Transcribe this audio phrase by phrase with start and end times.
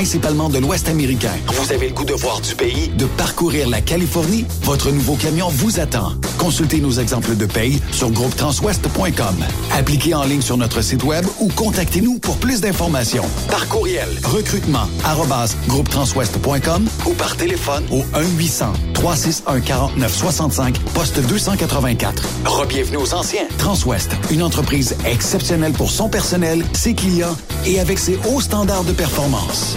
[0.00, 1.34] principalement de l'Ouest américain.
[1.48, 4.46] Vous avez le goût de voir du pays, de parcourir la Californie?
[4.62, 6.14] Votre nouveau camion vous attend.
[6.38, 9.44] Consultez nos exemples de paye sur groupetranswest.com.
[9.74, 13.26] Appliquez en ligne sur notre site web ou contactez-nous pour plus d'informations.
[13.50, 18.02] Par courriel, recrutement, arrobas, groupetranswest.com ou par téléphone au
[18.94, 22.22] 1-800-361-4965, poste 284.
[22.46, 23.46] Rebienvenue aux anciens.
[23.58, 27.36] Transwest, une entreprise exceptionnelle pour son personnel, ses clients
[27.66, 29.76] et avec ses hauts standards de performance.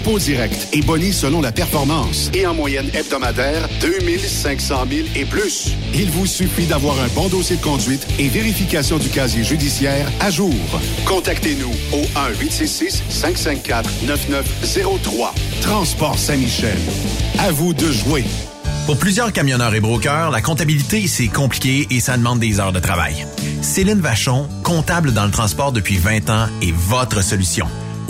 [0.01, 2.31] dépôt direct et boni selon la performance.
[2.33, 5.73] Et en moyenne hebdomadaire, 2500 000 et plus.
[5.93, 10.31] Il vous suffit d'avoir un bon dossier de conduite et vérification du casier judiciaire à
[10.31, 10.55] jour.
[11.05, 12.01] Contactez-nous au
[12.41, 15.33] 1-866-554-9903.
[15.61, 16.79] Transport Saint-Michel.
[17.37, 18.23] À vous de jouer.
[18.87, 22.79] Pour plusieurs camionneurs et brokers, la comptabilité, c'est compliqué et ça demande des heures de
[22.79, 23.27] travail.
[23.61, 27.67] Céline Vachon, comptable dans le transport depuis 20 ans, est votre solution.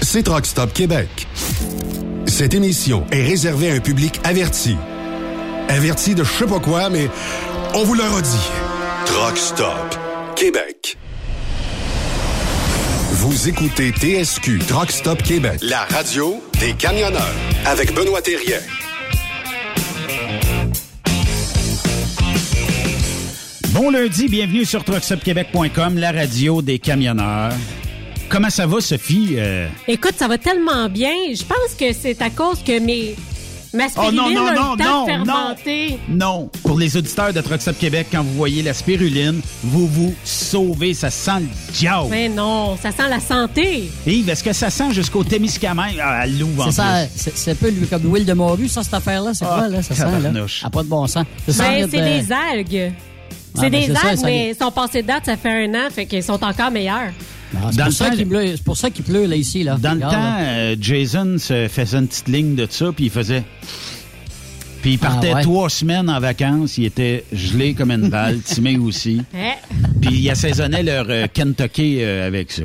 [0.00, 1.26] C'est Truck Stop Québec.
[2.26, 4.76] Cette émission est réservée à un public averti.
[5.68, 7.08] Averti de je sais pas quoi, mais
[7.74, 8.50] on vous le redit.
[9.06, 9.96] Truck Stop
[10.36, 10.96] Québec.
[13.12, 17.34] Vous écoutez TSQ Truck Stop Québec, la radio des camionneurs
[17.66, 18.58] avec Benoît Thérien.
[23.72, 27.52] Bon lundi, bienvenue sur truckstopquebec.com, la radio des camionneurs.
[28.32, 29.34] Comment ça va, Sophie?
[29.36, 31.12] Euh, Écoute, ça va tellement bien.
[31.34, 33.14] Je pense que c'est à cause que mes
[33.74, 35.54] ma Oh non, spiruline non, a non, le temps non,
[36.08, 36.50] non.
[36.62, 40.92] pour les auditeurs de Truck Stop Québec, quand vous voyez la spiruline, vous vous sauvez,
[40.94, 42.08] ça sent le diable.
[42.10, 43.90] Mais non, ça sent la santé.
[44.06, 45.98] Yves, est-ce que ça sent jusqu'au Témiscamingue?
[46.02, 47.12] Ah, elle l'ouvre en C'est ça, plus.
[47.16, 49.32] c'est c'est un peu lui, comme l'huile de morue, ça, cette affaire-là.
[49.34, 49.82] C'est Ah, quoi, là?
[49.82, 50.30] Ça sent, là?
[50.64, 51.24] Ah, pas de bon sens.
[51.48, 52.92] Ça sent Ben, de- c'est des algues.
[53.54, 55.64] C'est Ah, ben, des c'est ça, algues, ça mais sont passés de date, ça fait
[55.66, 57.12] un an, fait qu'ils sont encore meilleurs.
[57.56, 59.76] Ah, c'est pour ça qu'il pleut, c'est pour ça qu'il pleut, là, ici, là.
[59.80, 60.40] Dans le temps, là.
[60.40, 63.44] euh, Jason se faisait une petite ligne de ça, puis il faisait...
[64.82, 65.42] Puis il partait Ah ouais?
[65.42, 69.22] trois semaines en vacances, il était gelé comme une balle, timé aussi.
[70.00, 72.64] Puis il assaisonnait leur euh, Kentucky euh, avec ça.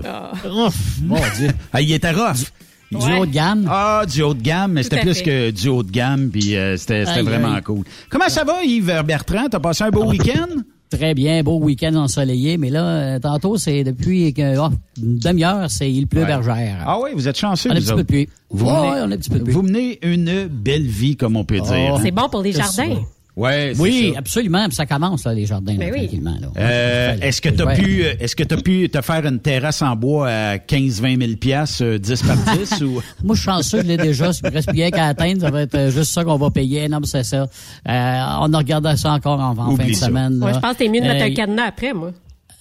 [0.52, 1.50] Ouf, mon Dieu.
[1.72, 2.46] Ah, il était rough.
[2.90, 3.20] Du Ouais.
[3.20, 3.68] haut de gamme?
[3.70, 5.24] Ah, du haut de gamme, mais Tout c'était plus fait.
[5.24, 7.62] que du haut de gamme, puis euh, c'était c'était Aïe, vraiment aïe.
[7.62, 7.84] cool.
[8.10, 9.48] Comment ça va, Yves Bertrand?
[9.52, 10.48] T'as passé un beau week-end?
[10.90, 12.58] Très bien, beau week-end ensoleillé.
[12.58, 14.70] Mais là, euh, tantôt, c'est depuis que, oh,
[15.02, 16.28] une demi-heure, c'est il pleut Ouais.
[16.28, 16.84] bergère.
[16.86, 18.30] Ah oui, vous êtes chanceux, on a un vous petit peu de pluie.
[18.50, 19.54] Vous, menez, ouais, on a un petit peu de pluie.
[19.54, 21.94] vous menez une belle vie, comme on peut dire.
[21.96, 22.00] Oh.
[22.02, 23.02] C'est bon pour les jardins.
[23.38, 24.20] Ouais, c'est Oui, ça.
[24.20, 24.66] absolument.
[24.66, 26.00] Puis ça commence, là, les jardins, là, Ben oui.
[26.08, 26.36] tranquillement.
[26.42, 26.48] Là.
[26.58, 29.82] Euh, est-ce que tu as pu euh, est-ce que tu pu te faire une terrasse
[29.84, 33.02] en bois à 15 20 000 pièces 10 par 10 ou?
[33.24, 34.34] Moi, je suis chanceux, je l'ai déjà.
[34.34, 36.50] S'il me reste plus rien qu'à atteindre, ça va être euh, juste ça qu'on va
[36.50, 36.90] payer.
[36.90, 37.44] Non, mais c'est ça.
[37.44, 40.36] Euh, on a regardé ça encore en, en fin de semaine.
[40.38, 40.56] Moi, là.
[40.56, 42.12] je pense que c'est mieux de mettre Euh, un cadenas après, moi.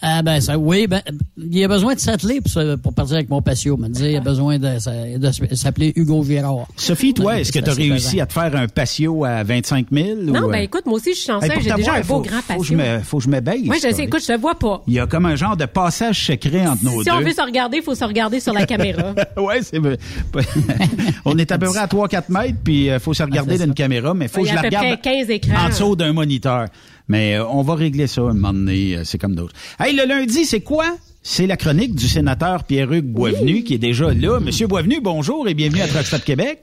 [0.02, 1.00] Ah ben ça, oui, ben
[1.38, 2.52] il y a besoin de s'atteler pour,
[2.82, 3.78] pour partir avec mon patio.
[3.78, 6.66] Me dire, il y a besoin de, de s'appeler Hugo Girard.
[6.76, 10.08] Sophie, toi, est-ce que tu as réussi à te faire un patio à 25 000?
[10.22, 10.62] Non, ou, ben euh?
[10.62, 11.50] écoute, moi aussi, je suis chanceuse.
[11.50, 12.62] Hey, J'ai déjà un beau faut- grand Faut que patio.
[12.64, 13.64] je me, faut que je me baisse.
[13.64, 14.82] Moi, je sais, écoute, je te vois pas.
[14.87, 17.16] Il y a comme un genre de passage secret entre nos Si deux.
[17.16, 19.14] on veut se regarder, il faut se regarder sur la caméra.
[19.38, 19.81] ouais, c'est
[21.25, 23.64] On est à peu près à 3-4 mètres, puis il faut se regarder Ah, c'est
[23.64, 25.64] d'une caméra, mais faut que je la à peu regarde près 15 écrans.
[25.64, 26.66] en dessous d'un moniteur.
[27.08, 29.55] Mais euh, on va régler ça un moment donné, euh, c'est comme d'autres.
[29.79, 30.97] Hey, le lundi, c'est quoi?
[31.23, 34.38] C'est la chronique du sénateur Pierre-Hugues Boisvenu qui est déjà là.
[34.41, 36.61] Monsieur Boisvenu, bonjour et bienvenue à Truck Québec.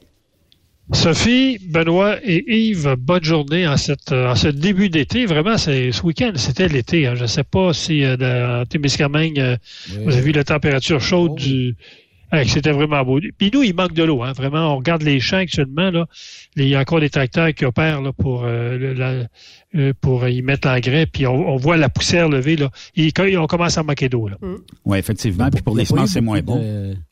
[0.92, 5.26] Sophie, Benoît et Yves, bonne journée en, cette, euh, en ce début d'été.
[5.26, 7.08] Vraiment, ce week-end, c'était l'été.
[7.08, 7.16] hein.
[7.16, 9.56] Je ne sais pas si euh, dans Témiscamingue, euh,
[10.04, 11.76] vous avez vu la température chaude du.
[12.48, 13.20] C'était vraiment beau.
[13.38, 14.24] Puis nous, il manque de l'eau.
[14.24, 14.34] Hein.
[14.34, 15.92] Vraiment, on regarde les champs actuellement.
[15.92, 16.08] Là.
[16.56, 19.28] Il y a encore des tracteurs qui opèrent là, pour, euh, la-
[19.80, 21.06] euh, pour y mettre l'engrais.
[21.06, 22.56] Puis on, on voit la poussière lever.
[22.56, 22.70] Là.
[22.96, 24.28] Et quand- on commence à manquer d'eau.
[24.28, 24.38] Là.
[24.86, 25.50] Oui, effectivement.
[25.52, 26.60] Puis pour les semences, c'est moins bon.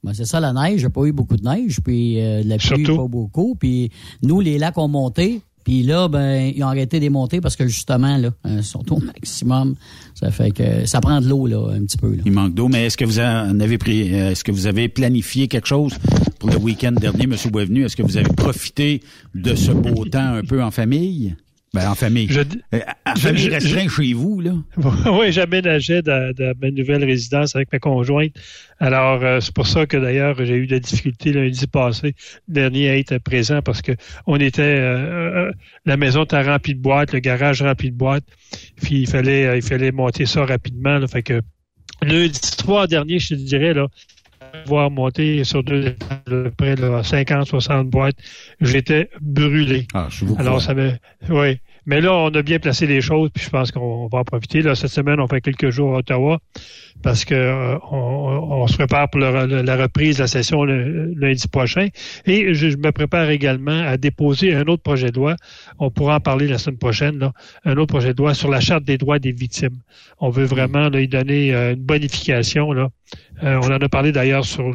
[0.03, 0.81] ben, c'est ça, la neige.
[0.81, 2.97] J'ai pas eu beaucoup de neige, puis euh, de la pluie, Surtout.
[2.97, 3.55] pas beaucoup.
[3.59, 3.91] Puis
[4.23, 5.41] nous, les lacs ont monté.
[5.63, 8.91] Puis là, ben, ils ont arrêté de les monter parce que justement, là, euh, sont
[8.91, 9.75] au maximum.
[10.15, 12.15] Ça fait que ça prend de l'eau, là, un petit peu.
[12.15, 12.23] Là.
[12.25, 14.89] Il manque d'eau, mais est-ce que vous en avez pris, euh, est-ce que vous avez
[14.89, 15.93] planifié quelque chose
[16.39, 17.85] pour le week-end dernier, Monsieur Boisvenu?
[17.85, 19.01] Est-ce que vous avez profité
[19.35, 21.35] de ce beau temps un peu en famille?
[21.73, 22.27] Ben, en famille.
[22.29, 22.41] Je-
[22.73, 24.51] Euh, en je- famille je- restreinte chez vous, là.
[25.13, 28.33] oui, j'aménageais de, de ma nouvelle résidence avec ma conjointe.
[28.79, 32.13] Alors, euh, c'est pour ça que d'ailleurs, j'ai eu des difficultés lundi passé,
[32.49, 33.93] dernier à être présent parce que
[34.27, 35.51] on était, euh, euh,
[35.85, 38.25] la maison était remplie de boîtes, le garage rempli de boîtes.
[38.81, 40.97] Puis il fallait, euh, il fallait monter ça rapidement.
[40.97, 41.41] Là, fait que
[42.01, 43.87] lundi soir dernier, je te dirais là,
[44.65, 48.17] voir monter sur deux étages, peu près là, 50, 60 boîtes,
[48.61, 49.87] j'étais brûlé.
[49.93, 50.91] Ah, je vous Alors, ça me,
[51.29, 51.59] oui.
[51.85, 54.61] Mais là, on a bien placé les choses, puis je pense qu'on va en profiter.
[54.61, 56.39] Là, cette semaine, on fait quelques jours à Ottawa
[57.01, 61.87] parce que euh, on, se prépare pour la reprise de la session lundi prochain.
[62.25, 65.35] Et je, me prépare également à déposer un autre projet de loi.
[65.79, 67.17] On pourra en parler la semaine prochaine.
[67.17, 67.33] Là,
[67.65, 69.77] un autre projet de loi sur la charte des droits des victimes.
[70.19, 72.71] On veut vraiment là, y donner euh, une bonification.
[72.71, 72.89] Là.
[73.43, 74.73] Euh, on en a parlé d'ailleurs sur-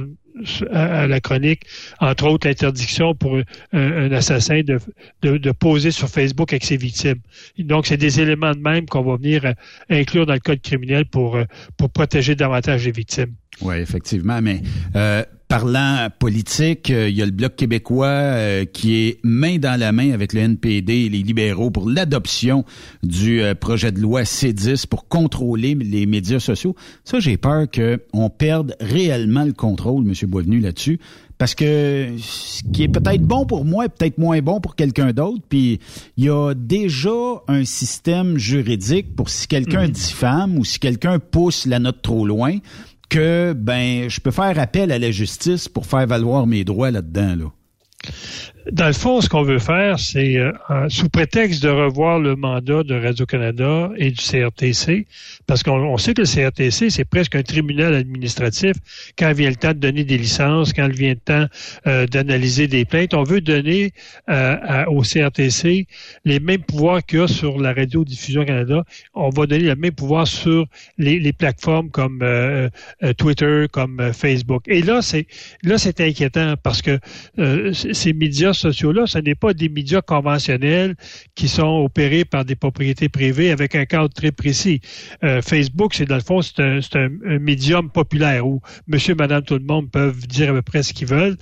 [0.72, 1.62] à, la chronique,
[2.00, 3.42] entre autres l'interdiction pour un,
[3.72, 4.78] un assassin de,
[5.22, 7.20] de, de poser sur Facebook avec ses victimes.
[7.58, 9.52] Donc, c'est des éléments de même qu'on va venir euh,
[9.90, 11.44] inclure dans le code criminel pour, euh,
[11.76, 13.34] pour protéger davantage les victimes.
[13.62, 14.60] Oui, effectivement, mais
[14.94, 19.78] euh, parlant politique, euh, il y a le Bloc québécois euh, qui est main dans
[19.78, 22.64] la main avec le NPD et les libéraux pour l'adoption
[23.02, 26.74] du euh, projet de loi C10 pour contrôler les médias sociaux.
[27.04, 30.14] Ça, j'ai peur qu'on perde réellement le contrôle, M.
[30.28, 30.98] Boisvenu, là-dessus.
[31.38, 35.12] Parce que ce qui est peut-être bon pour moi est peut-être moins bon pour quelqu'un
[35.12, 35.42] d'autre.
[35.48, 35.80] Puis
[36.16, 37.10] il y a déjà
[37.46, 42.56] un système juridique pour si quelqu'un diffame ou si quelqu'un pousse la note trop loin,
[43.08, 47.36] que ben je peux faire appel à la justice pour faire valoir mes droits là-dedans.
[47.36, 47.52] Là.
[48.72, 50.52] Dans le fond, ce qu'on veut faire, c'est, euh,
[50.88, 55.06] sous prétexte de revoir le mandat de Radio-Canada et du CRTC,
[55.46, 58.74] parce qu'on on sait que le CRTC, c'est presque un tribunal administratif
[59.16, 61.46] quand vient le temps de donner des licences, quand vient le temps
[61.86, 63.14] euh, d'analyser des plaintes.
[63.14, 63.92] On veut donner
[64.28, 65.86] euh, au CRTC
[66.24, 68.82] les mêmes pouvoirs qu'il y a sur la radiodiffusion Canada.
[69.14, 70.66] On va donner le même pouvoir sur
[70.98, 72.68] les, les plateformes comme euh,
[73.16, 74.64] Twitter, comme Facebook.
[74.66, 75.28] Et là, c'est
[75.62, 76.98] là, c'est inquiétant parce que
[77.72, 80.94] ces médias sociaux-là, ce n'est pas des médias conventionnels
[81.34, 84.80] qui sont opérés par des propriétés privées avec un cadre très précis.
[85.24, 89.54] Euh, Facebook, c'est dans le fond, c'est un, un médium populaire où monsieur, madame, tout
[89.54, 91.36] le monde peuvent dire à peu près ce qu'ils veulent.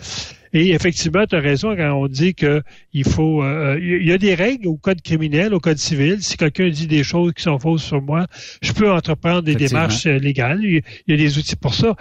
[0.55, 4.19] Et effectivement, tu as raison quand on dit que il faut euh, il y a
[4.19, 6.23] des règles au code criminel, au code civil.
[6.23, 8.27] Si quelqu'un dit des choses qui sont fausses sur moi,
[8.63, 10.61] je peux entreprendre des démarches euh, légales.
[10.63, 11.97] Il y a- des outils pour ça.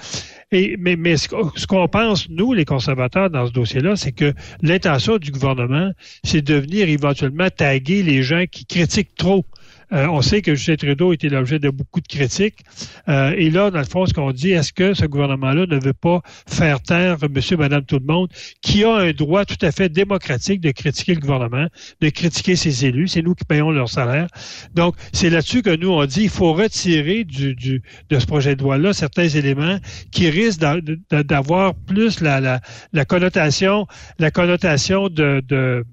[0.52, 4.12] Et, mais mais ce qu'on ce qu'on pense, nous, les conservateurs, dans ce dossier-là, c'est
[4.12, 5.92] que l'intention du gouvernement,
[6.24, 9.46] c'est de venir éventuellement taguer les gens qui critiquent trop.
[9.94, 12.60] Euh, on sait que Justin Trudeau était l'objet de beaucoup de critiques.
[13.08, 15.94] Euh, et là, dans le fond, ce qu'on dit, est-ce que ce gouvernement-là ne veut
[15.94, 18.30] pas faire taire monsieur, madame, tout le monde,
[18.62, 21.68] qui a un droit tout à fait démocratique de critiquer le gouvernement,
[22.02, 23.10] de critiquer ses élus?
[23.10, 24.28] C'est nous qui payons leur salaire.
[24.74, 28.56] Donc, c'est là-dessus que nous, on dit, il faut retirer du, du, de ce projet
[28.56, 29.78] de loi-là certains éléments
[30.12, 30.78] qui risquent d'a-
[31.12, 32.62] d'a- d'avoir plus la, la,
[32.94, 33.86] la connotation,
[34.18, 35.86] la connotation de, de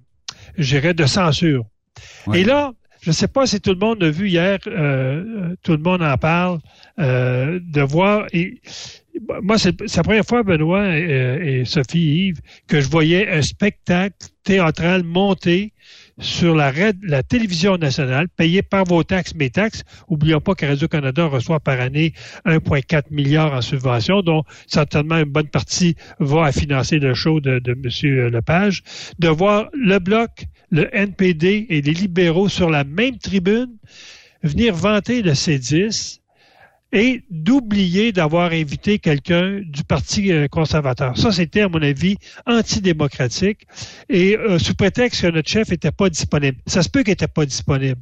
[0.56, 1.64] je dirais, de censure.
[2.26, 2.40] Ouais.
[2.40, 5.56] Et là, je ne sais pas si tout le monde a vu hier, euh, euh,
[5.62, 6.58] tout le monde en parle,
[6.98, 8.26] euh, de voir.
[8.32, 8.60] Et,
[9.42, 14.16] moi, c'est la première fois, Benoît et, et Sophie Yves, que je voyais un spectacle
[14.44, 15.72] théâtral monté
[16.20, 19.82] sur la, la télévision nationale, payée par vos taxes, mes taxes.
[20.08, 22.12] Oublions pas que Radio-Canada reçoit par année
[22.46, 27.58] 1,4 milliard en subventions, dont certainement une bonne partie va à financer le show de,
[27.58, 28.28] de M.
[28.28, 28.82] Lepage.
[29.18, 33.76] De voir le Bloc, le NPD et les libéraux sur la même tribune
[34.42, 36.20] venir vanter le C10
[36.92, 41.16] et d'oublier d'avoir invité quelqu'un du Parti euh, conservateur.
[41.16, 43.66] Ça, c'était, à mon avis, antidémocratique
[44.08, 46.58] et euh, sous prétexte que notre chef n'était pas disponible.
[46.66, 48.00] Ça se peut qu'il n'était pas disponible.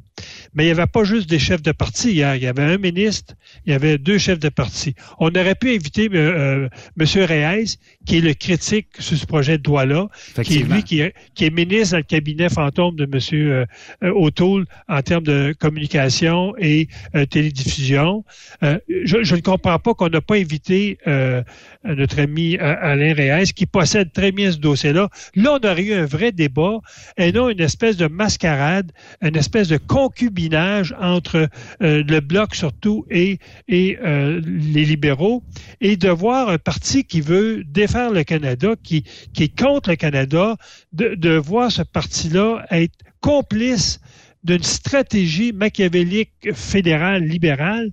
[0.53, 2.35] Mais il n'y avait pas juste des chefs de parti hier.
[2.35, 3.35] Il y avait un ministre,
[3.65, 4.95] il y avait deux chefs de parti.
[5.19, 6.67] On aurait pu inviter euh,
[6.99, 7.07] M.
[7.25, 7.77] Reyes,
[8.09, 10.07] qui est le critique sur ce projet de loi-là,
[10.43, 13.65] qui est lui qui est, qui est, ministre dans le cabinet fantôme de M.
[14.15, 16.87] O'Toole en termes de communication et
[17.29, 18.23] télédiffusion
[18.89, 21.43] je, ne comprends pas qu'on n'a pas invité euh,
[21.83, 25.09] notre ami euh, Alain Reyes, qui possède très bien ce dossier-là.
[25.35, 26.79] Là, on aurait eu un vrai débat
[27.17, 31.47] et non une espèce de mascarade, une espèce de concubinage entre
[31.81, 35.43] euh, le bloc surtout et, et les libéraux,
[35.81, 39.95] et de voir un parti qui veut défaire le Canada, qui, qui est contre le
[39.95, 40.57] Canada,
[40.93, 43.99] de, de voir ce parti-là être complice
[44.43, 47.91] d'une stratégie machiavélique fédérale libérale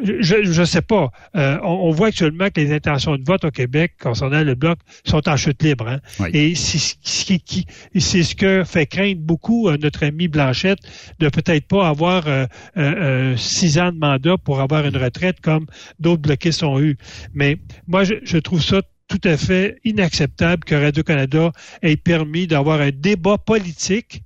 [0.00, 1.10] je ne sais pas.
[1.36, 5.28] Euh, on, voit actuellement que les intentions de vote au Québec concernant le bloc sont
[5.28, 5.88] en chute libre.
[5.88, 6.28] Hein.
[6.32, 10.78] Et c'est ce que fait craindre beaucoup euh, notre ami Blanchette
[11.18, 15.66] de peut-être pas avoir euh, six ans de mandat pour avoir une retraite comme
[15.98, 16.96] d'autres bloquistes ont eu.
[17.34, 21.52] Mais moi, je, je trouve ça tout à fait inacceptable que Radio-Canada
[21.82, 24.22] ait permis d'avoir un débat politique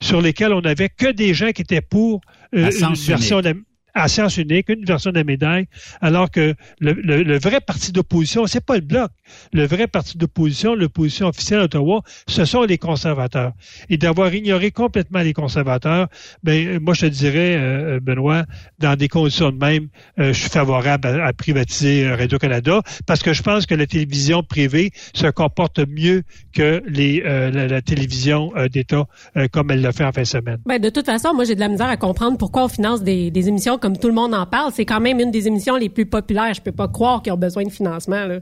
[0.00, 2.20] sur lequel on n'avait que des gens qui étaient pour
[2.52, 3.54] une version de
[3.94, 5.66] à science unique, une version de la médaille,
[6.00, 9.10] alors que le, vrai parti d'opposition, c'est pas le bloc.
[9.52, 13.52] Le vrai parti d'opposition, l'opposition officielle d'Ottawa, ce sont les conservateurs.
[13.88, 16.08] Et d'avoir ignoré complètement les conservateurs,
[16.42, 18.44] ben moi je te dirais, euh, Benoît,
[18.80, 23.32] dans des conditions de même, euh, je suis favorable à, privatiser euh, Radio-Canada parce que
[23.32, 26.22] je pense que la télévision privée se comporte mieux
[26.52, 29.06] que les, la, télévision d'État
[29.52, 30.58] comme elle l'a fait en fin de semaine.
[30.66, 33.30] Ben, de toute façon, moi j'ai de la misère à comprendre pourquoi on finance des,
[33.30, 35.90] des émissions comme tout le monde en parle, c'est quand même une des émissions les
[35.90, 36.54] plus populaires.
[36.54, 38.24] Je peux pas croire qu'ils ont besoin de financement.
[38.24, 38.38] Là.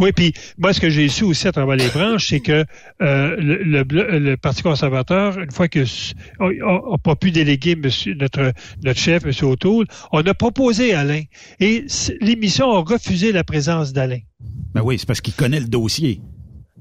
[0.00, 2.64] Oui, puis moi, ce que j'ai su aussi à travers les branches, c'est que
[3.00, 5.84] euh, le, Parti conservateur, une fois que
[6.40, 8.52] n'a pas pu déléguer monsieur, notre,
[8.82, 9.32] notre chef, M.
[9.48, 11.22] O'Toole, on a proposé Alain.
[11.60, 11.84] Et
[12.20, 14.18] l'émission a refusé la présence d'Alain.
[14.74, 16.22] Ben oui, c'est parce qu'il connaît le dossier.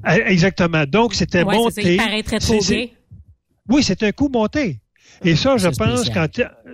[0.04, 0.86] Ah, exactement.
[0.88, 1.98] Donc, c'était ouais, monté.
[1.98, 2.88] Ça, il trop bien.
[3.70, 4.80] Oui, c'est un coup monté.
[5.24, 6.28] Et ça, je pense qu'en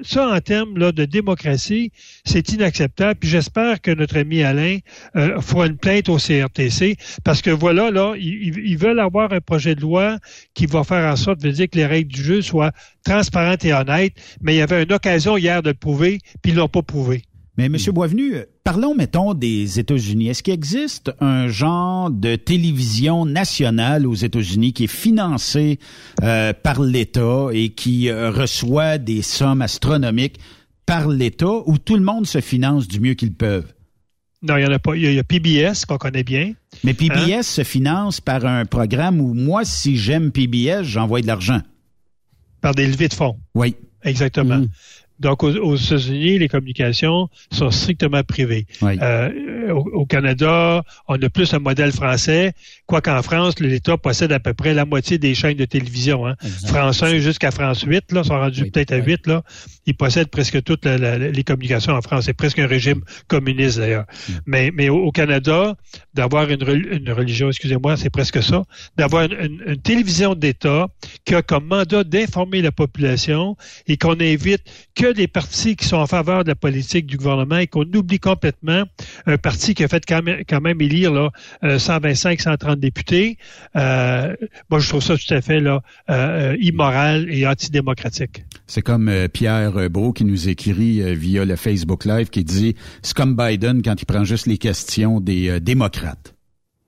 [0.04, 1.92] ça, en termes là, de démocratie,
[2.26, 3.20] c'est inacceptable.
[3.20, 4.78] Puis j'espère que notre ami Alain
[5.16, 9.76] euh, fera une plainte au CRTC parce que voilà, là, ils, veulent avoir un projet
[9.76, 10.18] de loi
[10.54, 12.72] qui va faire en sorte de dire que les règles du jeu soient
[13.04, 14.14] transparentes et honnêtes.
[14.42, 17.24] Mais il y avait une occasion hier de le prouver, puis ils l'ont pas prouvé.
[17.58, 17.78] Mais M.
[17.94, 20.28] Boisvenu, parlons, mettons, des États-Unis.
[20.28, 25.80] Est-ce qu'il existe un genre de télévision nationale aux États-Unis qui est financé
[26.24, 30.40] euh, par l'État et qui euh, reçoit des sommes astronomiques
[30.86, 33.72] par l'État où tout le monde se finance du mieux qu'ils peuvent?
[34.42, 34.96] Non, il n'y en a pas.
[34.96, 36.54] Il y a, PBS qu'on connaît bien.
[36.84, 37.42] Mais PBS hein?
[37.44, 41.62] se finance par un programme où moi, si j'aime PBS, j'envoie de l'argent.
[42.62, 43.38] Par des levées de fonds.
[43.54, 43.76] Oui.
[44.04, 44.58] Exactement.
[44.58, 44.68] Mm.
[45.20, 48.66] Donc, aux, États-Unis, les communications sont strictement privées.
[48.84, 52.54] Euh, au, Canada, on a plus un modèle français,
[52.86, 56.28] quoiqu'en France, l'État possède à peu près la moitié des chaînes de télévision.
[56.28, 56.36] Hein.
[56.66, 59.28] France 1 jusqu'à France 8, là, sont rendus peut-être à 8.
[59.28, 59.44] Là.
[59.86, 62.26] Ils possèdent presque toutes les communications en France.
[62.26, 64.06] C'est presque un régime communiste, d'ailleurs.
[64.28, 64.34] Mm.
[64.46, 65.76] Mais, mais au, Canada,
[66.14, 68.64] d'avoir une, une, religion, excusez-moi, c'est presque ça,
[68.98, 70.88] d'avoir une, une télévision d'État
[71.24, 73.56] qui a comme mandat d'informer la population
[73.88, 74.62] et qu'on invite
[74.94, 78.20] que des partis qui sont en faveur de la politique du gouvernement et qu'on oublie
[78.20, 78.84] complètement
[79.26, 81.30] un parti qui a fait quand même, quand même élire là,
[81.78, 83.38] 125, euh, 130 députés.
[83.76, 84.36] Euh,
[84.70, 88.46] moi, je trouve ça tout à fait là, euh, immoral et antidémocratique.
[88.68, 93.36] C'est comme Pierre Beau qui nous écrit via le Facebook Live qui dit c'est comme
[93.36, 96.35] Biden quand il prend juste les questions des démocrates.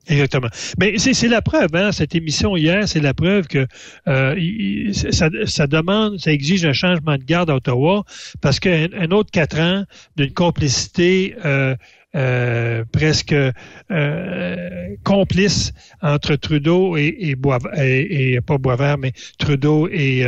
[0.08, 0.48] Exactement.
[0.78, 3.66] Mais c'est la preuve, hein, cette émission hier, c'est la preuve que
[4.08, 8.04] euh, ça, ça, demande, ça exige un changement de garde à Ottawa,
[8.40, 9.84] parce qu'un un autre quatre ans
[10.16, 11.76] d'une complicité euh,
[12.16, 13.34] euh, presque
[15.04, 17.36] complice entre Trudeau et, et,
[17.76, 20.24] et, et, pas Boisvert, mais Trudeau et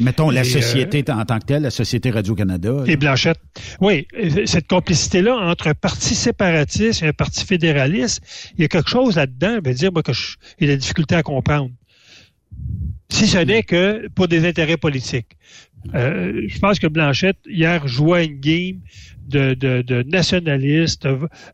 [0.00, 2.84] Mettons la société euh, en tant que telle, la Société Radio-Canada.
[2.86, 3.38] Et Blanchette.
[3.80, 4.06] Oui,
[4.46, 8.22] cette complicité-là entre un parti séparatiste et un parti fédéraliste,
[8.56, 11.22] il y a quelque chose là-dedans, je veux dire, moi, que j'ai la difficulté à
[11.22, 11.70] comprendre.
[13.10, 15.36] si ce n'est que pour des intérêts politiques.
[15.94, 18.80] Euh, je pense que Blanchette, hier, jouait une game
[19.28, 21.08] de, de, de nationalistes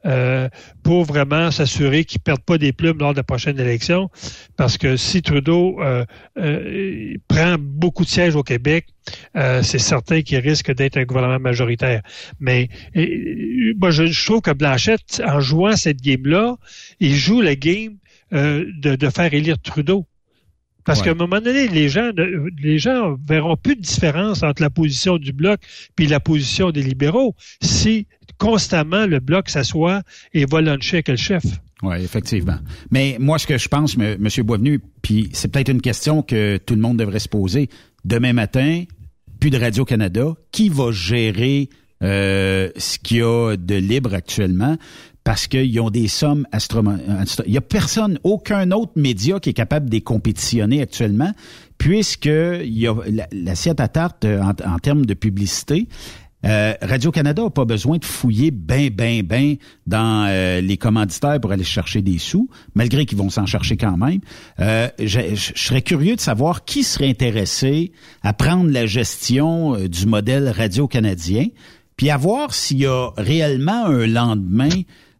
[0.04, 0.48] euh,
[0.82, 4.10] pour vraiment s'assurer qu'ils ne perdent pas des plumes lors de la prochaine élection.
[4.56, 6.04] Parce que si Trudeau euh,
[6.38, 8.86] euh prend beaucoup de sièges au Québec,
[9.36, 12.02] euh, c'est certain qu'il risque d'être un gouvernement majoritaire.
[12.40, 12.68] Mais
[13.76, 16.56] moi, je, je, trouve que Blanchette, en jouant cette game-là,
[17.00, 17.96] il joue la game
[18.32, 20.06] de, de faire élire Trudeau.
[20.86, 22.10] Parce qu'à un moment donné, les gens,
[22.58, 25.60] les gens verront plus de différence entre la position du bloc
[25.96, 28.06] puis la position des libéraux si
[28.38, 30.02] constamment le bloc s'assoit
[30.32, 31.42] et va luncher avec le chef.
[31.82, 32.58] Oui, effectivement.
[32.90, 34.28] Mais moi, ce que je pense, M.
[34.44, 37.68] Boisvenu, puis c'est peut-être une question que tout le monde devrait se poser.
[38.04, 38.84] Demain matin,
[39.40, 40.34] plus de Radio-Canada.
[40.52, 41.68] Qui va gérer
[42.02, 44.76] euh, ce qu'il y a de libre actuellement?
[45.26, 47.04] Parce qu'ils ont des sommes astronomiques.
[47.46, 51.32] Il n'y a personne, aucun autre média qui est capable de les compétitionner actuellement,
[51.78, 52.30] puisque
[53.32, 55.88] l'assiette à tarte euh, en, termes de publicité.
[56.44, 59.56] Euh, Radio-Canada n'a pas besoin de fouiller ben, ben, ben
[59.88, 63.96] dans euh, les commanditaires pour aller chercher des sous, malgré qu'ils vont s'en chercher quand
[63.96, 64.20] même.
[64.60, 67.90] je, serais curieux de savoir qui serait intéressé
[68.22, 71.46] à prendre la gestion du modèle radio-canadien,
[71.96, 74.68] puis à voir s'il y a réellement un lendemain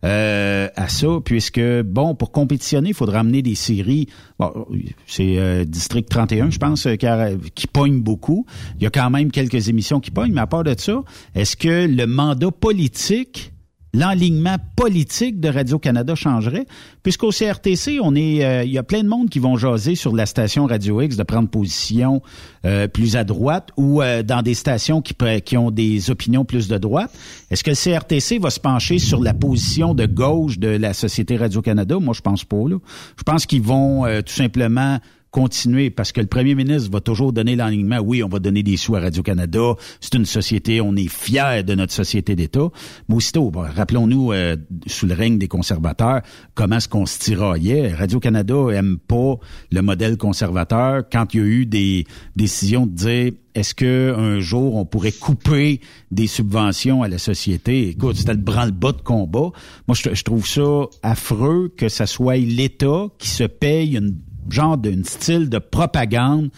[0.04, 4.08] euh, à ça, puisque, bon, pour compétitionner, il faudra amener des séries.
[4.38, 4.66] Bon,
[5.06, 7.06] c'est euh, District 31, je pense, euh, qui,
[7.54, 7.66] qui
[8.00, 8.46] beaucoup.
[8.78, 11.02] Il y a quand même quelques émissions qui pognent, mais à part de ça,
[11.34, 13.52] est-ce que le mandat politique
[13.96, 16.66] l'enlignement politique de Radio-Canada changerait,
[17.02, 20.14] puisqu'au CRTC, on est, euh, il y a plein de monde qui vont jaser sur
[20.14, 22.22] la station Radio X de prendre position
[22.64, 26.68] euh, plus à droite ou euh, dans des stations qui, qui ont des opinions plus
[26.68, 27.10] de droite.
[27.50, 31.36] Est-ce que le CRTC va se pencher sur la position de gauche de la Société
[31.36, 31.98] Radio-Canada?
[31.98, 32.68] Moi, je pense pas.
[32.68, 32.76] Là.
[33.16, 34.98] Je pense qu'ils vont tout simplement
[35.30, 37.98] continuer parce que le premier ministre va toujours donner l'enlignement.
[37.98, 39.74] Oui, on va donner des sous à Radio-Canada.
[40.00, 42.68] C'est une société, on est fier de notre société d'État.
[43.08, 44.56] Mais aussitôt, rappelons-nous, euh,
[44.86, 46.22] sous le règne des conservateurs,
[46.54, 47.92] comment est-ce qu'on se tiraillait.
[47.94, 49.34] Radio-Canada aime pas
[49.70, 51.04] le modèle conservateur.
[51.10, 55.12] Quand il y a eu des décisions de dire est-ce que un jour on pourrait
[55.12, 55.80] couper
[56.10, 57.88] des subventions à la société?
[57.88, 59.50] Écoute, c'était le branle-bas de combat.
[59.88, 64.14] Moi, je, trouve ça affreux que ce soit l'État qui se paye une
[64.50, 66.50] genre d'un style de propagande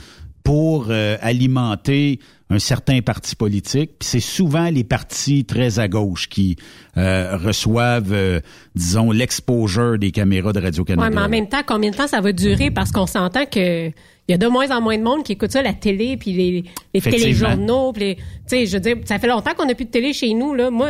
[0.48, 3.98] pour euh, alimenter un certain parti politique.
[3.98, 6.56] Puis c'est souvent les partis très à gauche qui
[6.96, 8.40] euh, reçoivent, euh,
[8.74, 11.06] disons, l'exposure des caméras de Radio-Canada.
[11.06, 12.70] Oui, mais en même temps, combien de temps ça va durer?
[12.70, 15.52] Parce qu'on s'entend que il y a de moins en moins de monde qui écoute
[15.52, 17.92] ça, la télé, puis les, les téléjournaux.
[17.94, 20.54] Tu sais, je veux dire, ça fait longtemps qu'on n'a plus de télé chez nous.
[20.54, 20.70] Là.
[20.70, 20.88] Moi,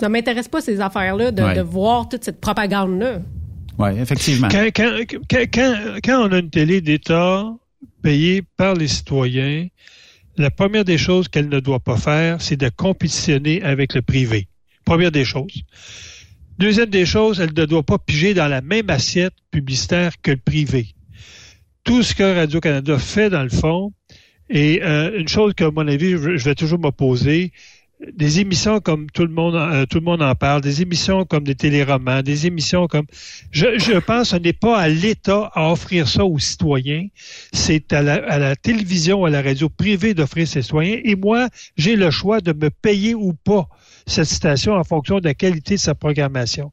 [0.00, 3.20] ça m'intéresse pas ces affaires-là, de, de voir toute cette propagande-là.
[3.78, 4.48] Oui, effectivement.
[4.48, 7.44] Quand, on a une télé d'État
[8.02, 9.68] payée par les citoyens,
[10.36, 14.48] la première des choses qu'elle ne doit pas faire, c'est de compétitionner avec le privé.
[14.84, 15.62] Première des choses.
[16.58, 20.36] Deuxième des choses, elle ne doit pas piger dans la même assiette publicitaire que le
[20.38, 20.94] privé.
[21.84, 23.92] Tout ce que Radio-Canada fait, dans le fond,
[24.48, 27.52] et euh, une chose que, à mon avis, je vais toujours m'opposer,
[28.00, 31.44] des émissions comme tout le monde euh, tout le monde en parle, des émissions comme
[31.44, 33.06] des téléromans, des émissions comme
[33.50, 37.06] je, je pense ce n'est pas à l'État à offrir ça aux citoyens,
[37.52, 41.48] c'est à la, à la télévision, à la radio privée d'offrir ses citoyens et moi,
[41.76, 43.68] j'ai le choix de me payer ou pas
[44.06, 46.72] cette station en fonction de la qualité de sa programmation.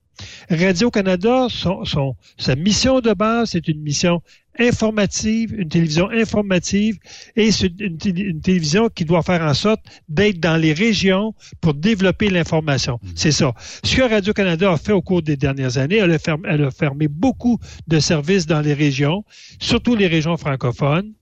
[0.49, 4.21] Radio-Canada, son, son, sa mission de base, c'est une mission
[4.59, 6.97] informative, une télévision informative
[7.35, 12.29] et une, une, télévision qui doit faire en sorte d'être dans les régions pour développer
[12.29, 12.99] l'information.
[13.01, 13.07] Mm.
[13.15, 13.53] C'est ça.
[13.83, 16.71] Ce que Radio-Canada a fait au cours des dernières années, elle a, fermé, elle a
[16.71, 19.23] fermé beaucoup de services dans les régions,
[19.59, 21.13] surtout les régions francophones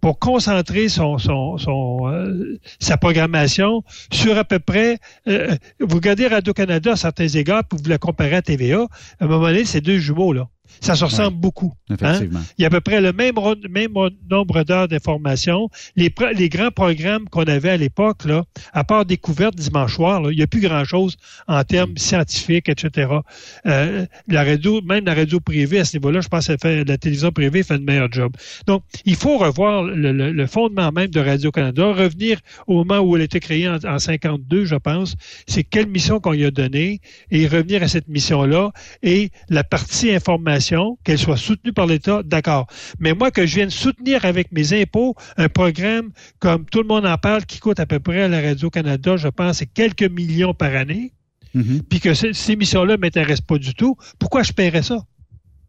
[0.00, 6.26] pour concentrer son, son, son euh, sa programmation sur à peu près, euh, vous regardez
[6.26, 8.86] Radio-Canada à certains égards, puis vous la comparez à TVA,
[9.20, 10.48] à un moment donné, c'est deux jumeaux, là.
[10.80, 11.72] Ça se ressemble beaucoup.
[12.02, 12.20] Hein?
[12.58, 13.34] Il y a à peu près le même,
[13.70, 13.92] même
[14.30, 15.68] nombre d'heures d'information.
[15.96, 20.30] Les, les, grands programmes qu'on avait à l'époque, là, à part découverte dimanche soir, là,
[20.30, 21.16] il n'y a plus grand-chose
[21.48, 21.98] en termes mm.
[21.98, 23.12] scientifiques, etc.
[23.66, 26.98] Euh, la radio, même la radio privée à ce niveau-là, je pense que fait, la
[26.98, 28.32] télévision privée fait un meilleur job.
[28.66, 33.22] Donc, il faut revoir le, le, fondement même de Radio-Canada, revenir au moment où elle
[33.22, 35.16] a été créée en, en 52, je pense.
[35.46, 37.00] C'est quelle mission qu'on lui a donnée
[37.30, 38.72] et revenir à cette mission-là
[39.02, 40.10] et la partie
[41.04, 42.66] qu'elle soit soutenue par l'État, d'accord.
[42.98, 47.06] Mais moi, que je vienne soutenir avec mes impôts un programme comme tout le monde
[47.06, 50.74] en parle, qui coûte à peu près à la Radio-Canada, je pense, quelques millions par
[50.74, 51.12] année,
[51.54, 51.82] mm-hmm.
[51.88, 55.04] puis que ces, missions-là ne m'intéressent pas du tout, pourquoi je paierais ça?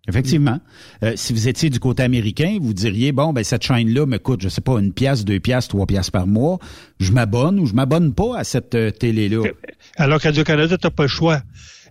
[0.08, 0.60] Effectivement.
[1.04, 4.41] Euh, si vous étiez du côté américain, vous diriez bon ben cette chaîne-là me coûte,
[4.41, 6.60] je sais pas, une pièce, deux pièces, trois pièces par mois.
[7.00, 9.50] Je m'abonne ou je m'abonne pas à cette euh, télé-là?
[9.98, 11.41] Alors qu'à Radio-Canada, t'as pas le choix.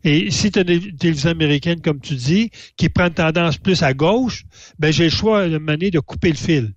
[0.05, 3.83] Et si tu as une télévision américaine, comme tu dis, qui prend une tendance plus
[3.83, 4.45] à gauche,
[4.79, 6.75] ben j'ai le choix de manière de couper le fil.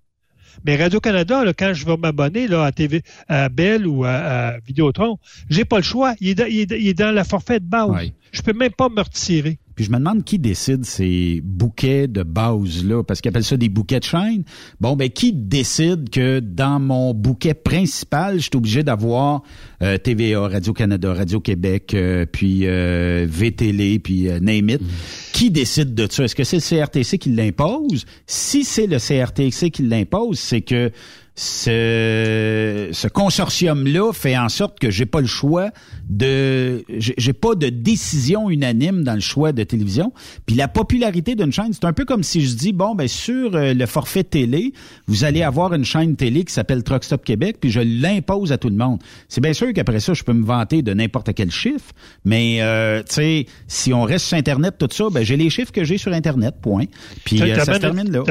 [0.65, 5.17] Mais Radio-Canada, quand je vais m'abonner à TV, à Bell ou à, à Vidéotron,
[5.49, 6.15] j'ai pas le choix.
[6.19, 8.11] Il est, dans, il est, dans la forfait de base.
[8.31, 9.59] Je peux même pas me retirer.
[9.77, 13.69] Puis je me demande qui décide ces bouquets de base-là, parce qu'ils appellent ça des
[13.69, 14.43] bouquets de chaîne.
[14.81, 19.43] Bon, ben qui décide que dans mon bouquet principal, je suis obligé d'avoir
[19.83, 24.81] euh, TVA, Radio-Canada, Radio-Québec, euh, puis euh, VTL, puis euh, Name It.
[24.81, 24.85] Mm.
[25.33, 26.23] Qui décide de ça?
[26.23, 28.07] Est-ce que c'est le CRTC qui l'impose?
[28.25, 30.91] Si c'est le CRTC qui l'impose, c'est que
[31.39, 35.69] ce, ce consortium-là fait en sorte que j'ai pas le choix
[36.09, 40.11] de, j'ai pas de décision unanime dans le choix de télévision.
[40.47, 43.55] Puis la popularité d'une chaîne, c'est un peu comme si je dis bon ben sur
[43.55, 44.73] euh, le forfait télé,
[45.05, 48.57] vous allez avoir une chaîne télé qui s'appelle Truck Stop Québec, puis je l'impose à
[48.57, 48.99] tout le monde.
[49.29, 51.91] C'est bien sûr qu'après ça, je peux me vanter de n'importe quel chiffre,
[52.25, 55.71] mais euh, tu sais, si on reste sur Internet tout ça, ben j'ai les chiffres
[55.71, 56.85] que j'ai sur Internet, point.
[57.25, 58.23] Puis euh, ça se termine là.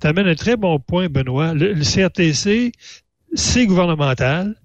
[0.00, 1.54] T'amènes un très bon point, Benoît.
[1.54, 1.82] Le, le
[2.34, 4.56] c'est gouvernemental.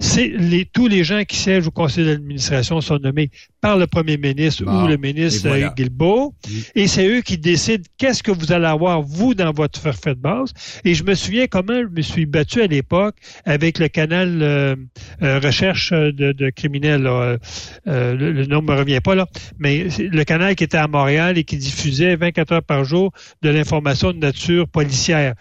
[0.00, 4.16] C'est les, tous les gens qui siègent au conseil d'administration sont nommés par le premier
[4.16, 6.34] ministre ou le ministre et Guilbeault.
[6.74, 10.20] Et c'est eux qui décident qu'est-ce que vous allez avoir, vous, dans votre forfait de
[10.20, 10.52] base.
[10.84, 14.74] Et je me souviens comment je me suis battu à l'époque avec le canal euh,
[15.22, 17.06] euh, recherche de, de criminels.
[17.06, 17.36] Euh,
[17.86, 19.26] le, nom ne me revient pas là.
[19.58, 23.50] Mais le canal qui était à Montréal et qui diffusait 24 heures par jour de
[23.50, 25.34] l'information de nature policière.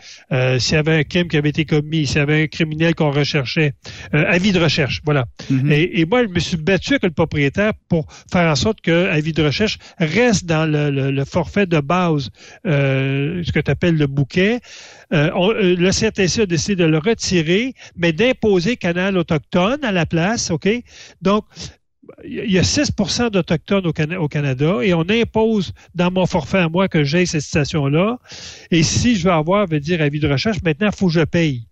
[0.58, 3.12] s'il y avait un crime qui avait été commis, s'il y avait un criminel qu'on
[3.12, 3.74] recherchait.
[4.12, 5.26] avis de recherche, voilà.
[5.52, 5.72] Mm-hmm.
[5.72, 9.08] et, et moi, je me suis battu avec le propriétaire pour faire en sorte que
[9.10, 12.30] Avis de recherche reste dans le, forfait de base,
[12.66, 14.60] euh, ce que tu appelles le bouquet.
[15.14, 20.06] Euh, euh, le CRTC a décidé de le retirer, mais d'imposer Canal autochtone à la
[20.06, 20.70] place, OK?
[21.22, 21.46] Donc,
[22.24, 26.88] il y a 6% d'Autochtones au, Canada et on impose dans mon forfait à moi
[26.88, 28.18] que j'ai cette station-là.
[28.72, 31.22] Et si je veux avoir, veut dire avis de recherche, maintenant, il faut que je
[31.22, 31.68] paye.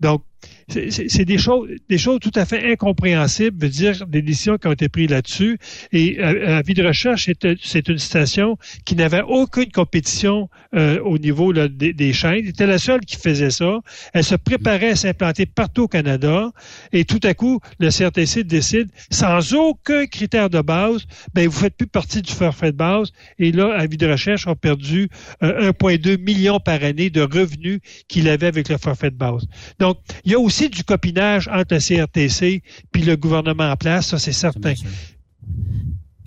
[0.00, 0.22] Donc,
[0.68, 4.72] c'est des choses, des choses tout à fait incompréhensibles, veut dire des décisions qui ont
[4.72, 5.58] été prises là-dessus.
[5.92, 7.30] Et euh, Vie de recherche,
[7.62, 12.44] c'est une station qui n'avait aucune compétition euh, au niveau des, chaînes.
[12.46, 13.78] C'était la seule qui faisait ça.
[14.12, 16.50] Elle se préparait à s'implanter partout au Canada.
[16.92, 21.76] Et tout à coup, le CRTC décide, sans aucun critère de base, ben vous faites
[21.76, 23.12] plus partie du forfait de base.
[23.38, 25.08] Et là, Avis de recherche a perdu
[25.40, 29.46] 1,2 euh, million par année de revenus qu'il avait avec le forfait de base.
[29.78, 34.08] Donc, il y a aussi du copinage entre le CRTC puis le gouvernement en place,
[34.08, 34.74] ça c'est certain.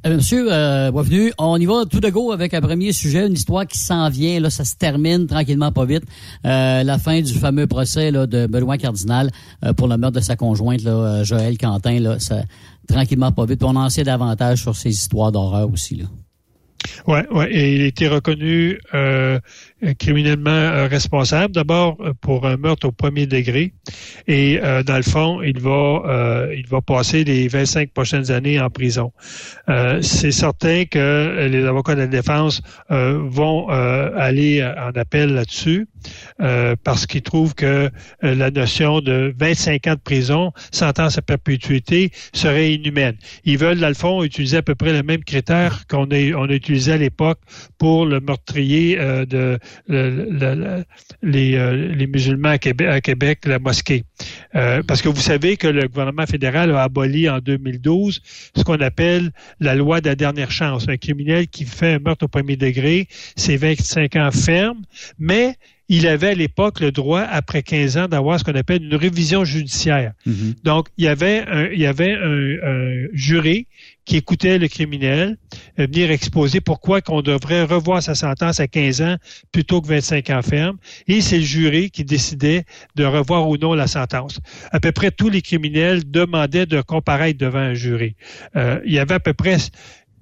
[0.03, 1.31] Euh, monsieur, euh, bienvenue.
[1.37, 4.39] On y va tout de go avec un premier sujet, une histoire qui s'en vient.
[4.39, 6.03] Là, ça se termine tranquillement, pas vite.
[6.43, 9.29] Euh, la fin du fameux procès là, de Benoît Cardinal
[9.63, 11.99] euh, pour le meurtre de sa conjointe, là, Joël Quentin.
[11.99, 12.41] Là, ça,
[12.87, 13.61] tranquillement, pas vite.
[13.61, 15.97] on en sait davantage sur ces histoires d'horreur aussi.
[15.97, 16.05] Là.
[17.05, 18.79] Ouais, ouais, et il a été reconnu
[19.97, 23.73] criminellement euh, responsable, d'abord euh, pour un meurtre au premier degré,
[24.27, 29.11] et dans le fond, il va, il va passer les 25 prochaines années en prison.
[30.01, 35.87] C'est certain que les avocats de la défense vont aller en appel là-dessus,
[36.83, 37.89] parce qu'ils trouvent que
[38.21, 43.15] la notion de 25 ans de prison, sentence à perpétuité, serait inhumaine.
[43.43, 46.53] Ils veulent, dans le fond, utiliser à peu près le même critère qu'on on a
[46.53, 47.39] utilisé à l'époque
[47.77, 54.03] pour le meurtrier euh, de les, euh, les, musulmans à Québec, à Québec la mosquée.
[54.55, 58.21] Euh, parce que vous savez que le gouvernement fédéral a aboli en 2012
[58.55, 60.87] ce qu'on appelle la loi de la dernière chance.
[60.87, 64.81] Un criminel qui fait un meurtre au premier degré, c'est 25 ans ferme,
[65.19, 65.55] mais
[65.91, 69.43] il avait à l'époque le droit, après 15 ans, d'avoir ce qu'on appelle une révision
[69.43, 70.13] judiciaire.
[70.25, 70.63] Mm-hmm.
[70.63, 73.67] Donc, il y avait un, il y avait un, juré
[74.11, 75.37] qui écoutait le criminel
[75.79, 79.15] euh, venir exposer pourquoi qu'on devrait revoir sa sentence à 15 ans
[79.53, 80.77] plutôt que 25 ans ferme.
[81.07, 84.41] Et c'est le jury qui décidait de revoir ou non la sentence.
[84.73, 88.17] À peu près tous les criminels demandaient de comparaître devant un jury.
[88.57, 89.55] Euh, il y avait à peu près,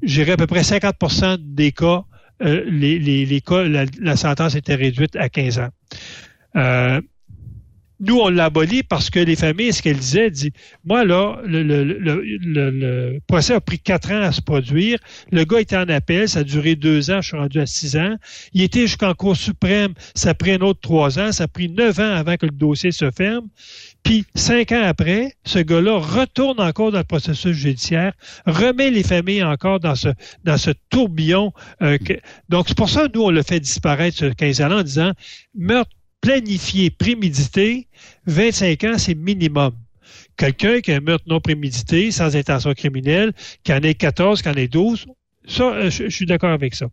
[0.04, 2.04] j'irais à peu près 50% des cas
[2.44, 7.00] euh, les, les, les cas, la, sentence était réduite à 15 ans.
[8.00, 10.54] Nous, on l'a aboli parce que les familles, ce qu'elles disaient, dit,
[10.86, 15.00] moi, là, le, procès a pris quatre ans à se produire.
[15.32, 17.98] Le gars était en appel, ça a duré deux ans, je suis rendu à six
[17.98, 18.16] ans.
[18.54, 21.70] Il était jusqu'en Cour suprême, ça a pris un autre trois ans, ça a pris
[21.70, 23.48] neuf ans avant que le dossier se ferme.
[24.04, 28.14] Puis, cinq ans après, ce gars-là retourne encore dans le processus judiciaire,
[28.46, 30.10] remet les familles encore dans ce,
[30.46, 31.52] dans ce tourbillon.
[31.82, 31.98] Euh,
[32.48, 35.12] donc, c'est pour ça, nous, on le fait disparaître ce 15 ans en disant,
[35.54, 37.88] meurtre planifié, prémédité,
[38.26, 39.72] 25 ans, c'est minimum.
[40.38, 44.50] Quelqu'un qui a un meurtre non prémédité, sans intention criminelle, qui en ait 14, qui
[44.50, 45.06] en ait 12,
[45.48, 46.88] ça, euh, je, suis d'accord avec ça.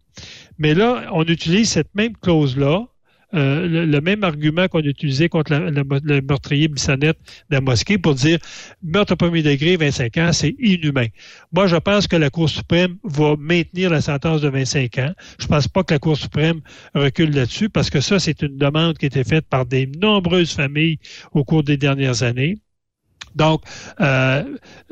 [0.58, 2.86] Mais là, on utilise cette même clause-là
[3.34, 7.18] euh, le, même argument qu'on a utilisé contre le meurtrier Bissonnette
[7.50, 8.38] de la mosquée pour dire
[8.82, 11.06] meurtre au premier degré, 25 ans, c'est inhumain.
[11.52, 15.12] Moi, je pense que la Cour suprême va maintenir la sentence de 25 ans.
[15.40, 16.60] Je pense pas que la Cour suprême
[16.94, 20.52] recule là-dessus parce que ça, c'est une demande qui a été faite par des nombreuses
[20.52, 20.98] familles
[21.32, 22.58] au cours des dernières années.
[23.36, 23.62] Donc,
[24.00, 24.42] euh,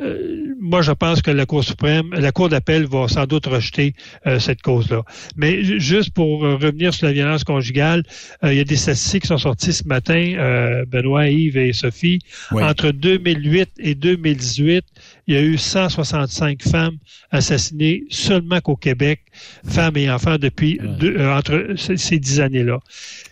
[0.00, 3.94] euh, moi, je pense que la Cour suprême, la Cour d'appel va sans doute rejeter
[4.26, 5.02] euh, cette cause-là.
[5.36, 8.04] Mais juste pour revenir sur la violence conjugale,
[8.42, 12.18] il y a des statistiques qui sont sorties ce matin, Benoît, Yves et Sophie.
[12.52, 14.84] Entre 2008 et 2018,
[15.26, 16.98] il y a eu 165 femmes
[17.30, 19.22] assassinées seulement qu'au Québec,
[19.66, 20.78] femmes et enfants, depuis
[21.18, 22.80] entre ces dix années-là.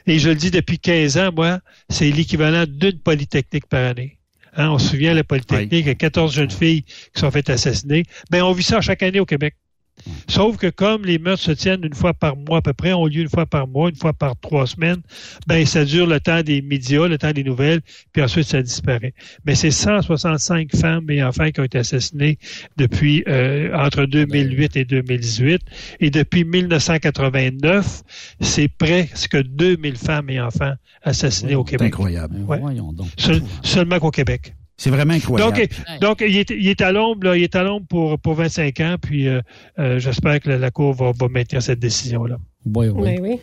[0.06, 1.58] Et je le dis depuis 15 ans, moi,
[1.90, 4.18] c'est l'équivalent d'une polytechnique par année.
[4.54, 7.48] Hein, on se souvient, la Polytechnique, il y a 14 jeunes filles qui sont faites
[7.48, 8.04] assassiner.
[8.30, 9.56] Ben, on vit ça chaque année au Québec.
[10.28, 13.06] Sauf que comme les meurtres se tiennent une fois par mois à peu près, ont
[13.06, 15.00] lieu une fois par mois, une fois par trois semaines,
[15.46, 17.80] ben ça dure le temps des médias, le temps des nouvelles,
[18.12, 19.14] puis ensuite ça disparaît.
[19.44, 22.38] Mais c'est 165 femmes et enfants qui ont été assassinés
[22.76, 25.62] depuis euh, entre 2008 et 2018,
[26.00, 28.02] et depuis 1989,
[28.40, 31.88] c'est presque 2000 femmes et enfants assassinés au Québec.
[31.88, 32.36] Incroyable.
[33.62, 34.54] seulement qu'au Québec.
[34.82, 35.56] C'est vraiment incroyable.
[35.56, 38.80] Donc, donc il, est, il est à l'ombre, il est à l'ombre pour, pour 25
[38.80, 39.40] ans, puis euh,
[39.78, 42.38] euh, j'espère que la, Cour va, va, maintenir cette décision-là.
[42.66, 43.18] Oui, oui.
[43.20, 43.40] oui,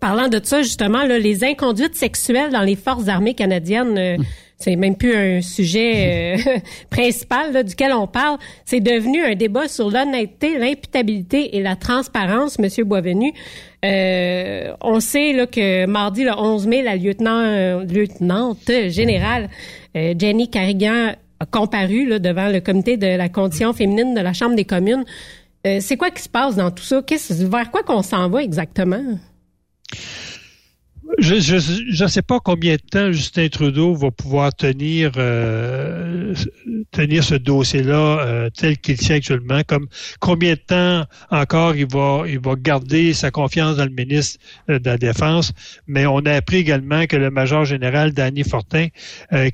[0.00, 4.16] Parlant de ça, justement, là, les inconduites sexuelles dans les forces armées canadiennes, euh,
[4.56, 6.36] c'est même plus un sujet
[6.90, 8.38] principal là, duquel on parle.
[8.64, 13.34] C'est devenu un débat sur l'honnêteté, l'imputabilité et la transparence, Monsieur Boisvenu.
[13.82, 19.50] on sait là, que mardi, le 11 mai, la lieutenant, lieutenante générale
[19.98, 24.56] euh, Jenny Carrigan a comparu devant le comité de la condition féminine de la Chambre
[24.56, 25.04] des communes.
[25.66, 27.02] Euh, c'est quoi qui se passe dans tout ça?
[27.30, 29.18] vers quoi qu'on s'en va exactement?
[31.16, 36.34] Je ne sais pas combien de temps Justin Trudeau va pouvoir tenir euh,
[36.90, 39.86] tenir ce dossier-là euh, tel qu'il tient actuellement, comme
[40.20, 44.78] combien de temps encore il va il va garder sa confiance dans le ministre euh,
[44.78, 45.52] de la Défense.
[45.86, 48.88] Mais on a appris également que le major général Danny Fortin,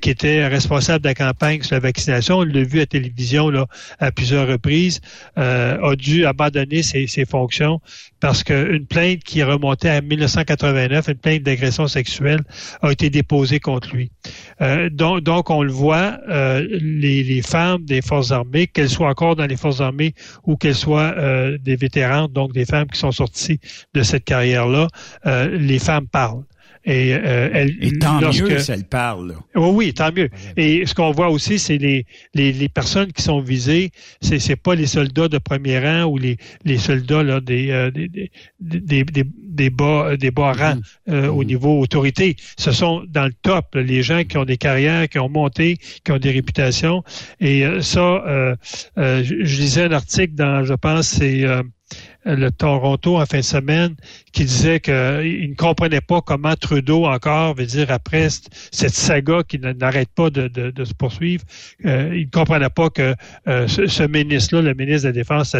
[0.01, 3.67] qui était responsable de la campagne sur la vaccination, on l'a vu à télévision là
[4.01, 5.01] à plusieurs reprises,
[5.37, 7.81] a dû abandonner ses, ses fonctions
[8.25, 12.41] parce qu'une plainte qui remontait à 1989, une plainte d'agression sexuelle,
[12.81, 14.11] a été déposée contre lui.
[14.63, 19.37] Euh, donc, on le voit, euh, les, les, femmes des forces armées, qu'elles soient encore
[19.37, 20.15] dans les forces armées
[20.47, 23.61] ou qu'elles soient euh, des vétérans, donc des femmes qui sont sorties
[23.93, 24.89] de cette carrière-là,
[25.51, 26.45] les femmes parlent.
[26.87, 29.37] Et, euh, elle, Et tant mieux si elle parle.
[29.55, 30.29] Oui, oui, tant mieux.
[30.57, 34.57] Et ce qu'on voit aussi, c'est les, les, les, personnes qui sont visées, c'est c'est
[34.57, 38.09] pas les soldats de premier rang ou les, les soldats là, des, euh, des,
[38.61, 41.13] des, des, des, bas des bas rangs mm-hmm.
[41.13, 41.47] euh, au mm-hmm.
[41.47, 42.37] niveau autorité.
[42.59, 46.13] Ce sont dans le top les gens qui ont des carrières, qui ont monté, qui
[46.13, 47.03] ont des réputations.
[47.41, 48.57] Et euh, ça,
[48.97, 51.45] je, je lisais un article dans, je pense, c'est
[52.25, 53.95] le Toronto en fin de semaine
[54.33, 54.95] qui disait qu'il
[55.51, 58.29] ne comprenait pas comment Trudeau encore, veut dire après
[58.71, 61.45] cette saga qui n'arrête pas de, se poursuivre,
[61.85, 63.15] euh, il ne comprenait pas que
[63.49, 65.57] euh, ce, ministre-là, le ministre de la Défense,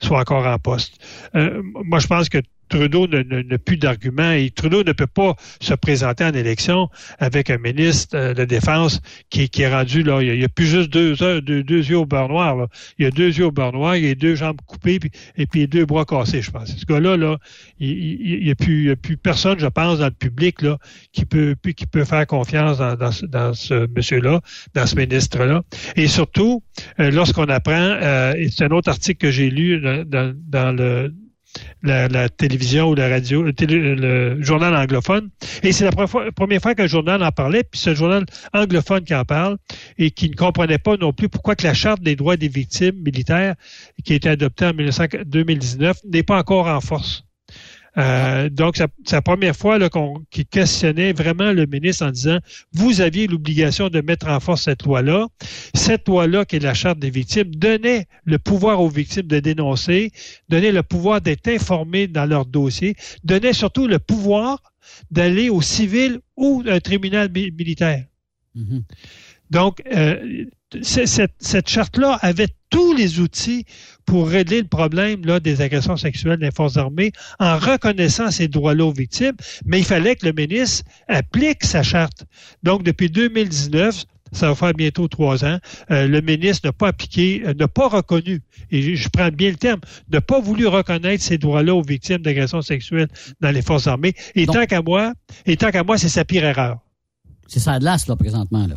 [0.00, 0.94] soit encore en poste.
[1.34, 5.74] Euh, moi, je pense que Trudeau n'a plus d'arguments et Trudeau ne peut pas se
[5.74, 9.00] présenter en élection avec un ministre euh, de défense
[9.30, 10.22] qui, est rendu là.
[10.22, 12.68] Il n'y a, plus juste deux, deux, deux, yeux au beurre noir.
[12.98, 14.98] Il y a deux yeux au beurre noir, il y a deux jambes coupées
[15.36, 16.76] et puis deux bras cassés, je pense.
[16.76, 17.38] Ce gars-là, là,
[17.78, 20.78] il n'y a, plus, personne, je pense, dans le public là,
[21.12, 24.40] qui peut qui peut faire confiance dans, ce monsieur-là,
[24.74, 25.62] dans ce ministre-là.
[25.96, 26.62] Et surtout,
[27.00, 31.12] euh, lorsqu'on apprend, euh, c'est un autre article que j'ai lu dans le
[31.82, 35.30] la, télévision ou la radio, le, journal anglophone.
[35.62, 39.14] Et c'est la première fois, qu'un journal en parlait, puis c'est un journal anglophone qui
[39.14, 39.58] en parle
[39.98, 42.96] et qui ne comprenait pas non plus pourquoi que la Charte des droits des victimes
[42.96, 43.54] militaires,
[44.04, 47.27] qui a été adoptée en 2019, n'est pas encore en force.
[47.98, 52.38] Euh, donc, c'est la première fois qu'on qu'il questionnait vraiment le ministre en disant,
[52.72, 55.26] vous aviez l'obligation de mettre en force cette loi-là.
[55.74, 60.12] Cette loi-là, qui est la Charte des victimes, donnait le pouvoir aux victimes de dénoncer,
[60.48, 64.62] donnait le pouvoir d'être informées dans leur dossier, donnait surtout le pouvoir
[65.10, 68.04] d'aller au civil ou un tribunal militaire.
[68.56, 68.82] Mm-hmm.
[69.50, 70.44] Donc, euh,
[70.82, 73.64] cette, cette charte-là avait tous les outils
[74.04, 78.84] pour régler le problème là, des agressions sexuelles des forces armées en reconnaissant ces droits-là
[78.84, 82.24] aux victimes, mais il fallait que le ministre applique sa charte.
[82.62, 85.58] Donc, depuis 2019, ça va faire bientôt trois ans,
[85.90, 89.56] euh, le ministre n'a pas appliqué, euh, n'a pas reconnu, et je, prends bien le
[89.56, 89.80] terme,
[90.10, 93.08] n'a pas voulu reconnaître ces droits-là aux victimes d'agressions sexuelles
[93.40, 94.14] dans les forces armées.
[94.34, 95.14] Et tant qu'à moi,
[95.46, 96.78] et tant qu'à moi, c'est sa pire erreur.
[97.46, 98.76] C'est ça de l'as, là, présentement, là.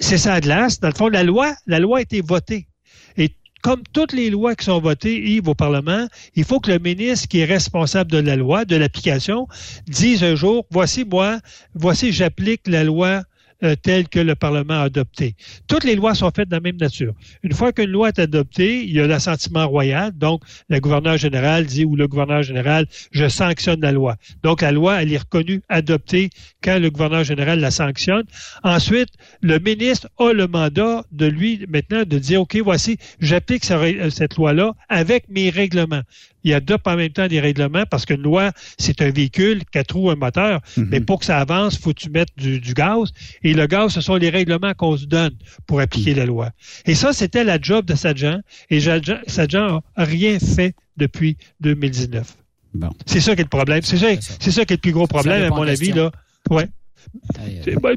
[0.00, 0.80] C'est ça de.
[0.80, 2.68] Dans le fond, la loi, la loi a été votée.
[3.16, 3.30] Et
[3.62, 7.28] comme toutes les lois qui sont votées, Yves, au Parlement, il faut que le ministre
[7.28, 9.46] qui est responsable de la loi, de l'application,
[9.86, 11.38] dise un jour, voici moi,
[11.74, 13.22] voici j'applique la loi
[13.64, 13.76] euh,
[14.10, 15.34] que le Parlement a adopté.
[15.66, 17.14] Toutes les lois sont faites de la même nature.
[17.42, 20.12] Une fois qu'une loi est adoptée, il y a l'assentiment royal.
[20.12, 24.16] Donc, le gouverneur général dit ou le gouverneur général, je sanctionne la loi.
[24.42, 26.30] Donc, la loi, elle est reconnue, adoptée
[26.62, 28.24] quand le gouverneur général la sanctionne.
[28.62, 34.36] Ensuite, le ministre a le mandat de lui maintenant de dire, OK, voici, j'applique cette
[34.36, 36.02] loi-là avec mes règlements
[36.44, 40.10] il adopte en même temps des règlements parce qu'une loi, c'est un véhicule, quatre roues,
[40.10, 40.60] un moteur.
[40.76, 40.88] Mhm.
[40.90, 43.12] Mais pour que ça avance, faut que tu mettes du, gaz.
[43.42, 45.34] Et le gaz, ce sont les règlements qu'on se donne
[45.66, 46.18] pour appliquer mhm.
[46.18, 46.50] la loi.
[46.86, 48.40] Et ça, c'était la job de Sadjan.
[48.70, 52.36] Et Sadjan n'a rien fait depuis 2019.
[52.74, 52.90] Bon.
[53.06, 53.82] C'est ça qui est le problème.
[53.82, 54.06] C'est ça,
[54.40, 55.92] c'est ça qui est le plus gros problème, à mon avis.
[55.92, 56.10] Là.
[56.50, 56.68] Ouais.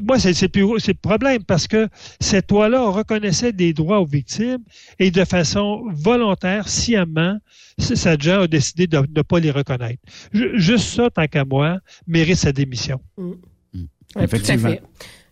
[0.04, 1.88] Moi, c'est le problème parce que
[2.20, 4.62] cette loi-là reconnaissait des droits aux victimes
[4.98, 7.38] et de façon volontaire, sciemment,
[7.78, 10.00] Sadja a décidé de ne pas les reconnaître.
[10.32, 13.00] Juste ça, tant qu'à moi, mérite sa démission.
[13.18, 13.32] Mm.
[14.20, 14.74] Effectivement.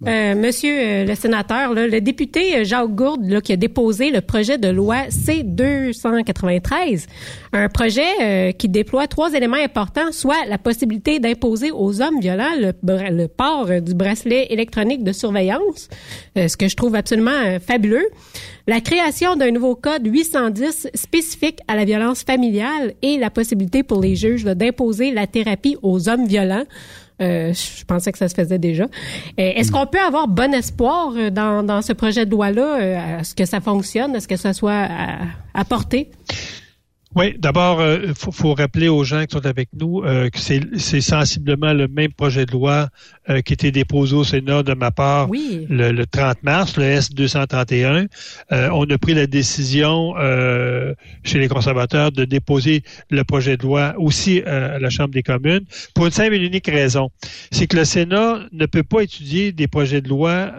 [0.06, 4.58] Euh, monsieur euh, le sénateur, le député euh, Jacques Gourde qui a déposé le projet
[4.58, 7.06] de loi C-293,
[7.54, 13.26] un projet qui déploie trois éléments importants, soit la possibilité d'imposer aux hommes violents le,
[13.28, 15.88] port du bracelet électronique de surveillance,
[16.36, 18.08] ce que je trouve absolument fabuleux,
[18.66, 24.00] la création d'un nouveau code 810 spécifique à la violence familiale et la possibilité pour
[24.00, 26.64] les juges d'imposer la thérapie aux hommes violents.
[27.24, 28.84] Euh, je pensais que ça se faisait déjà.
[28.84, 28.88] Euh,
[29.36, 33.18] est-ce qu'on peut avoir bon espoir euh, dans, dans ce projet de loi-là?
[33.20, 34.14] Est-ce que ça fonctionne?
[34.14, 34.88] Est-ce que ça soit
[35.54, 36.10] apporté?
[37.16, 41.00] Oui, d'abord, il euh, faut, rappeler aux gens qui sont avec nous euh, que c'est
[41.00, 42.88] sensiblement le même projet de loi
[43.30, 48.08] euh, qui était déposé au Sénat de ma part le, 30 mars, le S-231.
[48.50, 50.14] on a pris la décision
[51.22, 55.64] chez les conservateurs de déposer le projet de loi aussi à la Chambre des communes
[55.94, 57.10] pour une simple et unique raison.
[57.52, 60.52] C'est que le Sénat ne peut pas étudier des projets de loi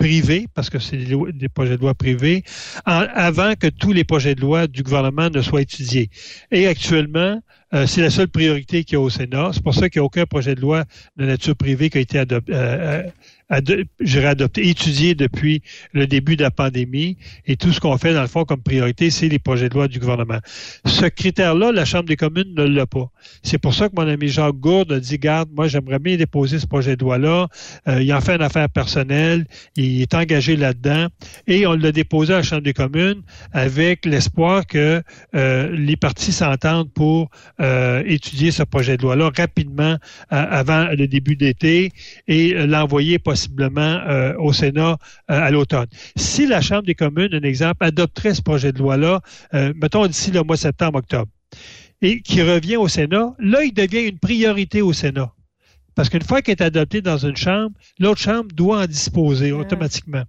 [0.00, 2.42] privés, parce que c'est des, projets de loi privés,
[2.86, 6.08] avant que tous les projets de loi du gouvernement ne soient étudiés.
[6.50, 7.38] Et actuellement,
[7.74, 9.50] euh, c'est la seule priorité qu'il y a au Sénat.
[9.52, 10.84] C'est pour ça qu'il n'y a aucun projet de loi
[11.18, 13.02] de nature privée qui a été adopté, euh,
[13.50, 17.16] adopté, étudié depuis le début de la pandémie.
[17.46, 19.88] Et tout ce qu'on fait, dans le fond, comme priorité, c'est les projets de loi
[19.88, 20.38] du gouvernement.
[20.84, 23.10] Ce critère-là, la Chambre des communes ne l'a pas.
[23.42, 26.58] C'est pour ça que mon ami Jacques Gourde a dit, garde, moi, j'aimerais bien déposer
[26.58, 27.48] ce projet de loi-là.
[27.88, 29.46] Euh, il en fait une affaire personnelle.
[29.76, 31.08] Il est engagé là-dedans.
[31.46, 35.02] Et on l'a déposé à la Chambre des communes avec l'espoir que
[35.34, 39.96] euh, les partis s'entendent pour euh, étudier ce projet de loi-là rapidement
[40.28, 41.92] avant le début d'été
[42.28, 44.98] et l'envoyer possiblement possiblement euh, au Sénat
[45.30, 45.86] euh, à l'automne.
[46.16, 49.20] Si la Chambre des communes, un exemple, adopterait ce projet de loi-là,
[49.54, 51.30] euh, mettons d'ici le mois septembre-octobre,
[52.02, 55.32] et qui revient au Sénat, là, il devient une priorité au Sénat.
[55.94, 60.22] Parce qu'une fois qu'il est adopté dans une chambre, l'autre chambre doit en disposer automatiquement.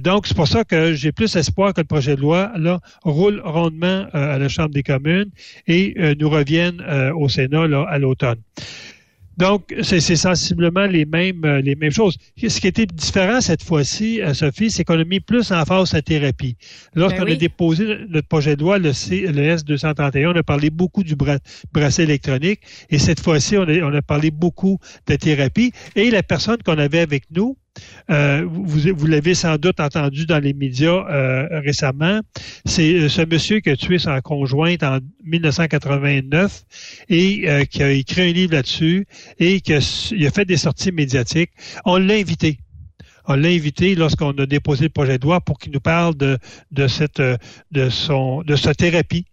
[0.00, 3.40] donc, c'est pour ça que j'ai plus espoir que le projet de loi là, roule
[3.44, 5.30] rondement à la Chambre des communes
[5.66, 6.82] et nous revienne
[7.14, 8.42] au Sénat là, à l'automne.
[9.38, 12.18] Donc, c'est sensiblement les mêmes, euh, les mêmes choses.
[12.36, 15.92] Ce qui était différent cette fois-ci, euh, Sophie, c'est qu'on a mis plus en face
[15.92, 16.56] la thérapie.
[16.96, 21.14] Lorsqu'on ben a déposé notre projet de loi, le, S231, on a parlé beaucoup du
[21.14, 25.70] bracelet électronique et cette fois-ci, on a, on a parlé beaucoup de thérapie.
[25.94, 27.56] Et la personne qu'on avait avec nous,
[28.10, 32.20] euh, vous, vous l'avez sans doute entendu dans les médias euh, récemment.
[32.64, 36.62] C'est euh, ce monsieur qui a tué sa conjointe en 1989
[37.08, 39.06] et qui a écrit un livre là-dessus
[39.38, 39.80] et qui a,
[40.30, 41.50] fait des sorties médiatiques.
[41.84, 42.58] On l'a invité
[43.30, 46.38] on l'a invité lorsqu'on a déposé le projet de loi pour qu'il nous parle de,
[46.70, 49.26] de cette de son de sa thérapie,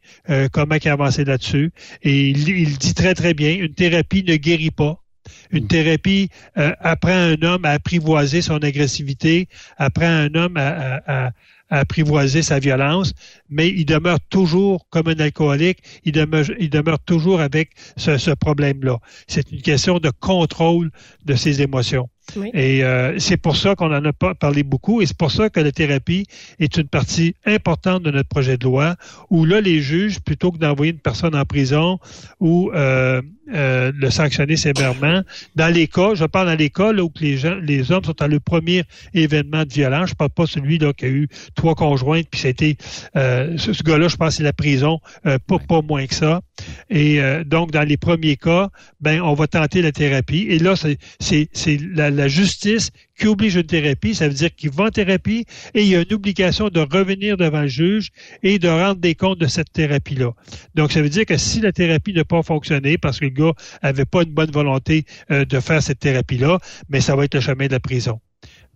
[0.52, 1.72] comment il a avancé là-dessus.
[2.04, 5.05] Et il dit très très bien, une thérapie ne guérit pas.
[5.52, 11.32] Une thérapie euh, apprend un homme à apprivoiser son agressivité, apprend un homme à,
[11.70, 13.14] apprivoiser sa violence,
[13.50, 18.32] mais il demeure toujours comme un alcoolique, il demeure, il demeure toujours avec ce, ce
[18.32, 19.00] problème-là.
[19.28, 20.92] C'est une question de contrôle
[21.26, 22.08] de ses émotions.
[22.54, 25.50] Et euh, c'est pour ça qu'on en a pas parlé beaucoup et c'est pour ça
[25.50, 26.26] que la thérapie
[26.60, 28.96] est une partie importante de notre projet de loi
[29.30, 32.00] où là, les juges, plutôt que d'envoyer une personne en prison
[32.40, 33.22] ou euh,
[33.54, 35.22] euh, le sanctionner sévèrement,
[35.56, 38.22] dans les cas, je parle dans les cas là, où les gens, les hommes sont
[38.22, 41.76] à le premier événement de violence, je parle pas celui là qui a eu trois
[41.76, 42.76] conjointes, puis c'était
[43.16, 46.42] euh, ce, gars-là, je pense c'est la prison, pas, pas moins que ça.
[46.90, 48.70] Et donc, dans les premiers cas,
[49.00, 50.48] ben on va tenter la thérapie.
[50.50, 54.86] Et là, c'est la la justice qui oblige une thérapie, ça veut dire qu'il va
[54.86, 58.10] en thérapie et il y a une obligation de revenir devant le juge
[58.44, 60.32] et de rendre des comptes de cette thérapie-là.
[60.76, 63.54] Donc, ça veut dire que si la thérapie n'a pas fonctionné parce que le gars
[63.82, 66.60] avait pas une bonne volonté euh, de faire cette thérapie-là,
[66.90, 68.20] mais ça va être le chemin de la prison.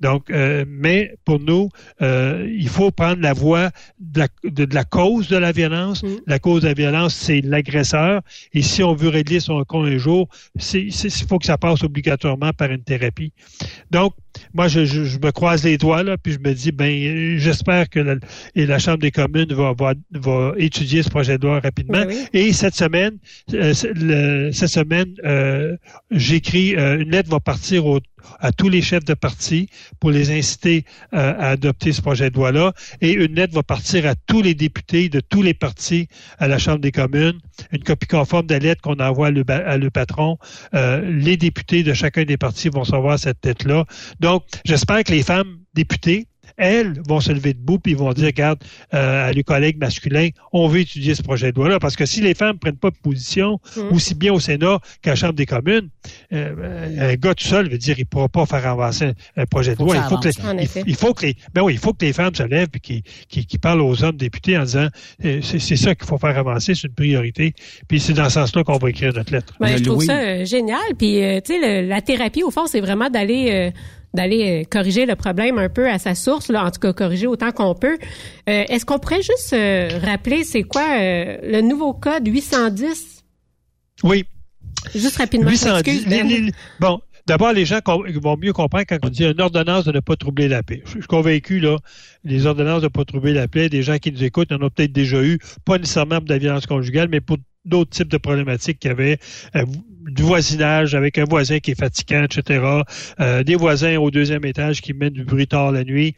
[0.01, 1.69] Donc, euh, mais pour nous,
[2.01, 4.25] euh, il faut prendre la voie de
[4.73, 6.03] la, cause de la violence.
[6.03, 6.17] Mm.
[6.27, 8.21] La cause de la violence, c'est l'agresseur.
[8.53, 10.27] Et si on veut régler son compte un jour,
[10.73, 10.91] il
[11.27, 13.33] faut que ça passe obligatoirement par une thérapie.
[13.91, 14.13] Donc,
[14.53, 14.79] moi, je,
[15.19, 18.15] me croise les doigts là, puis je me dis, ben, j'espère que la,
[18.55, 19.73] et la Chambre des communes va,
[20.11, 22.03] va, étudier ce projet de loi rapidement.
[22.33, 23.17] Et cette semaine,
[23.53, 25.13] euh, cette semaine,
[26.11, 27.99] j'écris une lettre va partir au,
[28.39, 29.69] à tous les chefs de parti
[29.99, 32.73] pour les inciter euh, à adopter ce projet de loi-là.
[33.01, 36.57] Et une lettre va partir à tous les députés de tous les partis à la
[36.57, 37.39] Chambre des communes,
[37.71, 40.37] une copie conforme de la lettre qu'on envoie à le, patron.
[40.73, 43.85] Euh, les députés de chacun des partis vont savoir cette lettre-là.
[44.19, 44.28] Donc,
[44.65, 46.27] j'espère que les femmes députées
[46.59, 48.59] elles vont se lever debout puis vont dire, regarde,
[48.93, 51.79] euh, à les collègues masculins, on veut étudier ce projet de loi-là.
[51.79, 53.93] Parce que si les femmes ne prennent pas de position, mm.
[53.93, 55.89] aussi bien au Sénat qu'à la Chambre des communes,
[56.33, 59.75] euh, un gars tout seul veut dire, il ne pourra pas faire avancer un projet
[59.75, 59.95] de loi.
[59.95, 62.35] Il faut, que les, il, faut que les, ben oui, il faut que les femmes
[62.35, 64.87] se lèvent et qu'ils parlent aux hommes députés en disant,
[65.23, 67.53] euh, c'est ça qu'il faut faire avancer, c'est une priorité.
[67.87, 69.55] Puis c'est dans ce sens-là qu'on va écrire notre lettre.
[69.59, 70.79] Ben, je trouve ça génial.
[70.97, 73.71] Puis, tu sais, la thérapie, au fond, c'est vraiment d'aller
[74.13, 77.27] d'aller euh, corriger le problème un peu à sa source, là, en tout cas corriger
[77.27, 77.97] autant qu'on peut.
[78.49, 83.23] Euh, est-ce qu'on pourrait juste euh, rappeler c'est quoi le nouveau code 810?
[84.03, 84.25] Oui.
[84.95, 85.49] Juste rapidement.
[85.49, 86.51] 810.
[86.79, 90.15] bon, D'abord, les gens vont mieux comprendre quand on dit une ordonnance de ne pas
[90.15, 90.81] troubler la paix.
[90.85, 91.77] Je suis convaincu, là,
[92.23, 94.71] les ordonnances de ne pas troubler la paix, des gens qui nous écoutent en ont
[94.71, 98.17] peut-être déjà eu, pas nécessairement pour de la violence conjugale, mais pour d'autres types de
[98.17, 99.19] problématiques qu'il y avait,
[100.19, 102.61] du voisinage avec un voisin qui est fatigant, etc.,
[103.21, 106.13] euh, des voisins au deuxième étage qui mènent du bruit tard la nuit.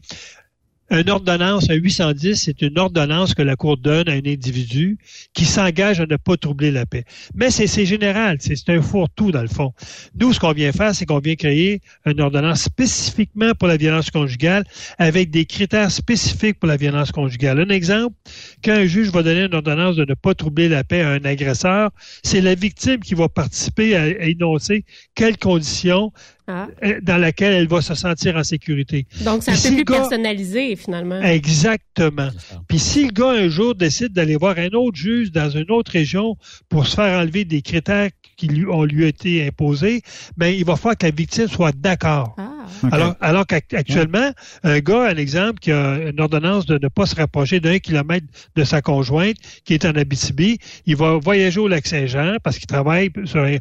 [0.92, 4.98] Une ordonnance, un 810, c'est une ordonnance que la Cour donne à un individu
[5.34, 7.06] qui s'engage à ne pas troubler la paix.
[7.34, 9.72] Mais c'est général, c'est un fourre-tout dans le fond.
[10.20, 14.12] Nous, ce qu'on vient faire, c'est qu'on vient créer une ordonnance spécifiquement pour la violence
[14.12, 14.66] conjugale
[14.98, 17.62] avec des critères spécifiques pour la violence conjugale.
[17.62, 18.18] Un exemple,
[18.62, 21.24] quand un juge va donner une ordonnance de ne pas troubler la paix à un
[21.24, 24.84] agresseur, c'est la victime qui va participer à, à énoncer
[25.16, 26.12] quelles conditions
[26.48, 26.68] ah.
[26.84, 29.06] Euh, dans laquelle elle va se sentir en sécurité.
[29.22, 31.22] Donc, c'est un peu plus personnalisé, finalement.
[31.22, 32.30] Exactement.
[32.68, 35.92] Puis si le gars, un jour, décide d'aller voir un autre juge dans une autre
[35.92, 36.36] région
[36.70, 40.02] pour se faire enlever des critères qui lui ont lui été imposés,
[40.38, 42.36] ben il va falloir que la victime soit d'accord.
[42.38, 42.61] Ah.
[42.92, 44.32] Alors, alors qu'actuellement,
[44.64, 48.28] un gars, un exemple, qui a une ordonnance de ne pas se rapprocher d'un kilomètre
[48.56, 52.68] de sa conjointe, qui est en Abitibi, il va voyager au lac Saint-Jean parce qu'il
[52.68, 53.58] travaille sur un,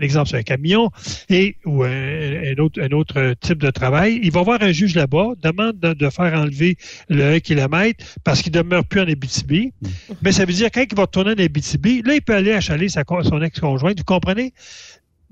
[0.00, 0.90] exemple sur un camion
[1.28, 4.20] et ou un, autre, un autre type de travail.
[4.22, 6.76] Il va voir un juge là-bas, demande de, faire enlever
[7.08, 9.72] le 1 kilomètre parce qu'il demeure plus en Abitibi.
[9.80, 9.88] Mm.
[10.22, 12.88] Mais ça veut dire quand il va retourner en Abitibi, là, il peut aller achaler
[12.88, 13.98] sa, son ex-conjointe.
[13.98, 14.52] Vous comprenez?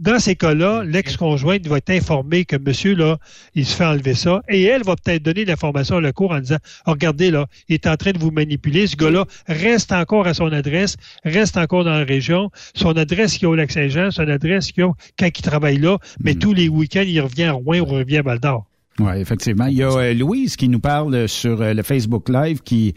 [0.02, 3.18] Dans ces cas-là, l'ex-conjointe va être informée que monsieur, là,
[3.54, 4.42] il se fait enlever ça.
[4.48, 6.56] Et elle va peut-être donner l'information à la cour en disant,
[6.88, 8.88] oh, regardez, là, il est en train de vous manipuler.
[8.88, 12.50] Ce gars-là reste encore à son adresse, reste encore dans la région.
[12.74, 16.34] Son adresse qui est au Lac-Saint-Jean, son adresse qui a quand il travaille là, mais
[16.34, 16.38] hmm.
[16.38, 18.66] tous les week-ends, il revient à Rouen ou revient à Val-d'Or.
[18.98, 19.66] Oui, effectivement.
[19.66, 22.94] Il y a euh, Louise qui nous parle sur euh, le Facebook Live qui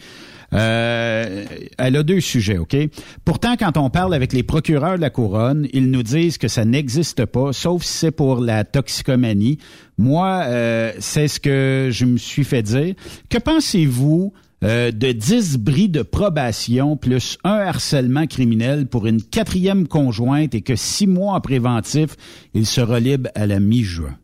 [0.53, 1.45] euh,
[1.77, 2.75] elle a deux sujets, OK?
[3.23, 6.65] Pourtant, quand on parle avec les procureurs de la couronne, ils nous disent que ça
[6.65, 9.57] n'existe pas, sauf si c'est pour la toxicomanie.
[9.97, 12.95] Moi, euh, c'est ce que je me suis fait dire.
[13.29, 14.33] Que pensez-vous
[14.63, 20.61] euh, de 10 bris de probation plus un harcèlement criminel pour une quatrième conjointe et
[20.61, 22.15] que six mois en préventif,
[22.53, 24.15] il sera libre à la mi-juin?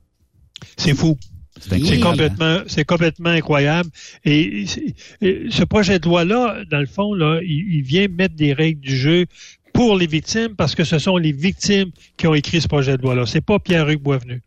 [0.78, 1.18] C'est fou.
[1.62, 3.90] C'est complètement, c'est complètement incroyable.
[4.26, 4.66] Et,
[5.22, 9.26] ce projet de loi-là, dans le fond, là, il, vient mettre des règles du jeu
[9.74, 13.02] pour les victimes parce que ce sont les victimes qui ont écrit ce projet de
[13.02, 13.26] loi-là.
[13.26, 14.42] C'est pas Pierre-Hugues Boisvenu.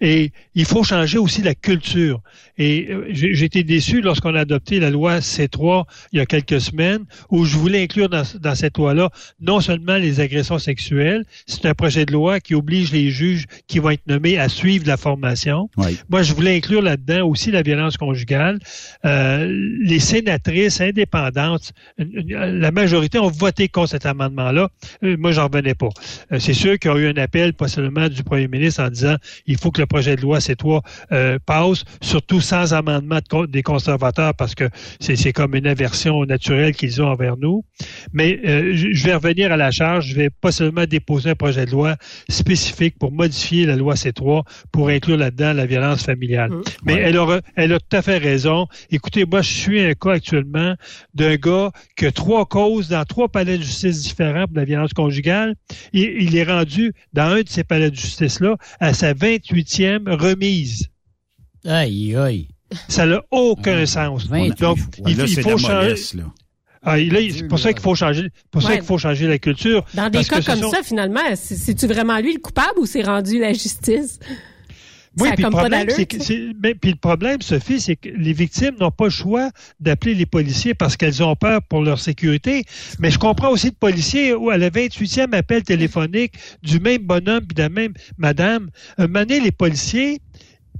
[0.00, 2.20] Et il faut changer aussi la culture.
[2.58, 6.60] Et euh, j'ai été déçu lorsqu'on a adopté la loi C3 il y a quelques
[6.60, 11.66] semaines, où je voulais inclure dans, dans cette loi-là non seulement les agressions sexuelles, c'est
[11.66, 14.96] un projet de loi qui oblige les juges qui vont être nommés à suivre la
[14.96, 15.68] formation.
[16.08, 18.58] Moi, je voulais inclure là-dedans aussi la violence conjugale.
[19.04, 19.46] Euh,
[19.80, 24.70] les sénatrices indépendantes, la majorité ont voté contre cet amendement-là.
[25.02, 25.88] Euh, moi, j'en revenais pas.
[26.38, 29.16] C'est sûr qu'il y a eu un appel, pas seulement du premier ministre, en disant
[29.46, 30.82] il faut que le projet de loi C3
[31.12, 34.68] euh, passe, surtout sans amendement des conservateurs, parce que
[35.00, 37.64] c'est comme une aversion naturelle qu'ils ont envers nous.
[38.12, 40.08] Mais euh, je vais revenir à la charge.
[40.08, 41.96] Je vais pas seulement déposer un projet de loi
[42.28, 44.42] spécifique pour modifier la loi C3
[44.72, 46.50] pour inclure là-dedans la violence familiale.
[46.50, 46.62] Mmh.
[46.84, 48.66] Mais elle, a, elle a tout à fait raison.
[48.90, 50.74] Écoutez, moi, je suis un cas actuellement
[51.14, 54.92] d'un gars qui a trois causes dans trois palais de justice différents pour la violence
[54.92, 55.54] conjugale.
[55.92, 60.88] Et, il est rendu dans un de ces palais de justice-là à sa 28e remise.
[61.64, 62.48] Aïe, aïe.
[62.88, 64.28] Ça n'a aucun ah, sens.
[64.28, 65.94] Donc, il, faut changer.
[66.82, 69.84] Ah, c'est pour ça qu'il faut changer, pour ça qu'il faut changer la culture.
[69.94, 73.52] Dans des cas comme ça, finalement, c'est-tu vraiment lui le coupable ou c'est rendu la
[73.52, 74.18] justice?
[75.18, 75.86] Oui, puis le, problème,
[76.80, 79.50] puis le problème, Sophie, c'est que les victimes n'ont pas le choix
[79.80, 82.64] d'appeler les policiers parce qu'elles ont peur pour leur sécurité.
[82.98, 87.46] Mais je comprends aussi de policiers où à la 28e appel téléphonique du même bonhomme
[87.46, 90.20] puis de la même madame, un moment les policiers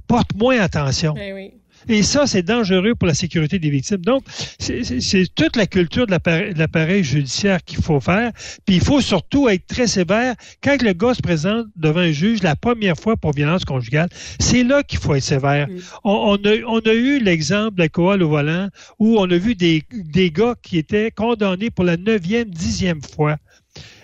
[0.07, 1.15] portent moins attention.
[1.17, 1.53] Eh oui.
[1.89, 3.97] Et ça, c'est dangereux pour la sécurité des victimes.
[3.97, 4.23] Donc,
[4.59, 6.11] c'est toute la culture de
[6.57, 8.31] l'appareil judiciaire qu'il faut faire.
[8.65, 10.35] Puis il faut surtout être très sévère.
[10.63, 14.09] Quand le gars se présente devant un juge la première fois pour violence conjugale,
[14.39, 15.67] c'est là qu'il faut être sévère.
[15.67, 15.79] Mm.
[16.03, 18.69] On, a, on, a, eu l'exemple de la coal au volant
[18.99, 23.37] où on a vu des, des gars qui étaient condamnés pour la neuvième, dixième fois.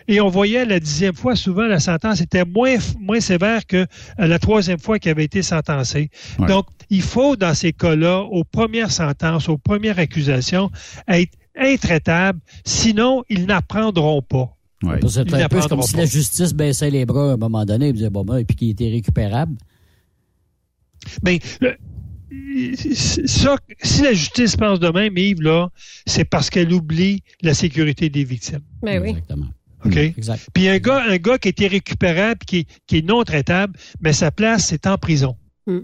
[0.08, 3.86] Et on voyait la dixième fois, souvent, la sentence était moins, moins sévère que euh,
[4.28, 6.10] la troisième fois qu'il avait été sentencé.
[6.40, 10.70] Donc, il faut, dans ces cas-là, aux premières sentences, aux premières accusations,
[11.08, 14.56] être intraitable, sinon, ils n'apprendront pas.
[15.08, 17.94] C'est un peu comme si la justice baissait les bras à un moment donné et
[17.94, 19.56] disait, bon, ben, et puis qu'il était récupérable.
[21.22, 21.38] Bien,
[23.26, 25.70] ça, si la justice pense de même, Yves, là,
[26.06, 28.62] c'est parce qu'elle oublie la sécurité des victimes.
[28.82, 29.10] Ben oui.
[29.10, 29.48] Exactement.
[29.86, 29.98] OK?
[29.98, 30.48] Exact.
[30.54, 34.68] Puis un gars, un gars qui est irrécupérable, qui est, non traitable, mais sa place,
[34.68, 35.36] c'est en prison.
[35.68, 35.80] Mm.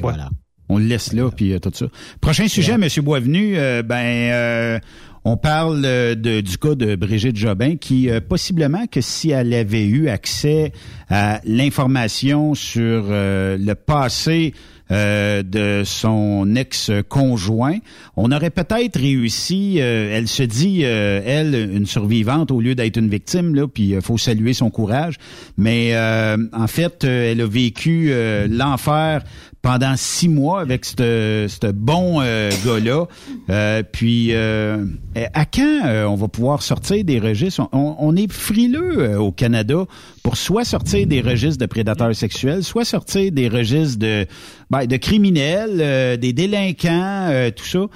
[0.00, 0.30] Voilà.
[0.68, 1.86] On le laisse là, puis euh, tout ça.
[2.20, 2.88] Prochain sujet, M.
[3.02, 3.96] Boisvenu, euh, ben...
[4.32, 4.78] Euh,
[5.24, 10.08] on parle de, du cas de Brigitte Jobin qui, possiblement que si elle avait eu
[10.08, 10.72] accès
[11.10, 14.54] à l'information sur le passé
[14.90, 17.76] euh, de son ex-conjoint.
[18.16, 22.96] On aurait peut-être réussi, euh, elle se dit, euh, elle, une survivante au lieu d'être
[22.96, 25.16] une victime, là, puis il faut saluer son courage.
[25.58, 28.12] Mais en fait, elle a vécu
[28.48, 29.22] l'enfer
[29.62, 33.84] pendant six mois avec ce bon gars-là.
[33.92, 37.68] puis à quand on va pouvoir sortir des registres?
[37.72, 39.84] On, on est frileux au Canada
[40.22, 44.26] pour soit sortir des registres de prédateurs sexuels, soit sortir des registres de,
[44.70, 47.86] ben, de criminels, euh, des délinquants, euh, tout ça.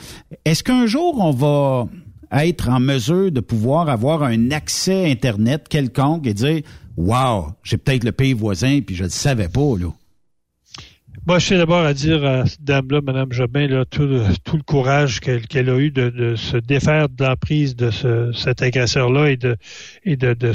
[0.44, 1.88] Est-ce qu'un jour on va
[2.42, 6.62] être en mesure de pouvoir avoir un accès Internet quelconque et dire
[6.96, 9.88] Wow, j'ai peut-être le pays voisin, puis je ne le savais pas, là.
[11.24, 14.24] Moi, je suis d'abord à dire à cette dame-là, Mme Jobin, là, tout, le,
[14.66, 19.56] courage qu'elle a eu de, se défaire de l'emprise de ce, cet agresseur-là et de,
[20.04, 20.52] et de, de,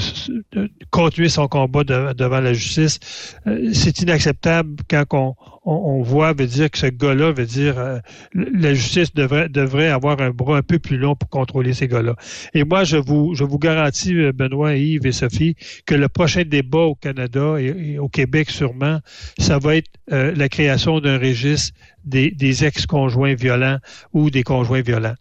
[0.90, 3.00] continuer son combat devant la justice.
[3.46, 5.34] Euh, c'est inacceptable quand on,
[5.68, 7.98] on, voit, veut dire que ce gars-là veut dire euh,
[8.34, 12.16] la justice devrait, devrait avoir un bras un peu plus long pour contrôler ces gars-là.
[12.54, 15.56] Et moi, je vous, je vous garantis, euh, Benoît, Yves et Sophie,
[15.86, 19.00] que le prochain débat au Canada et, au Québec sûrement,
[19.38, 21.74] ça va être euh, la création d'un registre
[22.08, 23.78] des, ex-conjoints violents
[24.12, 25.14] ou des conjoints violents.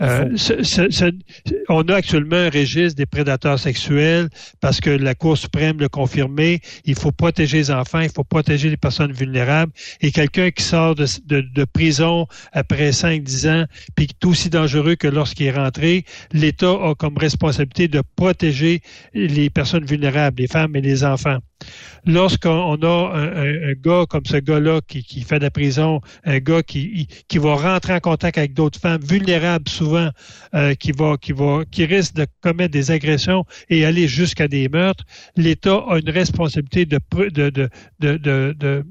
[0.00, 0.36] Euh,
[1.68, 4.28] on a actuellement un registre des prédateurs sexuels
[4.60, 6.60] parce que la Cour suprême l'a confirmé.
[6.84, 9.72] Il faut protéger les enfants, il faut protéger les personnes vulnérables.
[10.00, 13.64] Et quelqu'un qui sort de, de, prison après 5-10 ans,
[13.96, 18.82] puis qui est aussi dangereux que lorsqu'il est rentré, l'État a comme responsabilité de protéger
[19.14, 21.38] les personnes vulnérables, les femmes et les enfants
[22.06, 27.08] lorsqu'on a un, gars comme ce gars-là qui, fait de la prison, un gars qui,
[27.34, 30.10] va rentrer en contact avec d'autres femmes vulnérables souvent,
[30.54, 31.16] euh, qui va
[31.84, 35.04] risque de commettre des agressions et aller jusqu'à des meurtres,
[35.36, 36.98] l'État a une responsabilité de
[37.30, 38.84] de, de, de,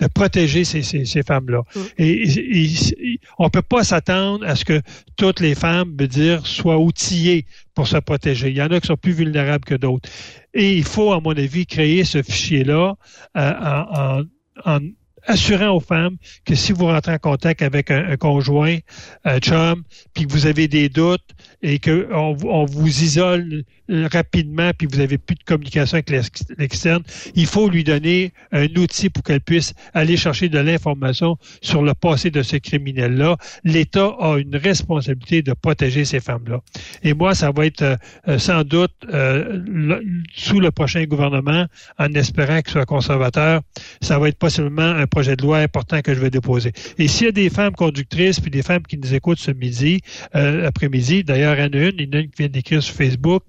[0.00, 1.62] de protéger ces, ces, femmes-là.
[1.74, 1.80] Mm.
[1.98, 4.80] Et, on peut pas s'attendre à ce que
[5.16, 8.50] toutes les femmes, veut dire, soient outillées pour se protéger.
[8.50, 10.08] Il y en a qui sont plus vulnérables que d'autres.
[10.52, 12.94] Et il faut, à mon avis, créer ce fichier-là
[13.36, 14.22] euh, en,
[14.64, 14.78] en,
[15.26, 18.78] assurant aux femmes que si vous rentrez en contact avec un, conjoint,
[19.24, 21.30] un chum, puis que vous avez des doutes
[21.62, 26.10] et qu'on on vous isole rapidement, puis vous avez plus de communication avec
[26.58, 27.02] l'externe,
[27.34, 31.94] il faut lui donner un outil pour qu'elle puisse aller chercher de l'information sur le
[31.94, 33.36] passé de ce criminel-là.
[33.64, 36.60] L'État a une responsabilité de protéger ces femmes-là.
[37.02, 37.82] Et moi, ça va être
[38.28, 40.00] euh, sans doute euh,
[40.34, 41.66] sous le prochain gouvernement,
[41.98, 43.60] en espérant qu'il soit conservateur,
[44.00, 46.72] ça va être possiblement un projet de loi important que je vais déposer.
[46.98, 50.00] Et s'il y a des femmes conductrices puis des femmes qui nous écoutent ce midi,
[50.34, 52.48] euh, après-midi, d'ailleurs, il y en a une, il y en a une qui vient
[52.48, 53.42] d'écrire sur Facebook.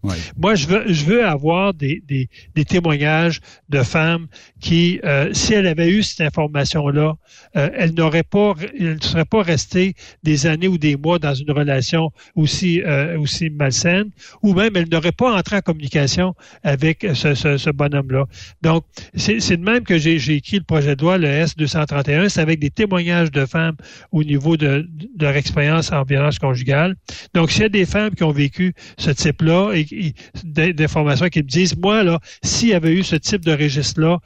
[0.43, 3.39] Moi, je veux, je veux avoir des, des, des témoignages
[3.70, 4.28] de femmes
[4.66, 7.16] qui, euh, si elles avaient eu cette information-là,
[7.55, 11.34] euh, elles n'auraient pas, elles ne seraient pas restées des années ou des mois dans
[11.34, 12.82] une relation aussi,
[13.18, 14.09] aussi malsaine,
[14.43, 18.26] ou même elles n'auraient pas entré en communication avec ce, ce, ce bonhomme-là.
[18.61, 18.84] Donc,
[19.16, 21.28] c'est de même que j'ai écrit le projet de loi, le
[21.58, 23.76] S231, c'est avec des témoignages de femmes
[24.12, 24.88] au niveau de,
[25.20, 26.95] leur expérience en violence conjugale.
[27.34, 31.39] Donc, s'il y a des femmes qui ont vécu ce type-là et, et d'informations qui
[31.39, 34.20] me disent, moi, là, s'il y avait eu ce type de registre-là,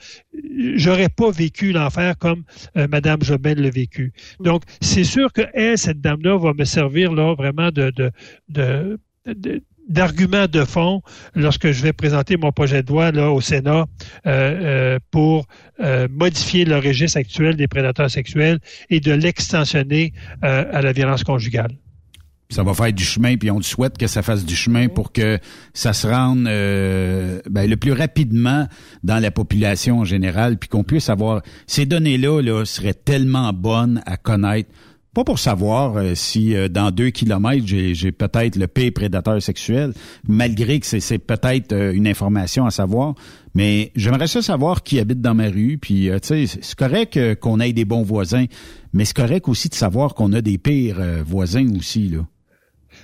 [0.75, 2.43] j'aurais pas vécu l'enfer comme
[2.77, 4.13] euh, Madame l'a vécu.
[4.39, 7.91] Donc, c'est sûr que elle, cette dame-là, va me servir là vraiment de,
[8.49, 11.01] de, d'arguments de fond
[11.35, 13.85] lorsque je vais présenter mon projet de loi là, au Sénat
[14.25, 15.45] euh, euh, pour
[16.09, 18.59] modifier le registre actuel des prédateurs sexuels
[18.89, 20.11] et de l'extensionner
[20.41, 21.71] à la violence conjugale
[22.49, 25.37] ça va faire du chemin, puis on souhaite que ça fasse du chemin pour que
[25.73, 28.67] ça se rende euh, ben, le plus rapidement
[29.03, 34.01] dans la population en général, puis qu'on puisse avoir ces données-là là, seraient tellement bonnes
[34.07, 34.69] à connaître.
[35.14, 39.93] Pas pour savoir euh, si euh, dans deux kilomètres, j'ai peut-être le pire prédateur sexuel,
[40.28, 43.16] malgré que c'est peut-être une information à savoir,
[43.55, 47.60] mais j'aimerais ça savoir qui habite dans ma rue, puis tu sais, c'est correct qu'on
[47.60, 48.45] ait des bons voisins,
[48.93, 52.20] mais c'est correct aussi de savoir qu'on a des pires voisins aussi, là.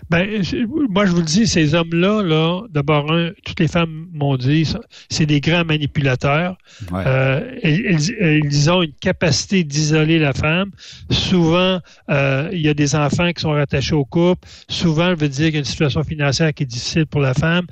[0.10, 0.44] Ben,
[0.90, 4.72] moi, je vous le dis, ces hommes-là, là, d'abord, un, toutes les femmes m'ont dit,
[5.10, 6.58] c'est des grands manipulateurs.
[6.94, 10.72] Euh, ils, ont une capacité d'isoler la femme.
[11.10, 11.80] Souvent,
[12.10, 14.48] euh, il y a des enfants qui sont rattachés au couple.
[14.70, 17.34] Souvent, je veut dire qu'il y a une situation financière qui est difficile pour la
[17.34, 17.66] femme.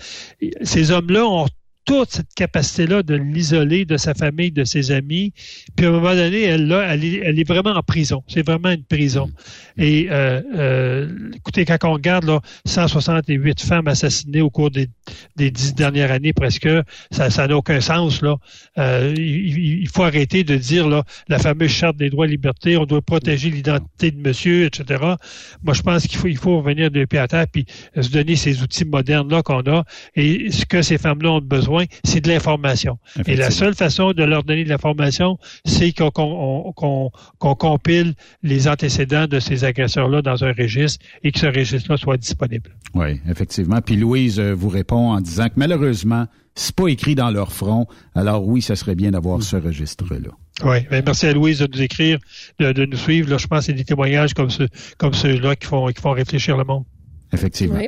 [0.62, 1.48] Ces hommes-là ont
[1.86, 5.34] toute cette capacité-là de l'isoler de sa famille, de ses amis.
[5.76, 8.24] Puis à un moment donné, elle, là, elle, est, elle est vraiment en prison.
[8.28, 9.30] C'est vraiment une prison.
[9.78, 14.88] Et euh, euh, écoutez, quand on regarde là, 168 femmes assassinées au cours des,
[15.36, 16.70] des dix dernières années presque,
[17.12, 18.22] ça n'a aucun sens.
[18.22, 18.38] Là.
[18.78, 22.86] Euh, il, faut arrêter de dire là, la fameuse charte des droits et libertés, on
[22.86, 25.04] doit protéger l'identité de monsieur, etc.
[25.64, 27.66] Moi, je pense qu'il faut, il faut revenir de pied à terre puis
[28.00, 29.84] se donner ces outils modernes-là qu'on a.
[30.16, 31.72] Et ce que ces femmes-là ont besoin
[32.03, 32.97] c'est de l'information.
[33.28, 39.39] Et la seule façon de leur donner de l'information, c'est qu'on compile les antécédents de
[39.39, 42.71] ces agresseurs-là dans un registre et que ce registre-là soit disponible.
[42.93, 43.82] Oui, effectivement.
[43.82, 47.88] Puis Louise euh, vous répond en disant que malheureusement, c'est pas écrit dans leur front.
[48.13, 50.30] Alors oui, ça serait bien d'avoir ce registre-là.
[50.63, 52.19] Oui, ben, merci à Louise de nous écrire,
[52.59, 53.30] de, nous suivre.
[53.30, 54.67] Là, je pense que c'est des témoignages comme, ceux,
[54.97, 56.84] comme ceux-là qui font, qui font réfléchir le monde.
[57.32, 57.80] Effectivement.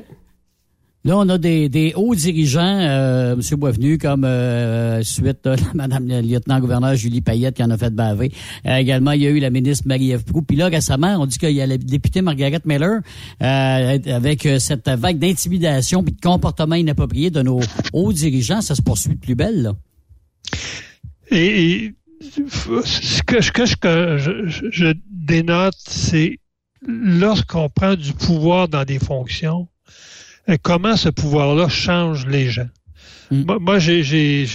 [1.05, 3.59] Là, on a des, des hauts dirigeants, euh, M.
[3.59, 8.31] Boisvenu, comme euh, suite à Mme la lieutenant-gouverneur Julie Payette qui en a fait baver.
[8.65, 10.41] Euh, également, il y a eu la ministre Marie-Ève Proux.
[10.41, 13.01] Puis là, récemment, on dit qu'il y a la députée Margaret Miller
[13.43, 17.59] euh, avec cette vague d'intimidation puis de comportement inapproprié de nos
[17.93, 18.61] hauts dirigeants.
[18.61, 19.73] Ça se poursuit de plus belle, là.
[21.29, 26.39] Et, ce que, ce que je, je dénote, c'est
[26.87, 29.91] lorsqu'on prend du pouvoir dans des fonctions, euh,
[30.61, 32.67] comment ce pouvoir-là change les gens?
[33.31, 33.57] Mm.
[33.59, 34.45] Moi, j'ai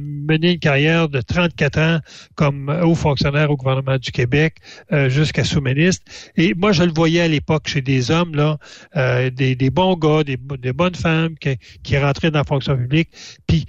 [0.00, 1.98] mené une carrière de 34 ans
[2.34, 4.56] comme haut fonctionnaire au gouvernement du Québec
[4.92, 6.04] euh, jusqu'à sous-ministre.
[6.36, 8.58] Et moi, je le voyais à l'époque chez des hommes, là,
[8.96, 12.76] euh, des, des, bons gars, des, des bonnes femmes qui, qui, rentraient dans la fonction
[12.76, 13.10] publique.
[13.46, 13.66] Puis,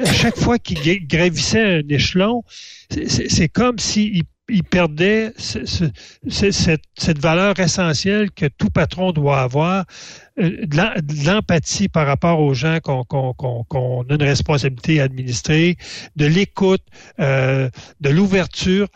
[0.00, 2.42] à chaque fois qu'ils gravissaient un échelon,
[2.90, 9.84] c'est comme s'ils il perdait cette, cette, valeur essentielle que tout patron doit avoir
[10.38, 15.76] de l'empathie par rapport aux gens qu'on a une responsabilité à administrer,
[16.16, 16.82] de l'écoute,
[17.18, 17.68] euh,
[18.00, 18.86] de l'ouverture.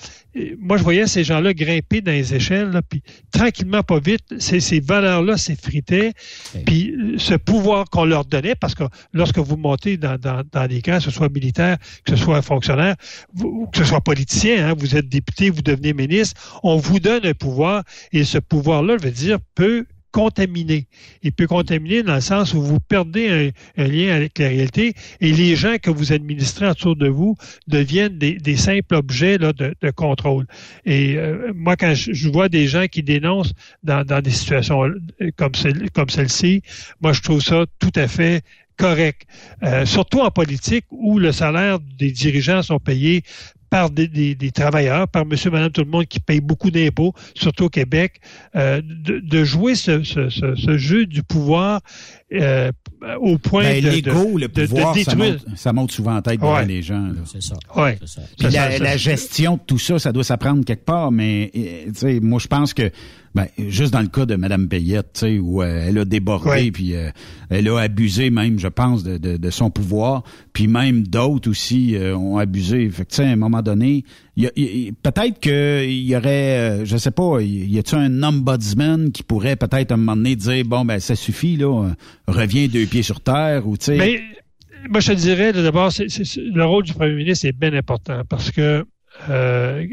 [0.58, 4.60] Moi, je voyais ces gens-là grimper dans les échelles, là, puis tranquillement, pas vite, ces,
[4.60, 6.12] ces valeurs-là s'effritaient.
[6.64, 10.80] Puis ce pouvoir qu'on leur donnait, parce que lorsque vous montez dans, dans, dans des
[10.80, 12.94] camps, que ce soit militaire, que ce soit fonctionnaire,
[13.42, 17.26] ou que ce soit politicien, hein, vous êtes député, vous devenez ministre, on vous donne
[17.26, 17.82] un pouvoir,
[18.12, 20.86] et ce pouvoir-là, je veux dire, peut contaminé.
[21.22, 25.32] Il peut contaminer dans le sens où vous perdez un, lien avec la réalité et
[25.32, 27.36] les gens que vous administrez autour de vous
[27.66, 30.46] deviennent des, simples objets là, de, contrôle.
[30.84, 34.82] Et euh, moi, quand je, vois des gens qui dénoncent dans, des situations
[35.36, 36.62] comme, celle, comme celle-ci,
[37.00, 38.42] moi, je trouve ça tout à fait
[38.76, 39.22] correct.
[39.62, 43.22] Euh, surtout en politique où le salaire des dirigeants sont payés
[43.72, 47.68] par des, travailleurs, par monsieur, madame, tout le monde qui paye beaucoup d'impôts, surtout au
[47.70, 48.20] Québec,
[48.54, 50.02] euh, de, jouer ce,
[50.76, 51.80] jeu du pouvoir
[52.34, 52.70] euh,
[53.18, 54.94] au point ben, de, l'ego, le pouvoir,
[55.56, 57.12] Ça, monte, souvent en tête devant les gens.
[57.24, 57.54] C'est ça.
[57.74, 57.98] Ouais.
[58.40, 61.50] la, la, gestion de tout ça, ça doit s'apprendre quelque part, mais
[62.20, 62.90] moi je pense que
[63.34, 66.70] ben, juste dans le cas de Mme Payette, tu sais, où euh, elle a débordé,
[66.70, 67.10] puis euh,
[67.48, 70.22] elle a abusé même, je pense, de, de, son pouvoir,
[70.52, 72.88] puis même d'autres aussi euh, ont abusé.
[72.90, 74.04] Fait que, tu sais, à un moment donné,
[74.36, 79.94] peut-être qu'il y aurait, je sais pas, y a-t-il un ombudsman qui pourrait peut-être à
[79.94, 81.90] un moment donné dire, bon, ben ça suffit, là,
[82.26, 83.96] reviens deux pieds sur terre, ou tu sais...
[83.96, 84.20] Mais,
[84.90, 88.84] moi, je te dirais, d'abord, le rôle du premier ministre est bien important, parce que
[89.28, 89.86] euh,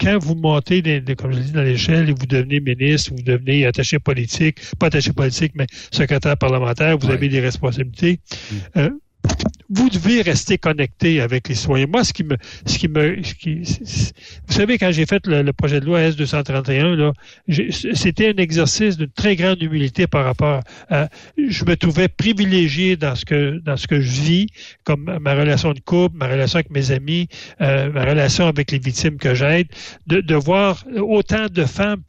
[0.00, 0.82] quand vous montez,
[1.16, 5.12] comme je dit, dans l'échelle et vous devenez ministre, vous devenez attaché politique, pas attaché
[5.12, 8.20] politique, mais secrétaire parlementaire, vous avez des responsabilités.
[8.50, 8.56] Mm.
[8.76, 8.90] Euh,
[9.70, 11.86] vous devez rester connecté avec les citoyens.
[11.86, 12.36] Moi, ce qui me,
[12.66, 17.12] ce qui me, vous savez, quand j'ai fait le, projet de loi S231, là,
[17.94, 20.60] c'était un exercice d'une très grande humilité par rapport
[20.90, 24.46] à, je me trouvais privilégié dans ce que, dans ce que je vis,
[24.84, 27.28] comme ma relation de couple, ma relation avec mes amis,
[27.60, 29.68] euh, ma relation avec les victimes que j'aide,
[30.06, 32.02] de, de voir autant de femmes.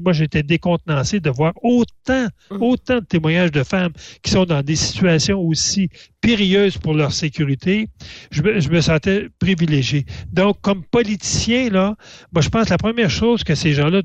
[0.00, 2.62] Moi, j'étais décontenancé de voir autant, mmh.
[2.62, 3.92] autant de témoignages de femmes
[4.22, 5.88] qui sont dans des situations aussi
[6.20, 7.88] périlleuse pour leur sécurité,
[8.30, 10.04] je me, sentais privilégié.
[10.32, 11.96] Donc, comme politicien, là,
[12.38, 14.02] je pense que la première chose que ces gens-là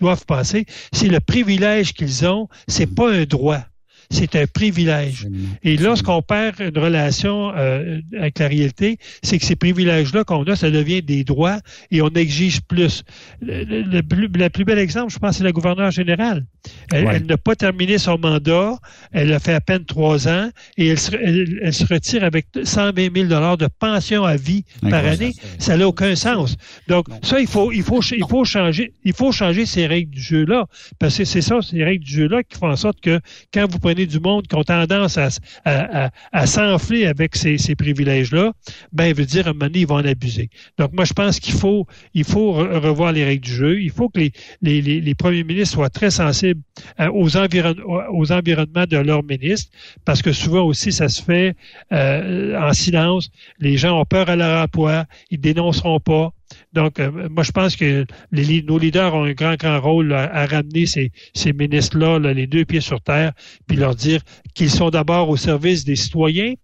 [0.00, 3.64] doivent passer, c'est le privilège qu'ils ont, c'est pas un droit
[4.12, 5.26] c'est un privilège.
[5.62, 10.54] Et lorsqu'on perd une relation euh, avec la réalité, c'est que ces privilèges-là qu'on a,
[10.54, 11.58] ça devient des droits
[11.90, 13.04] et on exige plus.
[13.40, 16.44] Le, plus, plus bel exemple, je pense, c'est la gouverneure générale.
[16.92, 18.76] Elle, n'a pas terminé son mandat,
[19.12, 23.56] elle a fait à peine trois ans et elle se, retire avec 120 000 dollars
[23.56, 25.32] de pension à vie par année.
[25.58, 26.56] Ça n'a aucun sens.
[26.86, 30.20] Donc ça, il faut, il faut, il faut changer, il faut changer ces règles du
[30.20, 30.66] jeu-là
[30.98, 33.20] parce que c'est ça, ces règles du jeu-là qui font en sorte que
[33.52, 35.18] quand vous prenez du monde qui ont tendance
[35.64, 38.52] à, s'enfler avec ces, privilèges-là,
[38.92, 40.50] ben, veut dire, à un moment donné, ils vont en abuser.
[40.78, 43.80] Donc, moi, je pense qu'il faut, il faut revoir les règles du jeu.
[43.80, 44.20] Il faut que
[44.62, 46.60] les, premiers ministres soient très sensibles
[47.00, 49.70] euh, aux, aux environnements de leurs ministres,
[50.04, 51.54] parce que souvent aussi, ça se fait
[51.92, 53.30] euh, en silence.
[53.58, 56.32] Les gens ont peur à leur emploi, ils dénonceront pas.
[56.72, 60.46] Donc, euh, moi, je pense que les, nos leaders ont un grand, grand rôle à,
[60.46, 63.32] ramener ces, ces ministres-là, les deux pieds sur terre,
[63.66, 64.20] puis leur dire
[64.54, 66.54] qu'ils sont d'abord au service des citoyens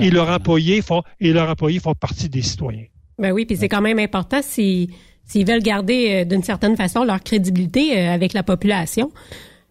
[0.00, 2.86] et leurs employés font et leurs employés font partie des citoyens.
[3.18, 4.88] Ben oui, puis c'est quand même important s'ils
[5.34, 9.10] veulent garder euh, d'une certaine façon leur crédibilité euh, avec la population.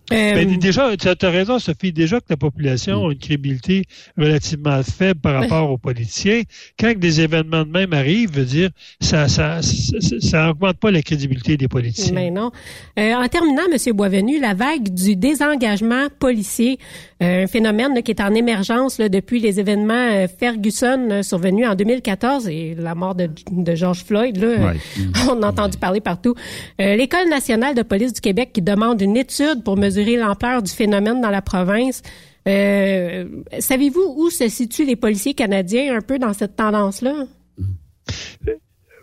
[0.09, 3.85] Ben, euh, déjà, tu as raison, Sophie, déjà que la population a une crédibilité
[4.17, 6.41] relativement faible par rapport aux politiciens.
[6.79, 11.57] Quand des événements de même arrivent, veut dire, ça, ça, ça, augmente pas la crédibilité
[11.57, 12.13] des politiciens.
[12.13, 12.51] Mais non.
[12.99, 13.93] Euh, en terminant, M.
[13.93, 16.77] Boisvenu, la vague du désengagement policier,
[17.23, 22.75] euh, un phénomène qui est en émergence depuis les événements Ferguson survenus en 2014 et
[22.77, 24.73] la mort de, de George Floyd, là,
[25.31, 26.35] on a entendu parler partout.
[26.77, 31.21] L'École nationale de police du Québec qui demande une étude pour mesurer l'ampleur du phénomène
[31.21, 32.01] dans la province.
[32.47, 33.25] Euh,
[33.59, 37.25] savez-vous où se situent les policiers canadiens un peu dans cette tendance-là?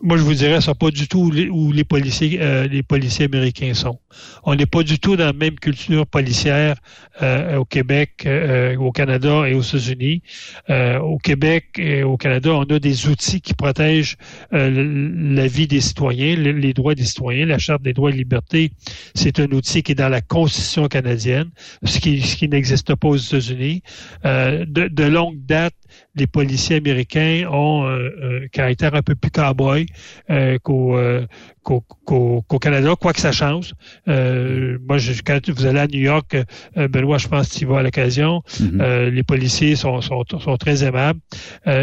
[0.02, 3.72] Moi, je vous dirais, ce pas du tout où les policiers, euh, les policiers américains
[3.72, 4.00] sont.
[4.42, 6.76] On n'est pas du tout dans la même culture policière
[7.22, 10.22] euh, au Québec, euh, au Canada et aux États-Unis.
[10.68, 14.16] au Québec et au Canada, on a des outils qui protègent
[14.50, 17.46] la vie des citoyens, les, droits des citoyens.
[17.46, 18.72] La Charte des droits et libertés,
[19.14, 21.50] c'est un outil qui est dans la Constitution canadienne,
[21.84, 23.82] ce qui, ce qui n'existe pas aux États-Unis.
[24.24, 25.74] de, de longue date,
[26.14, 29.86] les policiers américains ont un, caractère un peu plus cowboy
[30.30, 31.26] euh, qu'au euh,
[31.62, 33.74] qu'au Canada, quoi que ça change.
[34.08, 36.36] Euh, moi, je, quand vous allez à New York,
[36.76, 38.80] euh, Benoît, je pense que tu vas à l'occasion, mhm.
[38.80, 41.20] euh, les policiers sont, sont, sont très aimables.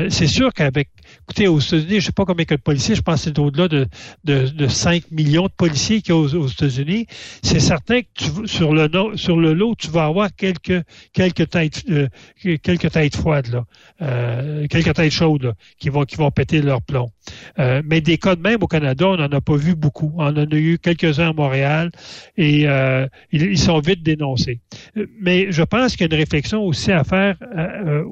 [0.10, 0.90] c'est sûr qu'avec,
[1.30, 3.86] écoutez, aux États-Unis, je sais pas combien de policiers, je pense que c'est au-delà de,
[4.24, 7.06] de, de, 5 millions de policiers qu'il y a aux, États-Unis.
[7.44, 11.86] C'est certain que tu, sur le sur le lot, tu vas avoir quelques quelques têtes
[12.64, 13.48] quelques têtes froides
[14.00, 17.12] là, quelques têtes chaudes là, qui vont qui vont péter leur plomb.
[17.58, 20.12] mais des cas de même au Canada, on n'en a pas vu beaucoup.
[20.18, 21.92] On en a eu quelques-uns à Montréal
[22.38, 24.60] et euh, ils, sont vite dénoncés.
[25.20, 28.04] Mais je pense qu'il y a une réflexion aussi à faire euh,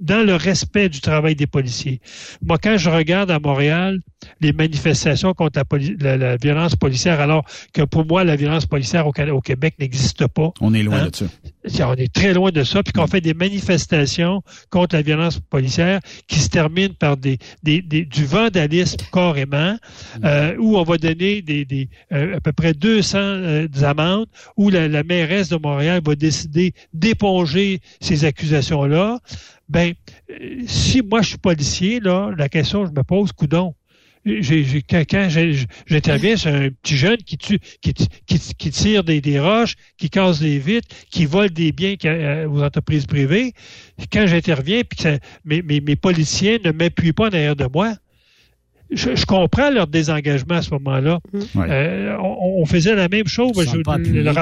[0.00, 2.00] dans le respect du travail des policiers.
[2.42, 4.00] Moi, quand je regarde à Montréal
[4.40, 5.60] les manifestations contre
[6.00, 10.52] la, violence policière, alors que pour moi, la violence policière au, Québec n'existe pas.
[10.60, 11.08] On est loin hein?
[11.10, 11.88] de ça.
[11.88, 16.00] On est très loin de ça, puis qu'on fait des manifestations contre la violence policière
[16.26, 19.76] qui se terminent par des, du vandalisme carrément,
[20.24, 24.26] euh, où on va donner des, euh, à peu près 200 euh, amendes,
[24.56, 29.18] où la, la mairesse de Montréal va décider d'éponger ces accusations-là
[29.70, 29.94] ben,
[30.66, 33.74] si moi je suis policier, là, la question je me pose, coudon.
[34.26, 35.28] J'ai, quand
[35.86, 40.40] j'interviens sur un petit jeune qui, tue, qui, qui, tire des, des, roches, qui casse
[40.40, 43.54] des vitres, qui vole des biens euh, aux entreprises privées,
[44.12, 47.94] quand j'interviens, puis que mes, mes, mes, policiers ne m'appuient pas derrière de moi,
[48.90, 51.20] je, je, comprends leur désengagement à ce moment-là.
[51.32, 51.38] Mmh.
[51.56, 53.52] Euh, on, on, faisait la même chose.
[53.56, 54.32] Je, le, le,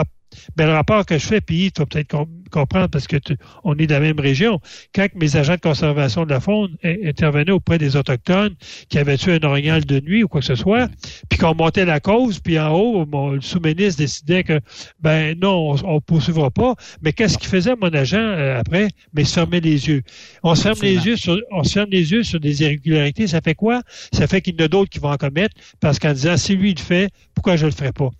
[0.57, 2.17] ben, le rapport que je fais, puis tu vas peut-être
[2.51, 3.17] comprendre parce que
[3.65, 4.61] on est de la même région.
[4.95, 8.55] Quand mes agents de conservation de la faune intervenaient auprès des Autochtones
[8.89, 10.89] qui avaient tué un orignal de nuit ou quoi que ce soit,
[11.29, 14.61] puis qu'on montait la cause, puis en haut, le sous-ministre décidait que,
[15.01, 16.75] ben non, on ne poursuivra pas.
[17.03, 18.89] Mais qu'est-ce qu'il faisait, mon agent, euh, après?
[19.13, 20.03] Mais se fermer les yeux.
[20.43, 23.27] On se ferme les yeux sur, on se ferme les yeux sur des irrégularités.
[23.27, 23.83] Ça fait quoi?
[24.13, 26.57] Ça fait qu'il y en a d'autres qui vont en commettre parce qu'en disant, si
[26.57, 28.11] lui il le fait, pourquoi je le ferai pas?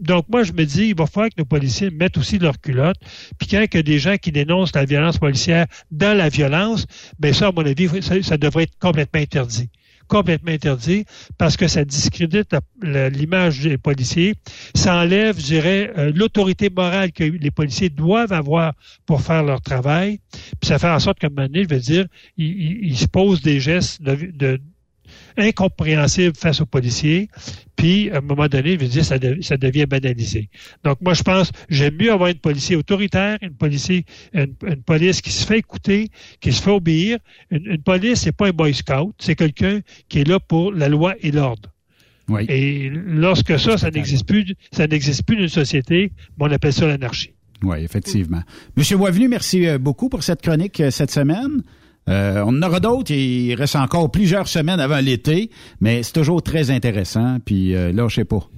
[0.00, 2.96] donc, moi, je me dis, il va falloir que nos policiers mettent aussi leur culotte.
[3.38, 6.86] Puis quand il y a des gens qui dénoncent la violence policière dans la violence,
[7.18, 9.70] ben ça, à mon avis, ça, devrait être complètement interdit
[10.08, 11.04] complètement interdit
[11.36, 14.34] parce que ça discrédite l'image des policiers.
[14.76, 19.60] Ça enlève, je dirais, euh, l'autorité morale que les policiers doivent avoir pour faire leur
[19.60, 20.20] travail.
[20.60, 22.06] Puis ça fait en sorte qu'à un moment donné, dire,
[22.36, 24.60] ils, se posent des gestes de
[25.36, 27.28] incompréhensible face aux policiers.
[27.76, 30.48] Puis, à un moment donné, je veux dire, ça, ça devient banalisé.
[30.84, 33.90] Donc, moi, je pense, j'aime mieux avoir une police autoritaire, une police,
[34.32, 34.54] une,
[34.86, 36.08] police qui se fait écouter,
[36.40, 37.18] qui se fait obéir.
[37.50, 41.14] Une, police, c'est pas un boy scout, c'est quelqu'un qui est là pour la loi
[41.20, 41.70] et l'ordre.
[42.28, 42.44] Oui.
[42.48, 47.36] Et lorsque ça, ça n'existe plus, ça n'existe plus d'une société, on appelle ça l'anarchie.
[47.62, 48.42] Oui, effectivement.
[48.76, 51.62] Monsieur Boisvenu, merci euh, beaucoup pour cette chronique euh, cette semaine.
[52.08, 53.12] Euh, on en aura d'autres.
[53.12, 55.50] Il reste encore plusieurs semaines avant l'été,
[55.80, 57.38] mais c'est toujours très intéressant.
[57.44, 58.48] Puis là, je sais pas.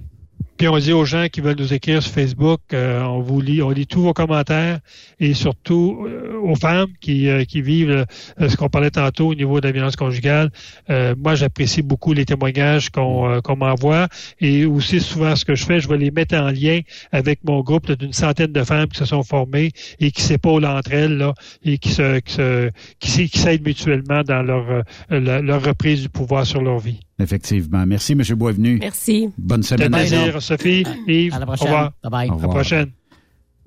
[0.59, 3.63] Puis on dit aux gens qui veulent nous écrire sur Facebook, euh, on vous lit,
[3.63, 4.81] on lit tous vos commentaires
[5.21, 8.05] et surtout euh, aux femmes qui, euh, qui vivent
[8.41, 10.51] ce qu'on parlait tantôt au niveau de la violence conjugale.
[10.89, 14.09] moi, j'apprécie beaucoup les témoignages qu'on m'envoie
[14.41, 16.81] et aussi souvent ce que je fais, je vais les mettre en lien
[17.13, 20.93] avec mon groupe d'une centaine de femmes qui se sont formées et qui s'épaulent entre
[20.93, 21.35] elles là,
[21.65, 26.61] et qui se qui se qui, s'aident mutuellement dans leur, leur reprise du pouvoir sur
[26.63, 26.99] leur vie.
[27.21, 27.85] Effectivement.
[27.87, 28.23] Merci, M.
[28.37, 28.79] Boisvenu.
[28.81, 29.31] Merci.
[29.37, 29.91] Bonne semaine.
[29.91, 31.35] plaisir, Sophie, Yves.
[31.35, 31.69] À la prochaine.
[31.69, 31.93] Au revoir.
[32.03, 32.31] Bye bye.
[32.31, 32.91] À la prochaine.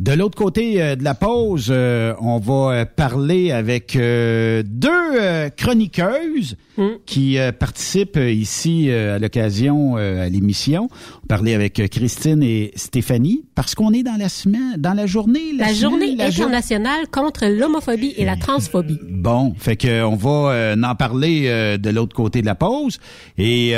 [0.02, 6.56] De l'autre côté euh, de la pause, euh, on va euh, parler avec deux chroniqueuses
[6.78, 6.88] hmm.
[7.06, 10.90] qui participent ici à l'occasion à l'émission.
[11.24, 15.54] On parlait avec Christine et Stéphanie parce qu'on est dans la semaine, dans la journée.
[15.56, 19.00] La, journée internationale contre l'homophobie et la transphobie.
[19.08, 22.98] Bon, fait que on va en parler de l'autre côté de la pause
[23.38, 23.76] et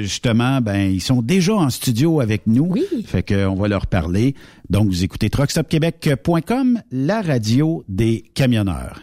[0.00, 2.66] justement, ben ils sont déjà en studio avec nous.
[2.70, 2.84] Oui.
[3.06, 4.34] Fait que on va leur parler.
[4.70, 9.02] Donc, vous écoutez truckstopquebec.com, la radio des camionneurs.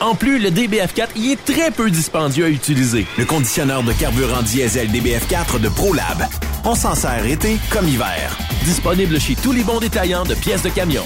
[0.00, 3.06] En plus, le DBF4 y est très peu dispendieux à utiliser.
[3.16, 6.26] Le conditionneur de carburant diesel DBF4 de ProLab.
[6.64, 8.36] On s'en sert été comme hiver.
[8.64, 11.04] Disponible chez tous les bons détaillants de pièces de camion.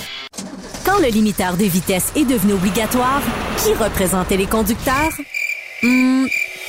[0.84, 3.22] Quand le limiteur de vitesse est devenu obligatoire,
[3.58, 5.12] qui représentait les conducteurs?
[5.82, 6.26] Hmm,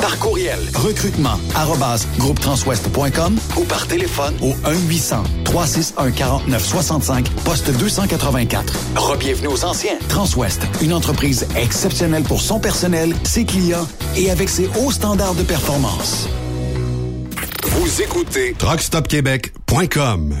[0.00, 4.54] Par courriel, recrutement, arrobas, groupetranswest.com ou par téléphone au
[5.44, 8.72] 1-800-361-4965, poste 284.
[8.96, 9.96] Rebienvenue aux anciens.
[10.08, 13.86] Transwest, une entreprise exceptionnelle pour son personnel, ses clients
[14.16, 16.28] et avec ses hauts standards de performance.
[17.64, 20.40] Vous écoutez TruckStopQuébec.com.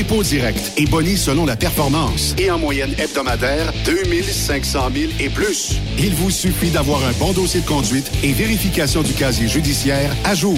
[0.01, 2.33] dépôt direct et boni selon la performance.
[2.39, 5.75] Et en moyenne hebdomadaire, 2500 000 et plus.
[5.99, 10.33] Il vous suffit d'avoir un bon dossier de conduite et vérification du casier judiciaire à
[10.33, 10.57] jour.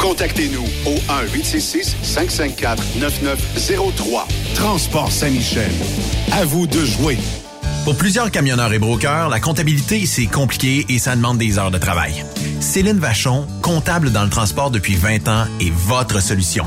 [0.00, 0.96] Contactez-nous au
[1.36, 4.24] 1-866-554-9903.
[4.56, 5.70] Transport Saint-Michel.
[6.32, 7.16] À vous de jouer.
[7.84, 11.78] Pour plusieurs camionneurs et brokers, la comptabilité, c'est compliqué et ça demande des heures de
[11.78, 12.24] travail.
[12.58, 16.66] Céline Vachon, comptable dans le transport depuis 20 ans, est votre solution.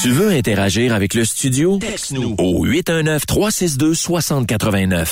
[0.00, 1.78] Tu veux interagir avec le studio?
[1.78, 5.08] Texte-nous au 819-362-6089.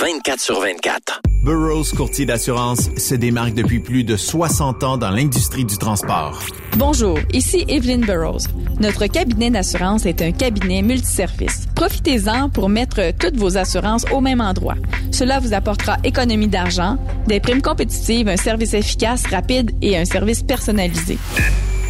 [0.00, 1.20] 24 sur 24.
[1.44, 6.40] Burroughs Courtier d'assurance se démarque depuis plus de 60 ans dans l'industrie du transport.
[6.78, 8.46] Bonjour, ici Evelyn Burroughs.
[8.80, 11.66] Notre cabinet d'assurance est un cabinet multiservice.
[11.74, 14.76] Profitez-en pour mettre toutes vos assurances au même endroit.
[15.10, 20.42] Cela vous apportera économie d'argent, des primes compétitives, un service efficace, rapide et un service
[20.42, 21.18] personnalisé.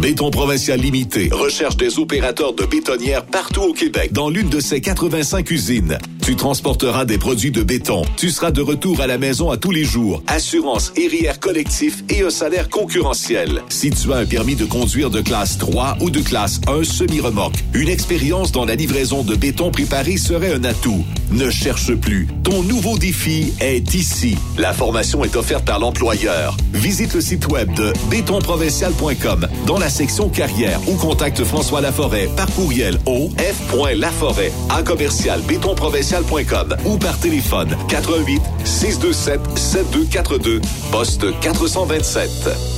[0.00, 4.80] Béton Provincial Limité recherche des opérateurs de bétonnières partout au Québec dans l'une de ses
[4.80, 5.98] 85 usines.
[6.22, 8.02] Tu transporteras des produits de béton.
[8.16, 10.22] Tu seras de retour à la maison à tous les jours.
[10.26, 13.62] Assurance et RIER collectif et un salaire concurrentiel.
[13.70, 17.64] Si tu as un permis de conduire de classe 3 ou de classe 1 semi-remorque,
[17.72, 21.02] une expérience dans la livraison de béton préparé serait un atout.
[21.32, 22.28] Ne cherche plus.
[22.44, 24.36] Ton nouveau défi est ici.
[24.58, 26.56] La formation est offerte par l'employeur.
[26.74, 32.46] Visite le site web de bétonprovincial.com dans la section carrière ou contacte François Laforêt par
[32.54, 40.60] courriel au f.laforêt à commercial bétonprovincial.com ou par téléphone 88 627 7242
[40.90, 42.77] poste 427.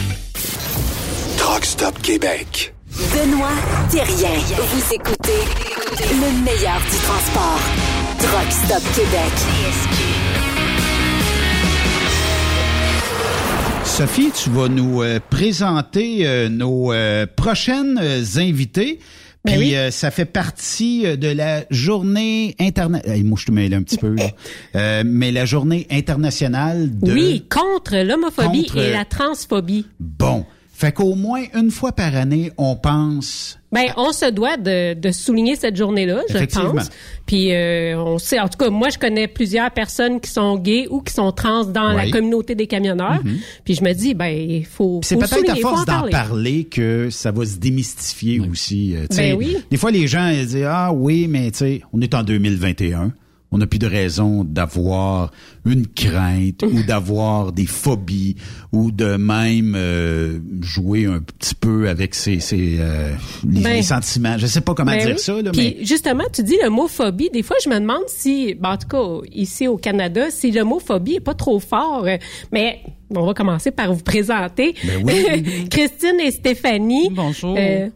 [1.51, 2.73] Truck Stop Québec.
[3.13, 3.49] Benoît
[3.91, 4.39] Thérien.
[4.55, 5.41] Vous écoutez
[5.99, 7.59] le meilleur du transport.
[8.19, 9.33] Truck Stop Québec.
[13.83, 17.99] Sophie, tu vas nous euh, présenter euh, nos euh, prochaines
[18.37, 18.99] invités.
[19.43, 19.75] Ben Puis oui.
[19.75, 23.23] euh, ça fait partie de la journée internationale.
[23.25, 24.15] moi, je te mêle un petit peu.
[24.15, 24.29] là.
[24.77, 27.11] Euh, mais la journée internationale de.
[27.11, 29.85] Oui, contre l'homophobie Contre- et la transphobie.
[29.99, 30.45] Bon.
[30.81, 33.59] Fait qu'au moins une fois par année, on pense.
[33.71, 36.73] Ben, on se doit de, de souligner cette journée-là, je Effectivement.
[36.73, 36.89] pense.
[37.27, 40.87] Puis euh, on sait, en tout cas, moi je connais plusieurs personnes qui sont gays
[40.89, 42.05] ou qui sont trans dans Oui.
[42.07, 43.23] la communauté des camionneurs.
[43.23, 43.37] Mhm.
[43.63, 46.11] Puis je me dis, ben, il faut, C'est peut-être à force en d'en parler.
[46.11, 48.95] parler que ça va se démystifier aussi.
[48.95, 49.31] euh, tu sais.
[49.33, 49.55] Ben oui.
[49.69, 53.13] Des fois, les gens ils disent Ah oui, mais tu sais, on est en 2021.
[53.53, 55.31] On n'a plus de raison d'avoir
[55.65, 58.35] une crainte ou d'avoir des phobies
[58.71, 63.11] ou de même euh, jouer un petit peu avec ses, ses, euh,
[63.47, 64.37] les, Ben, les sentiments.
[64.37, 65.21] Je sais pas comment Ben dire oui.
[65.21, 67.29] ça, là, Puis mais justement, tu dis le mot phobie.
[67.31, 70.63] Des fois, je me demande si, ben, en tout cas, ici au Canada, si le
[70.63, 72.07] mot phobie est pas trop fort.
[72.51, 72.79] Mais
[73.15, 74.73] on va commencer par vous présenter.
[74.83, 75.67] Ben oui.
[75.69, 77.09] Christine et Stéphanie.
[77.11, 77.55] Bonjour.
[77.57, 77.89] Euh,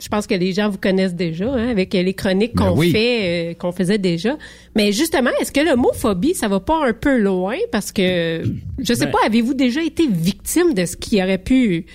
[0.00, 2.90] je pense que les gens vous connaissent déjà hein, avec les chroniques Ben qu'on oui.
[2.90, 4.36] fait, euh, qu'on faisait déjà.
[4.74, 8.42] Mais justement, est-ce que le mot phobie, ça va pas un peu loin parce que
[8.78, 11.86] je sais Ben- pas, avez-vous déjà été victime de ce qui aurait pu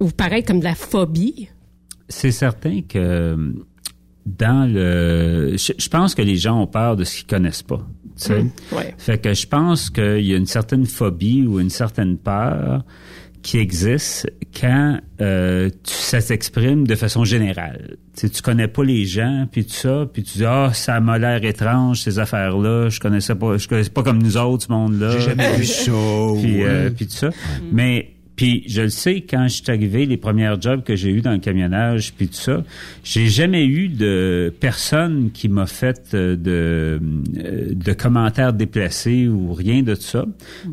[0.00, 1.48] vous paraître comme de la phobie?
[2.08, 3.36] C'est certain que
[4.26, 5.56] dans le...
[5.56, 7.86] Je, je pense que les gens ont peur de ce qu'ils connaissent pas.
[8.16, 8.42] tu sais.
[8.42, 8.94] Mm, ouais.
[8.98, 12.84] Fait que je pense qu'il y a une certaine phobie ou une certaine peur
[13.46, 14.28] qui existe
[14.60, 17.96] quand euh, tu- ça s'exprime de façon générale.
[18.16, 20.98] Tu sais, tu connais pas les gens, puis tout ça, puis tu dis ah ça
[21.00, 24.72] m'a l'air étrange ces affaires-là, je connaissais pas, je connaissais pas comme nous autres ce
[24.72, 25.10] monde-là.
[25.12, 25.84] j'ai jamais vu ça.
[25.92, 27.30] Puis, ou, euh, euh, puis tout ça.
[27.70, 31.20] Mais puis je le sais quand je suis arrivé, les premières jobs que j'ai eu
[31.22, 32.62] dans le camionnage, puis tout ça,
[33.02, 37.00] j'ai jamais eu de personne qui m'a fait euh, de
[37.38, 40.24] euh, de commentaires déplacés ou rien de tout ça.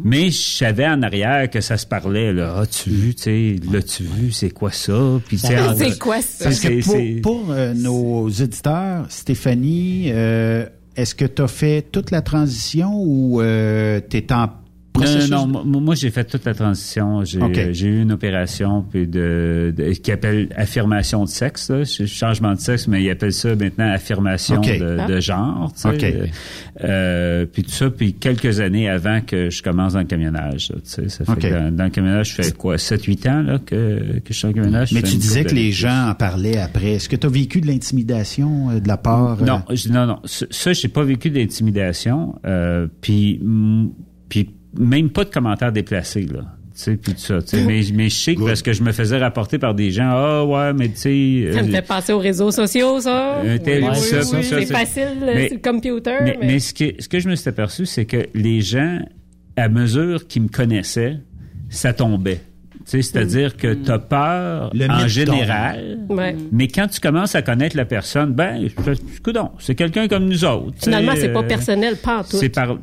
[0.04, 2.34] Mais je savais en arrière que ça se parlait.
[2.34, 5.20] Là, as-tu vu, tu sais, l'as-tu vu, c'est quoi ça?
[5.28, 5.48] Puis tu
[5.78, 6.46] C'est quoi ça?
[6.46, 11.82] Parce que c'est- pour, pour, euh, nos auditeurs, Stéphanie, euh, est-ce que tu as fait
[11.92, 14.50] toute la transition ou euh, tu es en
[14.94, 15.30] processus?
[15.30, 17.24] Non, non, moi, moi, j'ai fait toute la transition.
[17.26, 21.84] J'ai eu une opération puis de, de- qui appelle affirmation de sexe, là.
[21.86, 25.08] Ch- changement de sexe, mais ils appellent ça maintenant affirmation de, Ah.
[25.08, 25.72] de genre.
[25.74, 25.90] tu sais.
[26.24, 26.30] OK.
[26.84, 30.70] Euh, puis tout ça, puis quelques années avant que je commence dans le camionnage.
[30.70, 31.10] là, tu sais.
[31.10, 34.34] ça fait dans, dans le camionnage, je fais quoi, 7-8 ans là, que, que je
[34.34, 34.92] suis dans le camionnage?
[34.92, 36.94] Mais tu disais que les gens en parlaient après.
[36.94, 39.42] Est-ce que tu as vécu de l'intimidation euh, de la part?
[39.42, 40.20] euh, Non, je- non, non.
[40.26, 42.36] Ça, j'ai pas vécu d'intimidation.
[42.46, 43.40] Euh, puis,
[44.30, 46.42] puis même pas de commentaires déplacés là.
[46.76, 47.38] Tu sais, puis tout ça.
[47.68, 50.10] mais, mais je sais que parce que je me faisais rapporter par des gens.
[50.10, 51.52] Ah ouais, mais tu sais.
[51.54, 53.44] Ça me euh, fait penser aux réseaux sociaux, ça.
[53.64, 54.44] Tel, Oui, oui, ça, oui.
[54.44, 56.16] C'est facile euh, Mais- le computer.
[56.24, 58.98] mais, mais- mais ce, que, ce que je me suis aperçu, c'est que les gens,
[59.56, 61.20] à mesure qu'ils me connaissaient,
[61.70, 62.42] ça tombait.
[62.86, 66.36] C'est-à-dire que tu as peur Le en général, Ouais.
[66.52, 68.68] mais quand tu commences à connaître la personne, ben,
[69.24, 70.74] coudonc, c'est quelqu'un comme nous autres.
[70.84, 72.38] Finalement, c'est pas euh, personnel, pas en tout.
[72.38, 72.78] c'est par,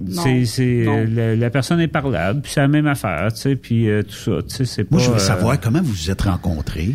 [0.45, 4.03] c'est, la, la personne est parlable, puis c'est la même affaire, tu sais, puis euh,
[4.03, 4.97] tout ça, tu sais, c'est pas.
[4.97, 6.95] Moi, je veux euh, savoir comment vous vous êtes rencontrés.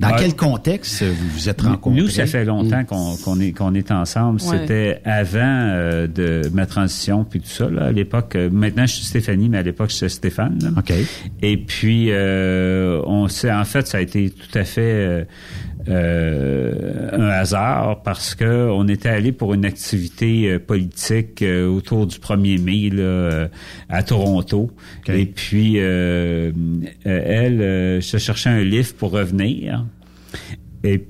[0.00, 2.00] Dans quel contexte euh, vous vous êtes rencontrés?
[2.00, 4.40] Nous, ça fait longtemps qu'on, est qu'on est ensemble.
[4.42, 4.58] Ouais.
[4.58, 7.68] C'était avant euh, de ma transition puis tout ça.
[7.70, 10.58] Là, à l'époque, euh, maintenant je suis Stéphanie, mais à l'époque j'étais Stéphane.
[10.62, 10.70] là.
[10.76, 10.92] OK.
[11.42, 15.26] Et puis, euh, on s'est, en fait, ça a été tout à fait
[15.88, 21.68] euh, euh, un hasard parce que on était allé pour une activité euh, politique euh,
[21.68, 23.48] autour du 1er mai là,
[23.88, 24.70] à Toronto.
[25.08, 26.52] Et puis elle
[28.02, 29.84] se cherchait un livre pour revenir.
[30.84, 31.04] Et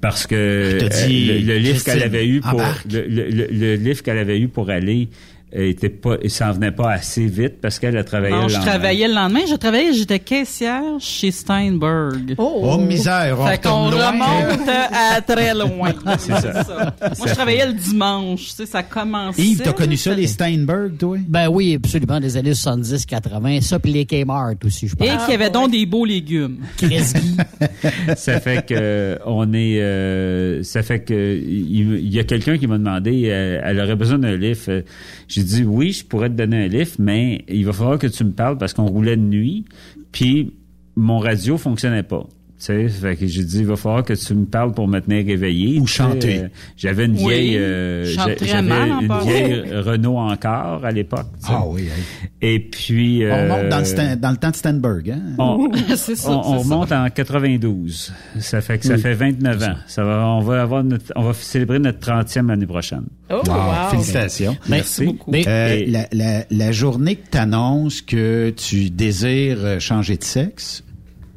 [0.00, 4.48] parce que le, le, livre qu'elle avait eu pour le, le, livre qu'elle avait eu
[4.48, 5.08] pour aller
[5.52, 8.60] était pas, il s'en venait pas assez vite parce qu'elle a travaillé non, le lendemain.
[8.60, 9.40] je travaillais le lendemain.
[9.48, 12.34] Je travaillais, j'étais caissière chez Steinberg.
[12.38, 13.36] Oh, oh misère.
[13.40, 15.92] On fait qu'on remonte à très loin.
[16.18, 16.64] C'est ça.
[16.64, 16.94] ça.
[17.18, 18.50] Moi, je travaillais le dimanche.
[18.50, 19.42] Tu sais, ça commençait.
[19.42, 21.18] Yves, t'as connu ça, les Steinberg, toi?
[21.26, 23.60] Ben oui, absolument, des années 70, 80.
[23.60, 25.06] Ça, puis les Kmart aussi, je pense.
[25.06, 26.58] Et qu'il y avait donc des beaux légumes.
[28.16, 32.78] ça fait que on est, euh, ça fait que il, y a quelqu'un qui m'a
[32.78, 34.82] demandé, euh, elle aurait besoin d'un livre.
[35.40, 38.24] J'ai dit oui, je pourrais te donner un livre, mais il va falloir que tu
[38.24, 39.64] me parles parce qu'on roulait de nuit,
[40.12, 40.52] puis
[40.96, 42.26] mon radio fonctionnait pas.
[42.60, 45.00] Tu sais, fait que j'ai dit, il va falloir que tu me parles pour me
[45.00, 45.80] tenir réveillé.
[45.80, 46.40] Ou chanter.
[46.40, 51.28] Euh, j'avais une vieille, euh, j'avais une vieille Renault encore à l'époque.
[51.48, 51.88] Ah oui.
[52.42, 53.22] Et puis.
[53.24, 55.22] on remonte dans le, dans le, temps de Stenberg, hein?
[55.38, 58.12] On, ça, on, remonte en 92.
[58.40, 59.76] Ça fait que ça fait 29 ans.
[59.86, 63.04] Ça va, on va avoir notre, on va célébrer notre 30e l'année prochaine.
[63.30, 63.90] Oh, wow.
[63.90, 64.58] Félicitations.
[64.68, 65.06] Merci.
[65.06, 65.32] beaucoup.
[65.34, 70.84] Euh, la, la, la journée que tu annonces que tu désires changer de sexe,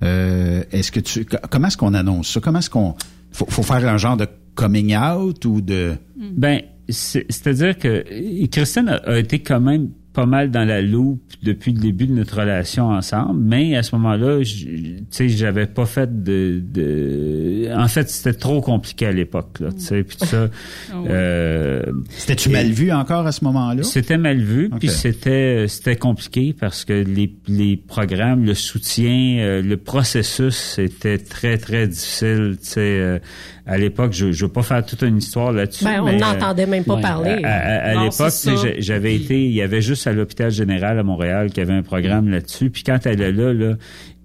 [0.03, 2.39] euh, est-ce que tu comment est-ce qu'on annonce ça?
[2.39, 2.95] Comment est-ce qu'on
[3.31, 5.95] faut, faut, faire un genre de coming out ou de?
[6.17, 11.79] Ben c'est-à-dire que Christine a, été quand même pas mal dans la loupe depuis le
[11.79, 16.61] début de notre relation ensemble, mais à ce moment-là, tu sais, j'avais pas fait de,
[16.63, 17.69] de...
[17.75, 20.47] En fait, c'était trop compliqué à l'époque, là, tu sais, puis ça...
[20.91, 23.83] Ah euh, C'était-tu mal vu encore à ce moment-là?
[23.83, 29.61] C'était mal vu, puis c'était c'était compliqué parce que les, les programmes, le soutien, euh,
[29.61, 32.79] le processus, était très, très difficile, tu sais...
[32.99, 33.19] Euh,
[33.65, 35.85] à l'époque, je ne veux pas faire toute une histoire là-dessus.
[35.85, 37.41] Ben, on n'entendait même pas parler.
[37.43, 38.33] À, l'époque,
[38.79, 42.29] j'avais été, il y avait juste à l'hôpital général à Montréal qui avait un programme
[42.29, 42.69] là-dessus.
[42.69, 43.75] Puis quand elle est là, là,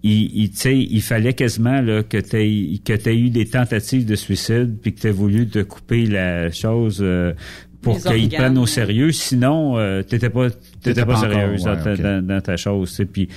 [0.03, 4.79] il, il, il fallait quasiment là, que tu aies, que eu des tentatives de suicide
[4.81, 7.33] puis que tu aies voulu te couper la chose euh,
[7.83, 9.13] pour qu'ils prennent au sérieux.
[9.13, 10.49] Sinon, euh, t'étais pas
[10.83, 13.01] t'étais pas, sérieuse dans, ta chose.
[13.13, 13.29] Puis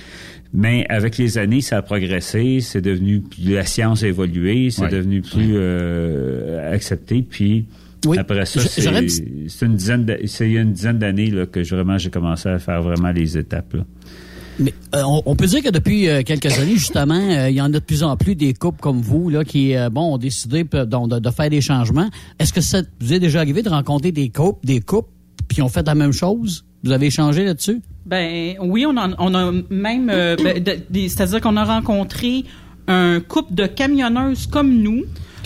[0.54, 5.22] mais avec les années, ça a progressé, c'est devenu la science a évolué, c'est devenu
[5.22, 7.22] plus euh, accepté.
[7.22, 7.66] Puis
[8.18, 11.96] après ça, c'est une dizaine, c'est il y a une dizaine d'années là, que vraiment
[11.98, 13.74] j'ai commencé à faire vraiment les étapes.
[13.74, 13.84] Là.
[14.62, 17.68] Mais euh, on, peut dire que depuis euh, quelques années, justement, il y en a
[17.70, 21.30] de plus en plus des couples comme vous là qui bon ont décidé de, de,
[21.30, 22.08] faire des changements.
[22.38, 25.10] Est-ce que ça vous est déjà arrivé de rencontrer des couples, des couples,
[25.48, 26.64] puis ont fait la même chose?
[26.84, 27.80] Vous avez échangé là-dessus?
[28.06, 30.60] Ben oui, on a, on a même, euh, ben,
[30.92, 32.44] c'est-à-dire qu'on a rencontré
[32.88, 35.04] un couple de camionneuses comme nous,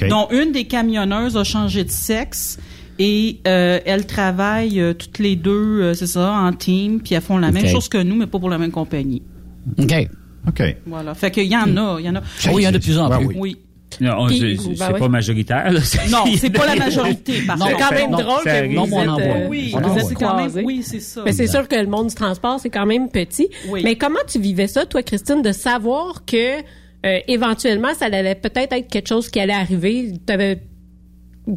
[0.09, 2.59] dont une des camionneuses a changé de sexe.
[2.98, 7.39] Et euh, elles travaillent euh, toutes les deux, c'est ça, en team, puis elles font
[7.39, 9.23] la même chose que nous, mais pas pour la même compagnie.
[9.78, 10.09] OK.
[10.48, 10.77] OK.
[10.86, 11.14] Voilà.
[11.14, 12.23] Fait qu'il y en a, il y en a.
[12.52, 13.36] Oui, il y en a de plus en plus.
[13.36, 13.56] oui.
[14.01, 15.73] Non, c'est ben pas majoritaire.
[15.73, 15.81] Là.
[16.10, 17.35] Non, c'est pas la majorité.
[17.47, 20.64] C'est quand même drôle que vous non, êtes, euh, oui, on vous êtes quand même,
[20.64, 21.23] oui, c'est ça.
[21.24, 23.48] Mais c'est sûr que le monde du transport, c'est quand même petit.
[23.68, 23.82] Oui.
[23.85, 28.73] Mais comment tu vivais ça, toi, Christine, de savoir que euh, éventuellement, ça allait peut-être
[28.73, 30.12] être quelque chose qui allait arriver?
[30.27, 30.60] T'avais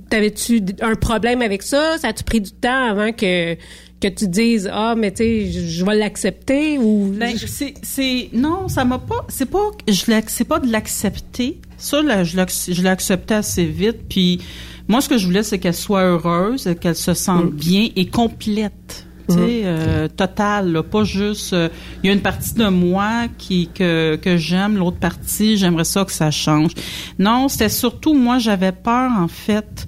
[0.09, 1.97] T'avais-tu un problème avec ça?
[1.97, 3.55] Ça a-tu pris du temps avant que
[3.99, 8.69] que tu dises ah mais tu sais je, vais l'accepter ou ben, c'est c'est non
[8.69, 13.33] ça m'a pas c'est pas je c'est pas de l'accepter ça là je l'ai accepté
[13.33, 14.41] assez vite puis
[14.87, 17.55] moi ce que je voulais c'est qu'elle soit heureuse qu'elle se sente mm.
[17.55, 19.65] bien et complète tu sais, mm.
[19.65, 21.53] euh, total, pas juste.
[21.53, 21.69] Euh,
[22.03, 26.05] il y a une partie de moi qui que que j'aime, l'autre partie, j'aimerais ça
[26.05, 26.71] que ça change.
[27.17, 29.87] Non, c'était surtout moi, j'avais peur en fait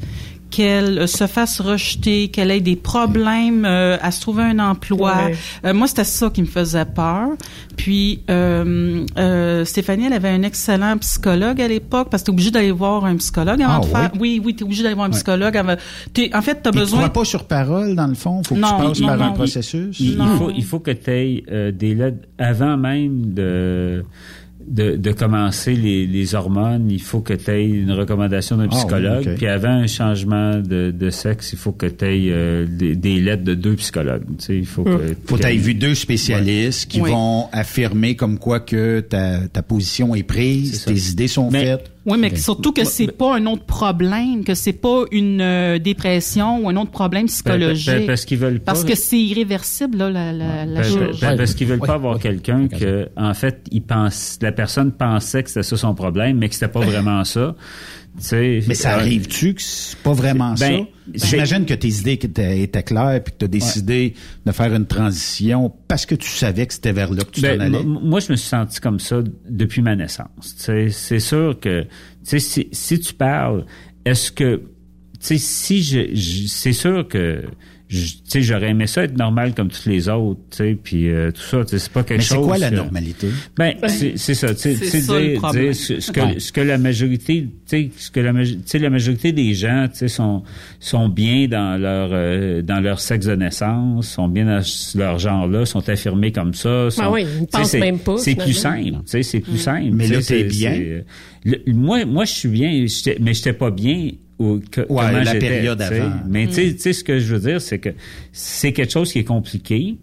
[0.51, 5.31] qu'elle euh, se fasse rejeter, qu'elle ait des problèmes euh, à se trouver un emploi.
[5.65, 7.29] Euh, moi, c'était ça qui me faisait peur.
[7.77, 8.21] Puis
[9.65, 13.15] Stéphanie, elle avait un excellent psychologue à l'époque parce que t'es obligé d'aller voir un
[13.15, 14.11] psychologue avant ah, de faire.
[14.19, 15.57] Oui, oui, t'es obligé d'aller voir un psychologue.
[15.57, 15.73] Avant...
[15.73, 17.05] en fait, t'as besoin.
[17.05, 18.43] Tu pas sur parole dans le fond?
[18.43, 19.99] Faut que tu passes par un processus?
[19.99, 24.03] Il, faut, il faut que tu aies des lettres avant même de
[24.67, 28.75] de, de commencer les, les, hormones, il faut que tu aies une recommandation d'un ah
[28.75, 29.35] psychologue.
[29.35, 33.43] Puis avant un changement de, de, sexe, il faut que tu aies euh, des, lettres
[33.43, 34.23] de deux psychologues.
[34.39, 35.15] Tu sais, il faut que hum.
[35.25, 40.23] faut aies vu deux spécialistes qui vont affirmer comme quoi que ta, ta position est
[40.23, 41.91] prise, tes idées sont faites.
[42.05, 46.59] Oui, mais surtout que c'est pas un autre problème, que c'est pas une euh, dépression
[46.59, 48.07] ou un autre problème psychologique.
[48.07, 48.71] parce qu'ils veulent pas.
[48.71, 51.19] Parce que c'est irréversible là, la, la, la chose.
[51.19, 55.49] Parce qu'ils veulent pas avoir quelqu'un que, en fait, il pense, la personne pensait que
[55.49, 57.55] c'était ça son problème, mais que c'était pas vraiment ça.
[58.67, 60.85] Mais ça arrive-tu que c'est pas vraiment Ben,
[61.15, 61.27] ça?
[61.27, 64.13] J'imagine que tes idées étaient, étaient claires puis que tu as décidé
[64.45, 67.57] de faire une transition parce que tu savais que c'était vers là que tu Ben,
[67.57, 67.83] t'en allais.
[67.83, 70.55] Moi, je me suis senti comme ça depuis ma naissance.
[70.57, 71.85] C'est sûr que
[72.23, 73.65] si, si tu parles,
[74.05, 74.61] est-ce que
[75.19, 77.43] si je, je- c'est sûr que
[77.97, 81.41] sais, j'aurais aimé ça être normal comme tous les autres, tu sais, puis euh, tout
[81.41, 82.45] ça, tu sais, c'est pas quelque Mais c'est chose.
[82.47, 83.27] quoi la normalité?
[83.57, 86.39] Ben, c'est c'est ça, tu sais, tu dire, dire ce, ce que Ouais.
[86.39, 88.31] ce que la majorité, tu sais, ce que la
[88.65, 90.43] tu la majorité des gens, tu sais, sont
[90.79, 94.61] sont bien dans leur euh, dans leur sexe de naissance, sont bien dans
[94.95, 96.89] leur genre là, sont affirmés comme ça.
[96.91, 99.39] sont- Ah oui, ils tu pensent c'est- même pas, C'est plus simple, tu sais, c'est
[99.39, 99.89] plus simple.
[99.91, 100.73] Mais tu là, t'es c'est- bien.
[100.73, 101.05] c'est-
[101.43, 102.85] le- moi, moi, je suis bien,
[103.19, 104.11] mais j'étais pas bien.
[104.41, 106.11] Au, que, comment la j'étais, période avant.
[106.27, 107.89] Mais tu sais- tu sais, ce que je veux dire, c'est que
[108.31, 109.97] c'est quelque chose qui est compliqué.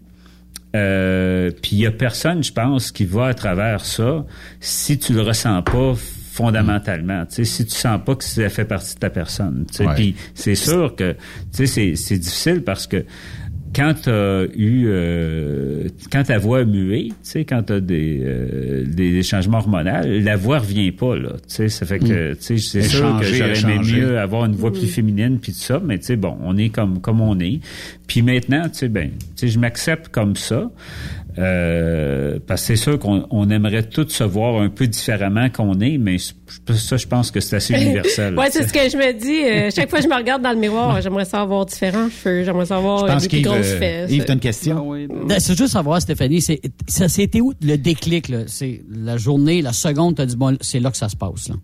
[0.75, 4.25] Euh, puis il y a personne, je pense, qui va à travers ça
[4.59, 5.95] si tu le ressens pas
[6.31, 7.25] fondamentalement.
[7.25, 9.65] Tu sais, si tu sens pas que ça fait partie de ta personne.
[9.69, 9.87] Tu sais.
[9.87, 9.95] Ouais.
[9.95, 11.17] Puis c'est sûr que tu
[11.51, 13.03] sais, c'est, c'est difficile parce que
[13.75, 17.79] quand tu as eu euh, quand ta voix a mué, tu sais, quand tu as
[17.79, 21.99] des, euh, des, des changements hormonaux, la voix revient pas là, tu sais, ça fait
[21.99, 25.53] que tu sais c'est sûr que j'aurais aimé mieux avoir une voix plus féminine puis
[25.53, 27.59] tout ça, mais tu sais bon, on est comme comme on est.
[28.07, 30.69] Puis maintenant, tu sais ben, tu sais je m'accepte comme ça.
[31.39, 35.79] Euh, parce que c'est sûr qu'on on aimerait tous se voir un peu différemment qu'on
[35.79, 38.35] est, mais je- ça, je pense que c'est assez universel.
[38.45, 38.51] sais.
[38.51, 39.43] c'est ce que je me dis.
[39.43, 42.65] euh, chaque fois que je me regarde dans le miroir, j'aimerais savoir différents cheveux, j'aimerais
[42.65, 44.11] savoir Je euh, pense des plus qu'Yves, grosses fesses.
[44.11, 44.89] Yves, t'as une Ah question?
[44.89, 48.39] oui, ben, Ben, C'est juste savoir, Stéphanie, c'est, ça, c'était où le déclic, là?
[48.47, 51.55] C'est la journée, la seconde, t'as dit, bon, c'est là que ça se passe, là.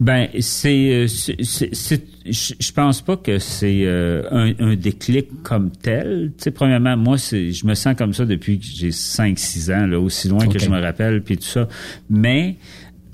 [0.00, 6.32] Ben, c'est, euh, je pense pas que c'est euh, un, un déclic comme tel.
[6.36, 9.86] Tu sais, premièrement, moi, c'est, je me sens comme ça depuis que j'ai 5-6 ans,
[9.86, 11.68] là, aussi loin que je me rappelle, puis tout ça.
[12.10, 12.56] Mais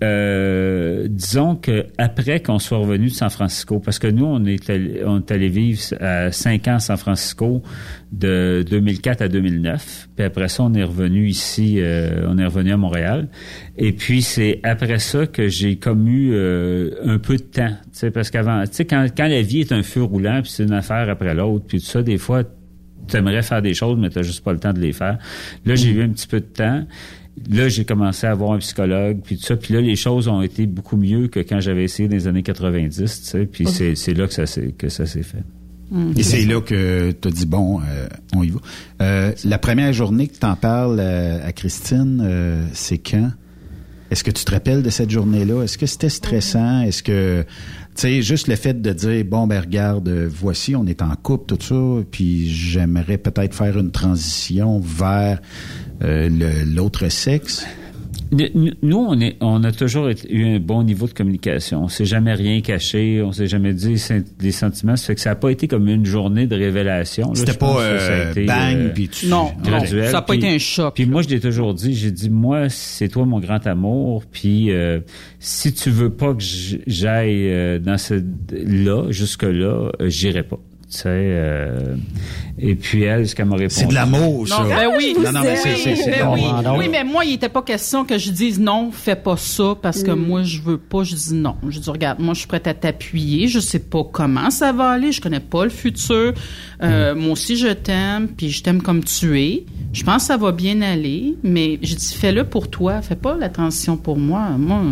[0.02, 4.70] euh, disons que après qu'on soit revenu de San Francisco, parce que nous, on est
[4.70, 7.62] allé, on est allé vivre à 5 ans à San Francisco
[8.10, 10.08] de 2004 à 2009.
[10.16, 13.28] Puis après ça, on est revenu ici, euh, on est revenu à Montréal.
[13.76, 17.88] Et puis c'est après ça que j'ai comme eu euh, un peu de temps, tu
[17.92, 20.64] sais, parce qu'avant, tu sais, quand, quand la vie est un feu roulant, puis c'est
[20.64, 22.42] une affaire après l'autre, puis tout ça, des fois,
[23.10, 25.18] tu aimerais faire des choses, mais tu juste pas le temps de les faire.
[25.66, 26.86] Là, j'ai eu un petit peu de temps.
[27.48, 29.56] Là, j'ai commencé à avoir un psychologue, puis tout ça.
[29.56, 32.42] Puis là, les choses ont été beaucoup mieux que quand j'avais essayé dans les années
[32.42, 33.46] 90, tu sais.
[33.46, 35.44] Puis c'est, c'est là que ça s'est, que ça s'est fait.
[36.16, 38.60] Et c'est là que tu as dit, bon, euh, on y va.
[39.02, 43.30] Euh, la première journée que tu en parles euh, à Christine, euh, c'est quand?
[44.10, 45.62] Est-ce que tu te rappelles de cette journée-là?
[45.62, 46.82] Est-ce que c'était stressant?
[46.82, 47.44] Est-ce que,
[47.94, 51.14] tu sais, juste le fait de dire, bon, ben regarde, euh, voici, on est en
[51.14, 55.40] couple, tout ça, puis j'aimerais peut-être faire une transition vers
[56.02, 56.28] euh,
[56.66, 57.64] l'autre sexe.
[58.32, 61.84] Nous, nous, on, est, on a toujours été- eu un bon niveau de communication.
[61.84, 64.00] On s'est jamais rien caché, on s'est jamais dit
[64.38, 64.96] des sentiments.
[64.96, 67.34] Ça fait que ça n'a pas été comme une journée de révélation.
[67.34, 69.26] C'était pas que ça a euh, été, bang, euh, puis tu...
[69.26, 70.06] Non, non, graduel.
[70.06, 70.94] ça n'a pas été un choc.
[70.94, 74.24] Puis moi, je l'ai toujours dit, j'ai dit, moi, c'est toi mon grand amour.
[74.30, 75.00] Puis euh,
[75.40, 76.42] si tu veux pas que
[76.86, 80.58] j'aille euh, dans ce là, jusque là, j'irai pas.
[80.90, 81.02] Tu sais.
[81.08, 81.94] euh,
[82.58, 83.74] et puis elle, ce qu'elle m'a répondu.
[83.74, 84.58] C'est de l'amour, ça.
[84.64, 85.14] Non, ben oui.
[85.22, 86.42] Non, non, mais c'est- c'est- c'est- Ben oui.
[86.78, 90.02] Oui, mais moi, il n'était pas question que je dise non, fais pas ça parce
[90.02, 91.04] que moi, je veux pas.
[91.04, 91.54] Je dis non.
[91.68, 93.46] Je dis, regarde, moi, je suis prête à t'appuyer.
[93.46, 95.12] Je sais pas comment ça va aller.
[95.12, 96.34] Je connais pas le futur.
[96.82, 99.64] Euh, Moi aussi, je t'aime, puis je t'aime comme tu es.
[99.92, 103.00] Je pense que ça va bien aller, mais je dis, fais-le pour toi.
[103.00, 104.48] Fais pas la transition pour moi.
[104.58, 104.82] Moi,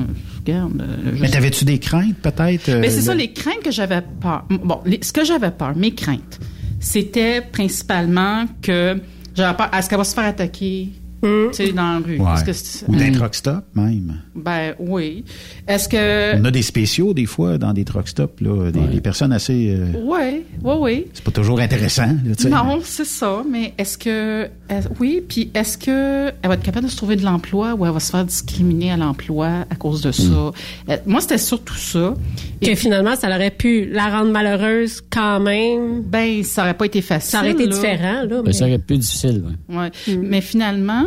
[0.52, 0.80] regarde.
[0.82, 2.68] euh, je Mais t'avais-tu des craintes, peut-être?
[2.68, 4.44] euh, mais c'est ça, les craintes que j'avais peur.
[4.50, 6.38] Bon, les- ce que j'avais peur, mes craintes,
[6.80, 9.00] c'était principalement que
[9.34, 9.70] j'avais peur.
[9.74, 10.88] Est-ce qu'elle va se faire attaquer?
[11.22, 12.18] Tu sais, dans la rue.
[12.18, 12.44] Ouais.
[12.46, 14.20] Que Ou d'un truck stop, même.
[14.34, 15.24] Ben oui.
[15.66, 16.36] Est-ce que.
[16.40, 19.74] On a des spéciaux, des fois, dans des truck stops, là, des, des personnes assez...
[19.76, 21.06] euh, Oui, oui, oui.
[21.12, 22.48] c'est pas toujours intéressant, là, tu.
[22.48, 23.42] Non, c'est ça.
[23.50, 24.44] Mais est-ce que.
[24.68, 27.84] est- oui, puis est-ce que elle va être capable de se trouver de l'emploi ou
[27.84, 30.22] elle va se faire discriminer à l'emploi à cause de ça?
[30.22, 30.52] Hmm.
[30.90, 32.14] Euh, moi, c'était surtout ça.
[32.62, 36.02] Que finalement, ça aurait pu la rendre malheureuse quand même.
[36.02, 37.30] Ben, ça aurait pas été facile.
[37.30, 37.74] Ça aurait été là.
[37.74, 38.26] différent, là.
[38.28, 39.76] Ben, mais- ça aurait été plus difficile, ouais.
[39.76, 39.90] Ouais.
[40.14, 40.20] Mm.
[40.22, 41.04] Mais finalement,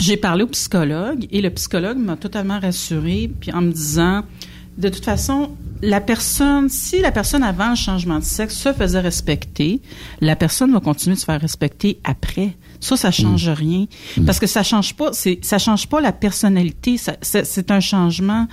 [0.00, 4.24] j'ai parlé au psychologue et le psychologue m'a totalement rassurée, puis en me disant,
[4.78, 5.50] de toute façon,
[5.82, 9.80] la personne, si la personne avant le changement de sexe se faisait respecter,
[10.20, 12.56] la personne va continuer de se faire respecter après.
[12.80, 13.86] Ça, ça change rien,
[14.24, 16.96] parce que ça change pas, c'est, ça change pas la personnalité.
[16.96, 18.46] ça- c'est, c'est un changement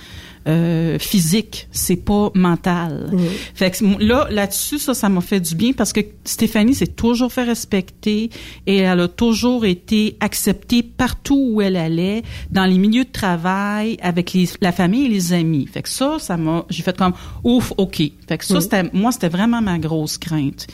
[0.46, 3.10] euh, physique, c'est pas mental.
[3.54, 7.32] Fait que là, là-dessus, ça, ça m'a fait du bien parce que Stéphanie s'est toujours
[7.32, 8.30] fait respecter
[8.66, 13.96] et elle a toujours été acceptée partout où elle allait, dans les milieux de travail,
[14.02, 15.66] avec les, la famille et les amis.
[15.72, 17.14] Fait que ça, ça m'a, j'ai fait comme,
[17.44, 18.02] ouf, ok.
[18.28, 20.66] Fait que ça, c'était, moi, c'était vraiment ma grosse crainte.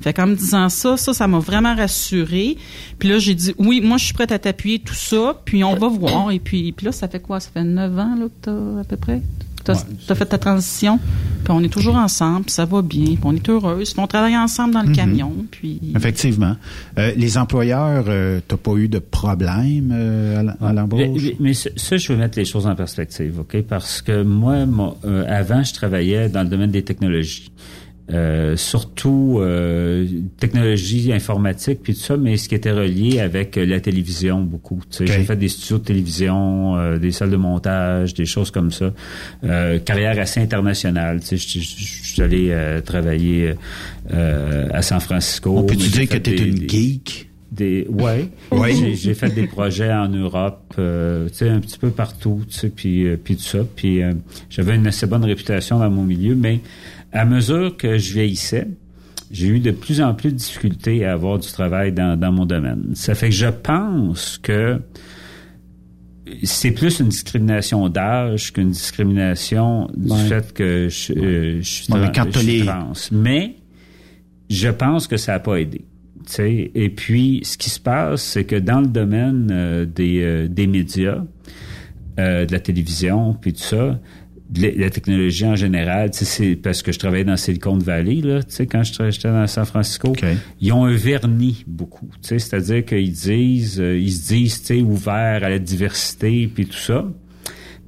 [0.00, 2.56] Fait qu'en me disant ça, ça, ça m'a vraiment rassurée.
[2.98, 5.74] Puis là, j'ai dit, oui, moi, je suis prête à t'appuyer, tout ça, puis on
[5.74, 6.30] va voir.
[6.30, 7.40] Et puis, puis là, ça fait quoi?
[7.40, 9.22] Ça fait neuf ans, là, que t'as, à peu près?
[9.64, 10.98] T'as, as fait ta transition,
[11.44, 14.06] puis on est toujours ensemble, puis ça va bien, puis on est heureuse, puis on
[14.06, 14.96] travaille ensemble dans le Mhm.
[14.96, 15.80] camion, puis...
[15.96, 16.56] Effectivement.
[16.98, 21.00] Euh, les employeurs, euh, t'as pas eu de problème euh, à l'embauche?
[21.22, 23.62] Mais, mais ça, je veux mettre les choses en perspective, OK?
[23.62, 27.50] Parce que moi, mon- euh, avant, je travaillais dans le domaine des technologies.
[28.10, 30.06] Euh, surtout euh,
[30.38, 34.80] technologie informatique puis tout ça, mais ce qui était relié avec euh, la télévision beaucoup.
[34.90, 38.50] Tu sais, J'ai fait des studios de télévision, euh, des salles de montage, des choses
[38.50, 38.92] comme ça.
[39.44, 41.20] Euh, carrière assez internationale.
[41.20, 43.54] Tu sais, je- suis allé euh, travailler
[44.12, 45.56] euh, à San Francisco.
[45.58, 47.28] On mais j'ai dire que des- une des- geek?
[47.52, 48.96] des ouais, Oui.
[48.96, 52.70] J'ai- fait des projets en Europe euh, tu sais un petit peu partout tu sais
[52.70, 54.12] puis puis tout ça puis euh,
[54.48, 56.60] j'avais une assez bonne réputation dans mon milieu mais
[57.12, 58.68] à mesure que je vieillissais
[59.30, 62.46] j'ai eu de plus en plus de difficultés à avoir du travail dans, dans mon
[62.46, 64.80] domaine ça fait que je pense que
[66.44, 70.18] c'est plus une discrimination d'âge qu'une discrimination du Ouais.
[70.28, 72.92] fait que je, euh, je suis, mais trans- quand je t'as suis les- trans.
[73.10, 73.56] Mais
[74.48, 75.84] je pense que ça n'a pas aidé.
[76.38, 80.68] Et puis, ce qui se passe, c'est que dans le domaine euh, des, euh, des
[80.68, 81.24] médias,
[82.20, 83.98] euh, de la télévision, puis tout ça,
[84.54, 88.66] la, technologie en général, c'est parce que je travaillais dans Silicon Valley, là, tu sais,
[88.66, 90.12] quand j'étais dans San Francisco,
[90.60, 95.44] ils ont un vernis beaucoup, c'est-à-dire qu'ils disent, euh, ils se disent, tu sais, ouverts
[95.44, 97.06] à la diversité, puis tout ça,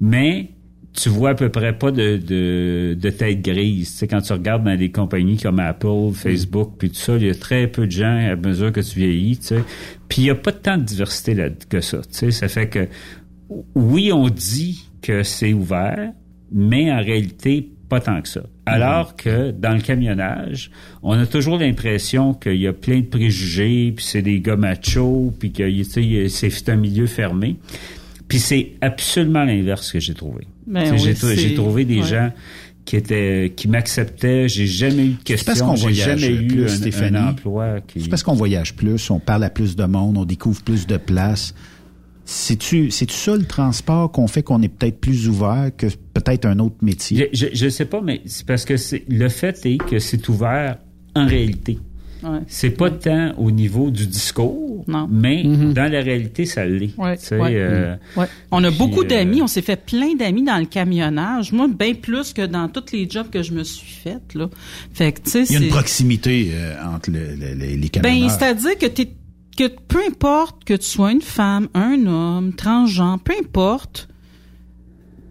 [0.00, 0.50] mais
[0.94, 3.90] tu vois à peu près pas de, de, de tête grise.
[3.92, 7.26] Tu sais, quand tu regardes dans des compagnies comme Apple, Facebook, puis tout ça, il
[7.26, 9.40] y a très peu de gens à mesure que tu vieillis.
[10.08, 11.98] Puis il y a pas tant de diversité là que ça.
[12.02, 12.86] Tu sais, ça fait que
[13.74, 16.12] oui, on dit que c'est ouvert,
[16.52, 18.42] mais en réalité, pas tant que ça.
[18.66, 20.70] Alors que dans le camionnage,
[21.02, 25.32] on a toujours l'impression qu'il y a plein de préjugés, puis c'est des gars machos,
[25.38, 27.56] puis que tu sais, c'est un milieu fermé.
[28.26, 30.46] Puis c'est absolument l'inverse que j'ai trouvé.
[30.66, 32.06] Ben oui, j'ai trouvé des ouais.
[32.06, 32.30] gens
[32.86, 34.48] qui étaient qui m'acceptaient.
[34.48, 35.66] J'ai jamais eu de C'est parce questions.
[35.66, 37.16] qu'on J'ai voyage jamais eu plus, un, Stéphanie.
[37.18, 38.00] un emploi qui.
[38.00, 40.96] C'est parce qu'on voyage plus, on parle à plus de monde, on découvre plus de
[40.96, 41.54] places.
[42.26, 46.58] C'est-tu, c'est-tu ça le transport qu'on fait qu'on est peut-être plus ouvert que peut-être un
[46.58, 47.28] autre métier?
[47.32, 50.26] Je, je, je sais pas, mais c'est parce que c'est le fait est que c'est
[50.28, 50.78] ouvert
[51.14, 51.78] en réalité.
[52.22, 52.38] Ouais.
[52.46, 56.96] C'est pas tant au niveau du discours, mais dans la réalité, ça l'est.
[56.96, 57.50] Ouais, Tu sais, ouais.
[57.52, 58.24] euh, Ouais.
[58.50, 61.52] On a puis, beaucoup euh, d'amis, on s'est fait plein d'amis dans le camionnage.
[61.52, 64.48] Moi, bien plus que dans tous les jobs que je me suis fait là.
[64.94, 67.76] Fait que tu sais, Il y a une proximité euh, entre le- le- le- les
[67.76, 68.30] Ben, camionneurs.
[68.30, 69.10] c'est-à-dire que t'es
[69.54, 74.08] que peu importe que tu sois une femme, un homme, transgenre, peu importe,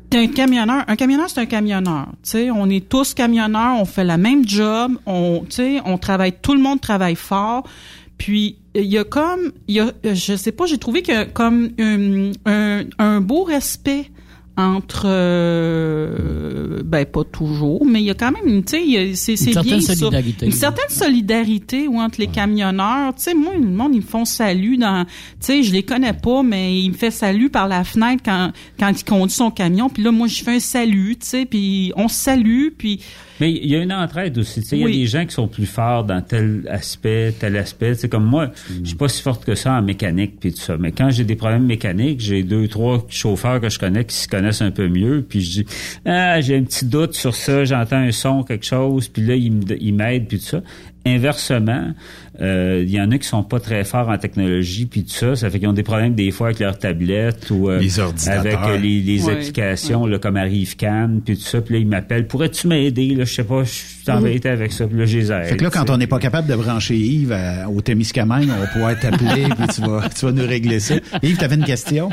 [0.09, 0.83] t'es un camionneur.
[0.87, 2.07] Un camionneur, c'est un camionneur.
[2.23, 5.43] Tu sais, on est tous camionneurs, on fait la même job, on,
[5.85, 7.63] on travaille, tout le monde travaille fort.
[8.17, 11.71] Puis il y a comme, il y a, je sais pas, j'ai trouvé a comme
[11.79, 14.09] un, un, un beau respect
[14.55, 19.35] entre euh, ben pas toujours mais il y a quand même une tu sais c'est
[19.35, 19.95] c'est certaine bien ça.
[19.95, 20.45] solidarité.
[20.45, 24.25] une certaine solidarité ou entre les camionneurs tu sais moi le monde ils me font
[24.25, 27.83] salut dans tu sais je les connais pas mais ils me fait salut par la
[27.83, 31.25] fenêtre quand quand il conduit son camion puis là moi je fais un salut tu
[31.27, 32.99] sais puis on se salue puis
[33.39, 34.61] Mais il y a une entraide aussi.
[34.61, 34.91] tu sais, Il Oui.
[34.91, 37.95] y a des gens qui sont plus forts dans tel aspect, tel aspect.
[37.95, 38.51] C'est comme moi,
[38.83, 40.77] je suis pas si forte que ça en mécanique puis tout ça.
[40.77, 44.27] Mais quand j'ai des problèmes mécaniques, j'ai deux, trois chauffeurs que je connais qui se
[44.27, 45.25] connaissent un peu mieux.
[45.27, 45.65] Puis je dis,
[46.05, 49.07] ah, j'ai un petit doute sur ça, j'entends un son, quelque chose.
[49.07, 50.61] Puis là, ils m'aident puis tout ça.
[51.05, 51.91] Inversement,
[52.41, 55.35] euh, il y en a qui sont pas très forts en technologie puis tout ça.
[55.35, 58.39] Ça fait qu'ils ont des problèmes des fois avec leur tablette ou euh, Les ordinateurs.
[58.39, 61.59] avec euh, les, les Ouais, applications là, comme ArriveCan puis tout ça.
[61.59, 62.25] Puis là, ils m'appellent.
[62.25, 63.15] Pourrais-tu m'aider?
[63.15, 64.87] Là, je sais pas, je suis embêté avec ça.
[64.87, 65.43] Puis là, je les aide.
[65.45, 68.47] Fait que là, quand tu on n'est pas capable de brancher Yves à- au Témiscamingue,
[68.55, 70.95] on va pouvoir t'appeler puis tu vas, tu vas nous régler ça.
[71.21, 72.09] Yves, t'avais une question?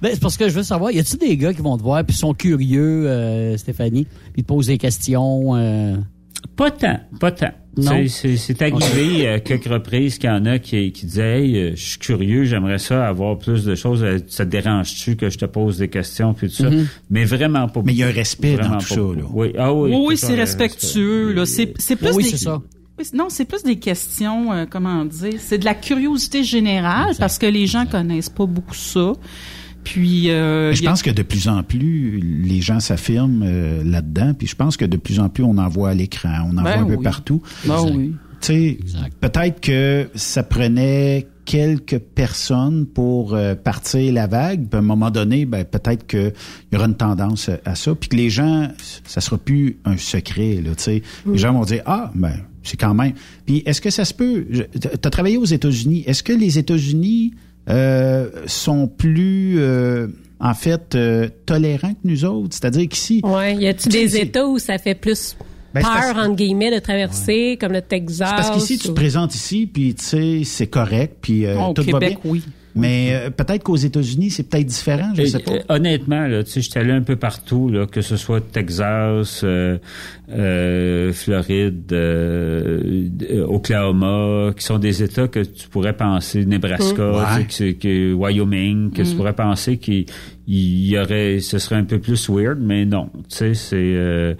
[0.00, 2.04] Ben, c'est parce que je veux savoir, y a-t-il des gars qui vont te voir
[2.04, 5.54] puis sont curieux, euh, Stéphanie, puis te posent des questions?
[5.56, 5.96] euh?
[6.56, 7.50] Pas tant, pas tant.
[8.08, 11.70] C'est c'est arrivé à quelques reprises qu'il y en a qui, qui disaient hey, euh,
[11.74, 14.02] je suis curieux, j'aimerais ça avoir plus de choses.
[14.02, 16.70] Euh, Ça te dérange-tu que je te pose des questions puis tout ça?
[16.70, 16.86] Mhm.
[17.10, 17.82] Mais vraiment pas.
[17.84, 19.24] Mais il y a un respect dans tout ça, là.
[19.30, 19.92] Oui, ah oui.
[19.94, 21.32] oui, c'est respectueux.
[21.34, 22.62] Là, c'est c'est plus Oui, des- c'est ça.
[23.12, 27.44] Non, c'est plus des questions, euh, comment dire, c'est de la curiosité générale parce que
[27.44, 29.12] les gens connaissent pas beaucoup ça.
[29.86, 34.48] Puis euh, je pense que de plus en plus les gens s'affirment euh, là-dedans, puis
[34.48, 36.82] je pense que de plus en plus on en voit à l'écran, on en Ben
[36.82, 37.40] voit un peu partout.
[37.64, 38.12] Ben oui.
[38.40, 38.78] Tu sais,
[39.20, 44.68] peut-être que ça prenait quelques personnes pour euh, partir la vague.
[44.68, 46.32] Puis à un moment donné, ben, peut-être qu'il
[46.72, 47.94] y aura une tendance à ça.
[47.94, 48.68] Puis que les gens,
[49.04, 50.60] ça sera plus un secret.
[50.62, 51.02] Là, tu sais.
[51.24, 52.34] Les gens vont dire, ah, ben,
[52.64, 53.12] c'est quand même.
[53.46, 54.44] Puis est-ce que ça se peut...
[54.52, 56.02] Tu as travaillé aux États-Unis.
[56.06, 57.32] Est-ce que les États-Unis
[57.68, 59.56] euh, sont plus...
[59.58, 60.06] euh,
[60.38, 62.48] en fait, euh, tolérants que nous autres.
[62.54, 63.22] C'est-à-dire qu'ici...
[63.24, 65.34] Ouais, y sais, des États où ça fait plus
[65.72, 68.28] Ben, peur, parce- entre guillemets, de traverser, comme le Texas?
[68.28, 71.70] C'est parce qu'ici, tu te présentes ici, puis tu sais, c'est correct, puis euh, Oh,
[71.70, 72.32] au tout va Québec, bien.
[72.32, 72.42] oui.
[72.76, 75.52] Mais euh, peut-être qu'aux États-Unis, c'est peut-être différent, je Et, sais pas.
[75.52, 79.40] euh, honnêtement, là, tu sais, j'étais allé un peu partout, là, que ce soit Texas,
[79.44, 79.78] euh,
[80.30, 87.10] euh, Floride, euh, euh, Oklahoma, qui sont des États que tu pourrais penser, Nebraska.
[87.12, 87.44] Ouais.
[87.48, 89.16] tu sais, que, que Wyoming, que tu Mm.
[89.16, 90.06] pourrais penser qu'il
[90.46, 94.34] il y aurait, ce serait un peu plus weird, mais non, tu sais, c'est, euh,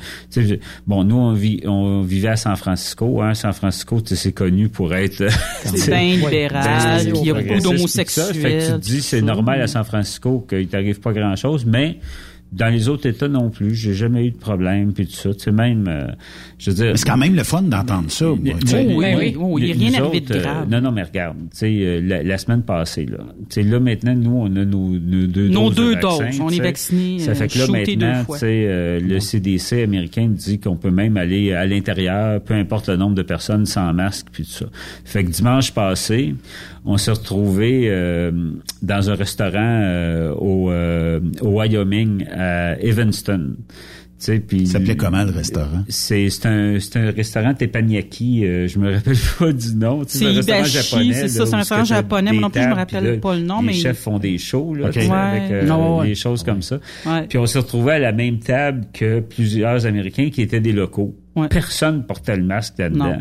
[0.86, 4.32] bon, nous on vit, on vivait à San Francisco, hein, San Francisco, tu sais, c'est
[4.32, 5.24] connu pour être,
[5.64, 7.36] C'est bien libéral, il y a beaucoup.
[7.36, 8.78] Fait que tu te d'homosexuels.
[8.80, 11.98] dis, c'est normal à San Francisco qu'il t'arrive pas grand chose, mais
[12.52, 15.34] dans les autres États non plus, j'ai jamais eu de problème puis tout ça.
[15.34, 16.06] Tu sais, même, euh,
[16.58, 16.86] je veux dire.
[16.86, 18.26] Mais c'est quand même le fun d'entendre ça.
[18.26, 18.86] moi, tu sais.
[18.86, 20.68] oui, oui, oui, il y a rien arrivé de autres, euh, grave.
[20.70, 23.80] non, non, mais regarde, tu sais, euh, la, la semaine passée, là, tu sais, là,
[23.80, 26.40] maintenant, nous, on a nos, nos deux Nos doses deux de vaccin, doses.
[26.40, 30.58] On est vaccinés, Ça fait que là, maintenant, tu sais, euh, le CDC américain dit
[30.58, 34.44] qu'on peut même aller à l'intérieur, peu importe le nombre de personnes sans masque, puis
[34.44, 34.66] tout ça.
[35.04, 36.34] Fait que dimanche passé,
[36.84, 37.90] on s'est retrouvé
[38.82, 43.56] dans un restaurant euh, au, euh, au Wyoming, à Evanston.
[44.18, 45.84] Tu sais, puis Ça s'appelait comment le restaurant?
[45.88, 50.04] c'est c'est un c'est un restaurant teppanyaki, euh, je me rappelle pas du nom.
[50.06, 50.32] Tu sais, C'est un
[50.62, 53.16] restaurant japonais, c'est ça, c'est un restaurant japonais, moi non plus, je me rappelle là,
[53.18, 55.10] pas le nom, les mais- chefs font des shows là, Ouais.
[55.10, 56.06] avec euh, Non, ouais.
[56.08, 56.78] des choses comme ça.
[57.04, 57.26] Ouais.
[57.28, 61.14] Puis on s'est retrouvé à la même table que plusieurs Américains qui étaient des locaux.
[61.36, 61.48] Ouais.
[61.48, 63.18] Personne portait le masque là-dedans.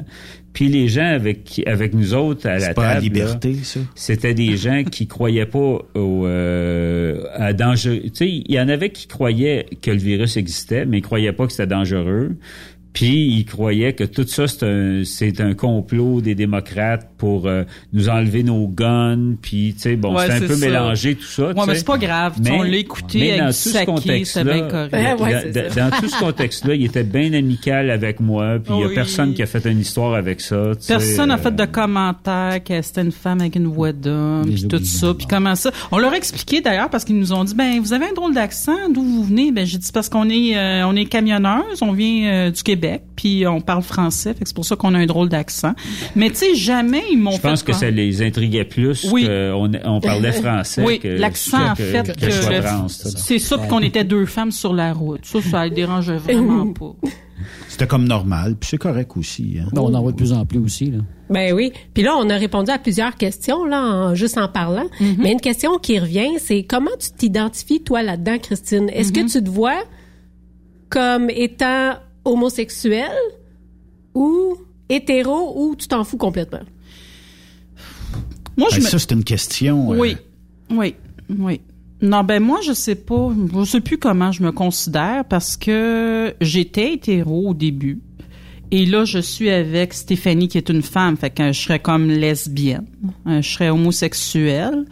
[0.54, 3.82] Puis les gens avec qui- avec nous autres à la C'est table, là, liberté, ça?
[3.94, 8.04] c'était des gens qui croyaient pas au euh, à danger.
[8.06, 11.34] Tu sais, il y en avait qui croyaient que le virus existait, mais ils croyaient
[11.34, 12.38] pas que c'était dangereux.
[12.96, 17.64] Puis ils croyaient que tout ça c'est un c'est un complot des démocrates pour euh,
[17.94, 19.36] nous enlever nos guns.
[19.42, 20.66] Puis tu sais bon Ouais, c'est un peu ça.
[20.66, 21.54] mélangé tout ça.
[21.54, 22.34] tu Ouais, mais c'est pas grave.
[22.38, 24.92] tu sais, on l'a écouté mais avec dans tout ce contexte-là, correct.
[25.20, 25.90] dans- Ouais, c'est dans, ça.
[25.90, 28.58] dans tout ce contexte-là, il était bien amical avec moi.
[28.64, 28.96] Puis il y a Oui.
[28.96, 30.72] personne qui a fait une histoire avec ça.
[30.76, 33.92] tu sais, Personne n'a euh, fait de commentaires que c'était une femme avec une voix
[33.92, 35.72] d'homme, puis tout ça, puis comment ça.
[35.92, 38.34] On leur a expliqué d'ailleurs parce qu'ils nous ont dit ben vous avez un drôle
[38.34, 39.52] d'accent, d'où vous venez?
[39.52, 42.85] Ben j'ai dit parce qu'on est euh, on est camionneuses, on vient euh, du Québec,
[43.16, 45.74] puis on parle français, fait que c'est pour ça qu'on a un drôle d'accent.
[46.16, 49.26] Mais tu sais jamais ils m'ont Je fait pense que ça les intriguait plus Oui.
[49.26, 52.30] qu'on on parlait français Oui, que, l'accent en fait que,
[53.18, 55.26] c'est ça puis qu'on était deux femmes sur la route.
[55.26, 56.94] Ça ça ne dérangeait vraiment pas.
[57.68, 59.57] C'était comme normal, puis c'est correct aussi.
[59.60, 59.68] hein.
[59.76, 60.91] On en voit de plus en plus aussi.
[60.91, 60.99] Là.
[61.30, 61.74] Ben oui.
[61.94, 64.86] Puis là, on a répondu à plusieurs questions, là, en- juste en parlant.
[65.18, 68.90] Mais une question qui revient, c'est comment tu t'identifies, toi, là-dedans, Christine?
[68.90, 69.84] Est-ce que tu te vois
[70.90, 71.95] comme étant
[72.26, 73.11] homosexuel
[74.14, 74.57] ou
[74.89, 76.60] hétéro ou tu t'en fous complètement?
[78.57, 79.93] Moi je Ben, me Ça, c'est une question.
[79.93, 80.18] euh, Oui,
[80.72, 80.95] oui,
[81.30, 81.61] oui.
[82.02, 83.31] Non, ben moi, je sais pas.
[83.57, 88.02] Je sais plus comment je me considère parce que j'étais hétéro au début.
[88.72, 91.15] Et là, je suis avec Stéphanie, qui est une femme.
[91.18, 92.85] Fait que je serais comme lesbienne.
[93.27, 94.85] Euh, Je serais homosexuelle.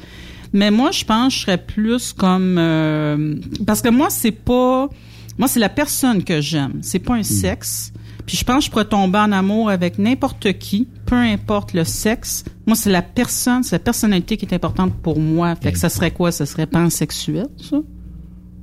[0.53, 2.57] Mais moi, je pense que je serais plus comme...
[2.57, 3.35] euh,
[3.65, 4.89] parce que moi, c'est pas...
[5.38, 6.80] Moi, c'est la personne que j'aime.
[6.81, 7.91] C'est pas un sexe.
[8.26, 11.84] Puis je pense que je pourrais tomber en amour avec n'importe qui, peu importe le
[11.84, 12.45] sexe.
[12.65, 15.55] Moi, c'est la personne, c'est la personnalité qui est importante pour moi.
[15.55, 16.31] Fait que ça serait quoi?
[16.31, 17.77] Ça serait pansexuel, ça?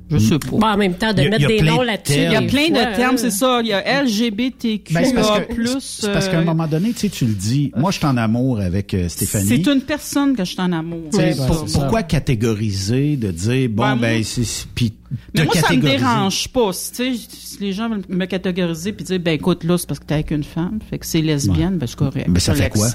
[0.09, 0.47] Je sais pas.
[0.57, 2.13] Bon, en même temps, de a- mettre des noms de là-dessus.
[2.17, 3.17] Il y a plein fois, de termes, hein.
[3.17, 3.61] c'est ça.
[3.61, 7.09] Il y a LGBTQ+, Ben, que, plus, c'est parce qu'à un moment donné, tu sais,
[7.09, 7.71] tu le dis.
[7.77, 9.47] Moi, je suis en amour avec euh, Stéphanie.
[9.47, 11.09] c'est une personne que je suis en amour.
[11.47, 11.79] Pour- ça.
[11.79, 14.91] pourquoi catégoriser, de dire, bon, Ben, ben, c'est, c'est- puis
[15.33, 16.71] Mais moi, ça me dérange pas.
[16.73, 20.13] Si, les gens veulent me catégoriser puis dire, ben écoute, là, c'est parce que t'es
[20.15, 22.29] avec une femme, fait que c'est lesbienne, ben c'est correct.
[22.29, 22.87] Ben, ça je fait quoi?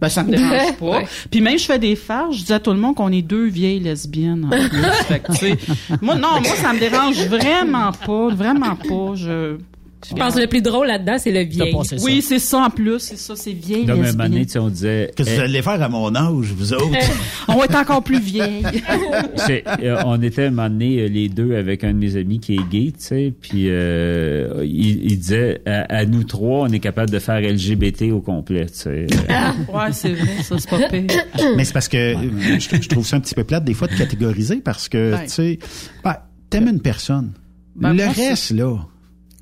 [0.00, 0.86] Ben ça me dérange pas.
[0.86, 1.06] Ouais.
[1.30, 3.46] Puis même, je fais des farces, je dis à tout le monde qu'on est deux
[3.46, 4.46] vieilles lesbiennes.
[4.46, 4.82] En plus.
[5.06, 9.14] fait que, moi, non, moi, ça me dérange vraiment pas, vraiment pas.
[9.14, 9.56] Je...
[10.08, 11.74] Je pense que le plus drôle là-dedans, c'est le vieil.
[12.02, 12.98] Oui, c'est ça en plus.
[13.00, 13.84] C'est ça, c'est vieille.
[13.84, 15.10] Dans même année, on disait.
[15.16, 16.86] Qu'est-ce que vous allez faire à mon âge, vous autres?
[17.48, 18.64] on va être encore plus vieille.
[19.48, 22.54] Euh, on était un moment donné, euh, les deux avec un de mes amis qui
[22.54, 26.78] est gay, tu sais, puis euh, il, il disait à, à nous trois, on est
[26.78, 29.06] capable de faire LGBT au complet, tu sais.
[29.72, 31.04] ouais, c'est vrai, ça, c'est pas pire.
[31.56, 33.88] Mais c'est parce que euh, je, je trouve ça un petit peu plate des fois
[33.88, 35.24] de catégoriser parce que, Ouais.
[35.26, 35.58] tu sais,
[36.02, 36.16] ben,
[36.50, 37.32] t'aimes une personne.
[37.76, 38.76] Ben, le moi, reste, là,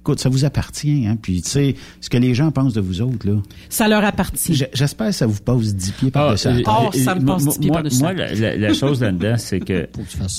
[0.04, 1.16] écoute, ça vous appartient, hein.
[1.20, 3.36] Puis, tu sais, ce que les gens pensent de vous autres, là.
[3.70, 4.62] Ça leur appartient.
[4.72, 6.48] J'espère que ça vous passe dix pieds par-dessus.
[6.48, 6.66] tête.
[6.68, 9.36] Oh, ça me moi- passe dix pieds par-dessus moi, la la, la- la chose là-dedans,
[9.38, 9.88] c'est que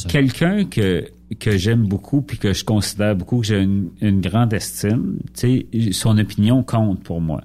[0.08, 1.06] quelqu'un que
[1.40, 5.66] que j'aime beaucoup puis que je considère beaucoup que j'ai une, une grande estime, tu
[5.74, 7.42] sais, son opinion compte pour moi.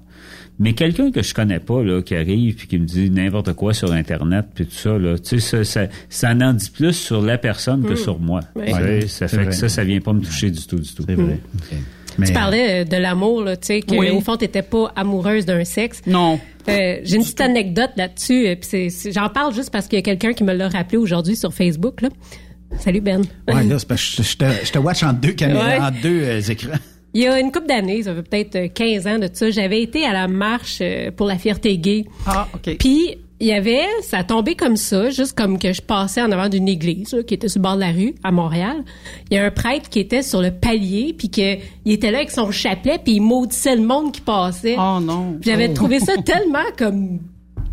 [0.59, 3.73] Mais quelqu'un que je connais pas là, qui arrive puis qui me dit n'importe quoi
[3.73, 7.23] sur internet puis tout ça là, tu sais, ça, ça, ça en dit plus sur
[7.23, 7.97] la personne que Mm.
[7.97, 8.41] sur moi.
[8.55, 8.69] Oui.
[9.07, 9.45] Ça fait vrai.
[9.47, 11.03] que ça, ça vient pas me toucher du tout, du tout.
[11.07, 11.39] C'est vrai.
[12.17, 14.09] Mais, Tu parlais euh, de l'amour, là, tu sais, que Oui.
[14.09, 16.01] au fond, t'étais pas amoureuse d'un sexe.
[16.07, 16.39] Non.
[16.69, 18.47] Euh, J'ai une petite anecdote là-dessus.
[18.47, 20.67] euh, puis c'est- c'est- J'en parle juste parce qu'il y a quelqu'un qui me l'a
[20.69, 22.01] rappelé aujourd'hui sur Facebook.
[22.01, 22.09] Là.
[22.79, 23.21] Salut Ben.
[23.47, 25.79] Ouais, là, c'est parce que je, je te, je te watch en deux caméras, Ouais.
[25.79, 26.77] en deux euh, écrans.
[27.13, 29.81] Il y a une couple d'années, ça fait peut-être euh, 15 ans de ça, j'avais
[29.81, 30.81] été à la marche
[31.17, 32.05] pour la fierté gay.
[32.25, 32.77] Ah, OK.
[32.79, 36.31] Puis il y avait, ça a tombé comme ça, juste comme que je passais en
[36.31, 38.83] avant d'une église là, qui était sur le bord de la rue à Montréal.
[39.29, 41.55] Il y a un prêtre qui était sur le palier, puis que
[41.85, 44.75] il était là avec son chapelet, puis il maudissait le monde qui passait.
[44.77, 45.37] Oh non.
[45.41, 45.73] J'avais Oh.
[45.73, 47.19] trouvé ça tellement comme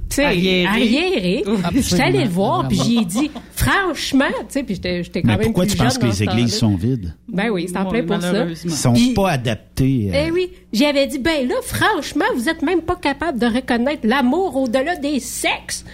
[0.08, 0.66] tu sais, Arriéré.
[0.66, 1.44] arriéré.
[1.74, 5.36] J'étais allée le voir, puis j'ai dit, franchement, tu sais, puis j'étais j'étais quand Mais
[5.36, 7.14] même pourquoi plus tu penses que les églises sont vides?
[7.28, 8.46] Ben oui, c'est en plein pour ça.
[8.64, 10.10] Ils sont Puis- pas adaptés.
[10.12, 14.02] euh, Eh oui, j'avais dit, ben là, franchement, vous êtes même pas capable de reconnaître
[14.06, 15.84] l'amour au-delà des sexes.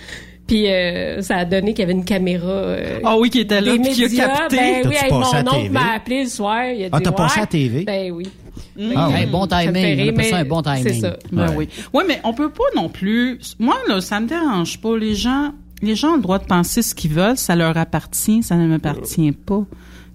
[0.47, 2.47] Puis euh, ça a donné qu'il y avait une caméra.
[2.47, 4.57] euh, Ah oui, qui était là, puis qui a capté.
[4.57, 6.65] Ben oui, hey, mon oncle m'a appelé le soir.
[6.67, 7.85] Il a dit, Ah, t'as passé à la TV?
[7.85, 8.29] Ben oui.
[8.97, 9.31] Ah Hey, oui.
[9.31, 10.07] bon me fait timing.
[10.07, 10.83] ça mais un bon timing.
[10.83, 11.17] C'est ça.
[11.33, 11.55] Ben Ouais.
[11.57, 11.69] oui.
[11.95, 13.39] Oui, mais on peut pas non plus.
[13.59, 14.97] Moi, là, ça me dérange pas.
[14.99, 17.37] Les gens, les gens ont le droit de penser ce qu'ils veulent.
[17.39, 18.43] Ça leur appartient.
[18.43, 19.65] Ça ne m'appartient pas.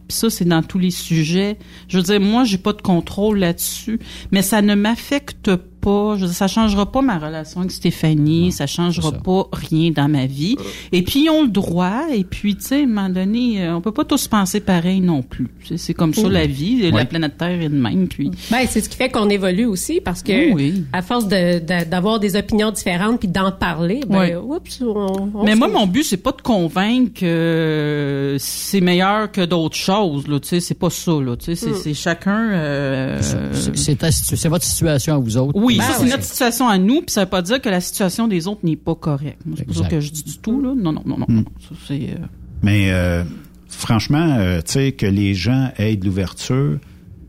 [0.07, 1.57] Puis ça, c'est dans tous les sujets.
[1.87, 3.99] Je veux dire, moi, j'ai pas de contrôle là-dessus,
[4.31, 5.51] mais ça ne m'affecte
[5.81, 6.15] pas.
[6.15, 8.51] Je veux dire, ça changera pas ma relation avec Stéphanie.
[8.51, 10.55] ça changera pas rien dans ma vie.
[10.91, 12.03] Et puis, ils ont le droit.
[12.13, 15.01] Et puis, tu sais, à un moment donné, euh, on peut pas tous penser pareil
[15.01, 15.47] non plus.
[15.67, 16.31] C'est- C'est comme ça Mm.
[16.31, 16.81] la vie.
[16.83, 16.91] Ouais.
[16.91, 18.07] La planète Terre est de même.
[18.07, 20.83] Puis, Ben, c'est ce qui fait qu'on évolue aussi parce que oui.
[20.93, 25.43] à force de- de- d'avoir des opinions différentes puis d'en parler, ben, oups, on, on
[25.43, 30.27] Mais moi, mon but, c'est pas de convaincre que c'est meilleur que d'autres choses.
[30.27, 31.11] Là, tu sais, c'est pas ça.
[31.13, 31.75] Là, tu sais, c'est, Mm.
[31.83, 32.49] c'est chacun.
[32.51, 35.57] euh, C'est- C'est ta situ- c'est votre situation à vous autres.
[35.69, 36.09] Oui, Ben ça c'est ouais.
[36.09, 38.75] notre situation à nous, puis ça veut pas dire que la situation des autres n'est
[38.75, 39.39] pas correcte.
[39.55, 40.73] C'est pas ça que je dis du tout là.
[40.75, 41.25] Non, non, non, non.
[41.29, 41.35] Mm.
[41.35, 41.45] non.
[41.59, 42.09] Ça, c'est.
[42.11, 42.25] euh,
[42.63, 43.23] Mais euh,
[43.67, 46.77] franchement, euh, tu sais, que les gens aient de l'ouverture,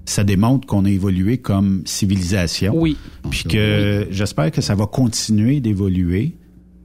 [0.07, 2.73] ça démontre qu'on a évolué comme civilisation.
[2.75, 2.97] Oui.
[3.31, 6.35] Puis que j'espère que ça va continuer d'évoluer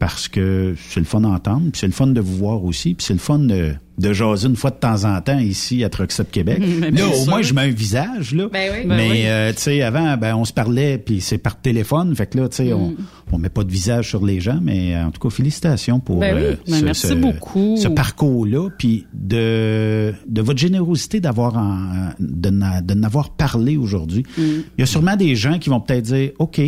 [0.05, 3.03] parce que c'est le fun d'entendre, puis c'est le fun de vous voir aussi, puis
[3.03, 6.29] c'est le fun de, de jaser une fois de temps en temps ici à Truckstop
[6.29, 6.61] Québec.
[6.79, 7.27] Mais là, au sûr.
[7.31, 8.47] moins, je mets un visage, là.
[8.53, 8.87] Ben oui.
[8.87, 9.21] Ben Mais, oui.
[9.25, 12.15] euh, tu sais, avant, ben, on se parlait, puis c'est par téléphone.
[12.15, 12.95] Fait que là, tu sais, on, Mm.
[13.31, 16.35] on met pas de visage sur les gens, mais en tout cas, félicitations pour Ben
[16.35, 16.41] oui.
[16.43, 17.75] euh, Ben, merci beaucoup.
[17.77, 24.21] ce parcours-là, puis de, de votre générosité d'avoir en, de n'avoir parlé aujourd'hui.
[24.37, 24.41] Mm.
[24.77, 26.61] Il y a sûrement des gens qui vont peut-être dire, OK,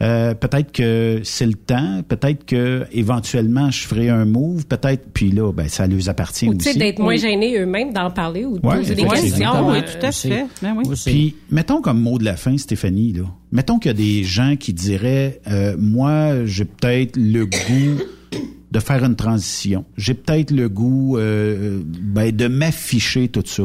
[0.00, 5.30] euh, peut-être que c'est le temps, peut-être que éventuellement je ferai un move, peut-être, puis
[5.32, 6.78] là, ben, ça leur appartient Ou tu sais, aussi.
[6.78, 9.70] d'être moins gênés eux-mêmes d'en parler ou de Ouais, poser des questions.
[9.70, 10.46] Oui, tout à fait.
[10.62, 10.84] Ben oui.
[11.04, 13.24] Puis, mettons comme mot de la fin, Stéphanie, là.
[13.50, 18.02] Mettons qu'il y a des gens qui diraient, euh, moi, j'ai peut-être le goût
[18.70, 19.84] de faire une transition.
[19.96, 23.64] J'ai peut-être le goût euh, ben, de m'afficher tout ça.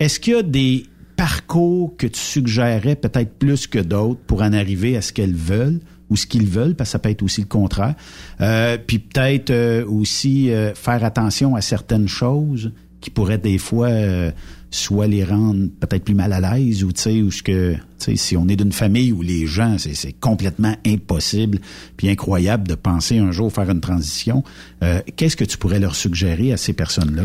[0.00, 0.84] Est-ce qu'il y a des
[1.16, 5.80] parcours que tu suggérerais peut-être plus que d'autres pour en arriver à ce qu'elles veulent
[6.10, 7.94] ou ce qu'ils veulent, parce que ça peut être aussi le contraire.
[8.40, 13.90] Euh, puis peut-être euh, aussi euh, faire attention à certaines choses qui pourraient des fois
[14.70, 17.80] soit les rendre peut-être plus mal à l'aise ou tu sais ou ce que tu
[17.98, 21.58] sais si on est d'une famille où les gens c'est c'est complètement impossible
[21.98, 24.42] puis incroyable de penser un jour faire une transition
[25.16, 27.24] qu'est-ce que tu pourrais leur suggérer à ces personnes là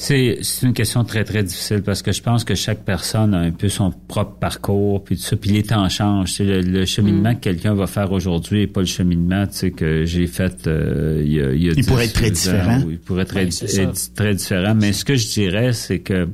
[0.00, 3.38] C'est c'est une question très très difficile parce que je pense que chaque personne a
[3.38, 6.30] un peu son propre parcours puis tout ça puis les temps changent.
[6.30, 9.54] Tu sais, le, le cheminement que quelqu'un va faire aujourd'hui n'est pas le cheminement tu
[9.54, 12.12] sais que j'ai fait euh, il y a il, y a Il 10, pourrait être
[12.12, 12.82] très 12 ans, différent.
[12.86, 14.74] ou il pourrait être très, c'est être différent.
[14.76, 16.28] Mais ce que je dirais c'est que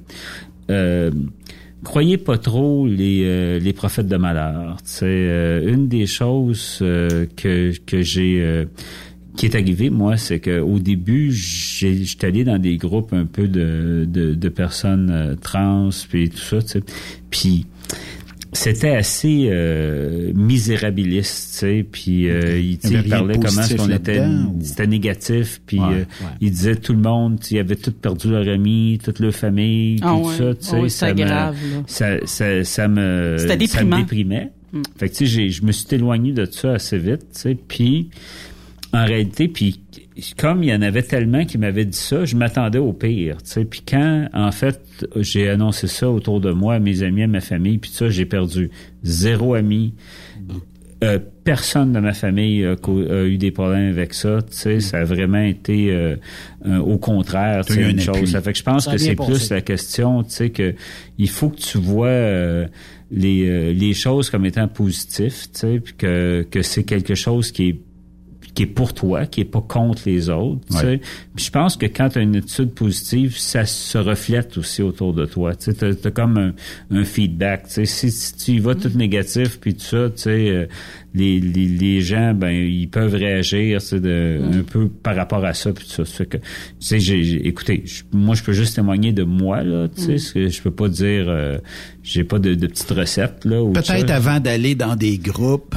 [0.70, 1.10] euh,
[1.84, 4.76] croyez pas trop les euh, les prophètes de malheur.
[4.84, 8.66] Tu sais, euh, une des choses euh, que que j'ai euh,
[9.36, 13.24] qui est arrivé, moi, c'est que au début, j'ai- j'étais allé dans des groupes un
[13.26, 16.82] peu de, de, de personnes euh, trans puis tout ça, tu sais.
[17.30, 17.66] Puis
[18.52, 23.74] c'était assez euh, misérabiliste, tu sais, puis euh, il, tu sais, Il parlait comment est-ce
[23.74, 26.30] qu'on était, ou- c'était négatif, puis Ouais, euh, ouais.
[26.40, 29.34] il disait tout le monde, tu sais, ils avaient tout perdu leur ami, toute leur
[29.34, 30.34] famille, Ah tout ouais.
[30.36, 31.82] ça, tu sais, Ah oui, ça me, grave, là.
[31.88, 34.50] ça, ça, ça me, C'était ça me déprimait.
[34.72, 34.82] Mm.
[34.98, 37.56] Fait que tu sais, j'ai- je me suis éloigné de ça assez vite, tu sais,
[37.66, 38.10] puis
[38.94, 39.80] en réalité, puis
[40.38, 43.50] comme il y en avait tellement qui m'avaient dit ça, je m'attendais au pire, tu
[43.50, 43.64] sais.
[43.64, 47.40] Puis quand, en fait, j'ai annoncé ça autour de moi, à mes amis, à ma
[47.40, 48.70] famille, puis tout ça, j'ai perdu
[49.02, 49.94] zéro ami.
[51.02, 52.76] Euh, personne de ma famille a,
[53.24, 56.16] eu des problèmes avec ça, tu sais, ça a vraiment été euh,
[56.64, 58.20] euh, au contraire, tu sais, un une appui.
[58.20, 58.30] chose.
[58.30, 60.74] Ça fait que je pense que c'est plus la question, tu sais, que
[61.18, 62.66] il faut que tu vois euh,
[63.10, 67.52] les, euh, les choses comme étant positives, tu sais, puis que, que c'est quelque chose
[67.52, 67.78] qui est
[68.54, 70.60] qui est pour toi, qui est pas contre les autres.
[70.70, 71.00] tu sais.
[71.34, 75.12] Puis je pense que quand tu as une étude positive, ça se reflète aussi autour
[75.12, 75.54] de toi.
[75.56, 76.52] Tu as, comme un,
[76.96, 77.64] un feedback.
[77.66, 77.84] tu sais.
[77.86, 80.66] Si, si tu y vas tout négatif, puis tout ça, tu sais, euh,
[81.14, 85.44] les, les, les gens, ben ils peuvent réagir tu sais, de, un peu par rapport
[85.44, 85.72] à ça.
[85.72, 86.24] Puis tout ça.
[86.24, 86.42] Que, tu
[86.78, 89.62] sais, j'ai, j'ai- écoutez, moi, je peux juste témoigner de moi.
[89.64, 90.32] Là, tu sais, Mm.
[90.34, 91.24] que je peux pas dire...
[91.28, 91.58] euh,
[92.04, 93.40] j'ai pas de, de petites recettes.
[93.40, 95.74] Peut-être avant d'aller dans des groupes,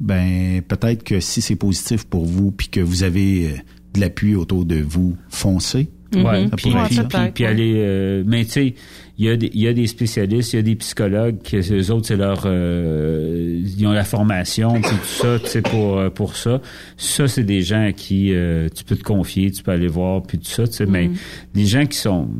[0.00, 3.56] ben peut-être que si c'est positif pour vous puis que vous avez euh,
[3.94, 5.88] de l'appui autour de vous, foncez.
[6.14, 6.48] Ouais,
[6.90, 7.04] Ça
[7.34, 8.74] puis, aller euh, mais tu sais
[9.18, 11.56] il y a des il y a des spécialistes il y a des psychologues qui
[11.56, 16.10] eux autres c'est leur euh, ils ont la formation puis tout ça tu sais pour
[16.12, 16.62] pour ça.
[16.96, 20.22] Ça c'est des gens à qui euh, tu peux te confier tu peux aller voir
[20.22, 20.86] puis tout ça tu sais.
[20.86, 21.10] Mais
[21.54, 22.30] les gens qui sont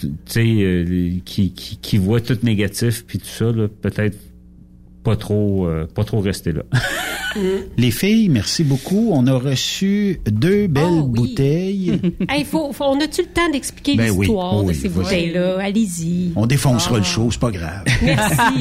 [0.00, 4.16] tu sais euh, qui, qui qui voient tout négatif puis tout ça là, peut-être
[5.06, 6.62] pas trop euh, pas trop rester là
[7.76, 9.10] Les filles, merci beaucoup.
[9.12, 11.20] On a reçu deux belles Oh, oui.
[11.28, 12.00] bouteilles.
[12.30, 14.26] Hey, faut, faut- on a-tu le temps d'expliquer Ben oui.
[14.26, 15.02] l'histoire de oui, ces vas-y.
[15.04, 15.58] bouteilles-là?
[15.60, 16.32] Allez-y.
[16.34, 16.98] On défoncera Ah.
[16.98, 17.84] le show, c'est pas grave.
[18.02, 18.58] Merci.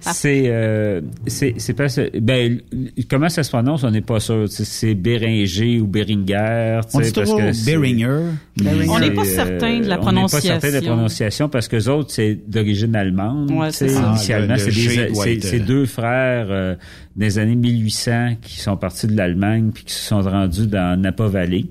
[0.00, 1.86] c'est euh, c'est c'est pas
[2.20, 2.60] ben
[3.08, 3.84] comment ça se prononce?
[3.84, 8.20] On n'est pas sûr C'est- c'est Béringer ou Béringer On dit parce que Beringer.
[8.60, 10.92] mais- On n'est pas certain de la on n'est pas certain de la prononciation.
[10.92, 15.66] prononciation parce que les autres c'est d'origine allemande Ouais, c'est initialement Ah, c'est des- euh,
[15.66, 16.74] deux frères euh,
[17.16, 21.26] des années 1800 qui sont partis de l'Allemagne puis qui se sont rendus dans Napa
[21.26, 21.66] Valley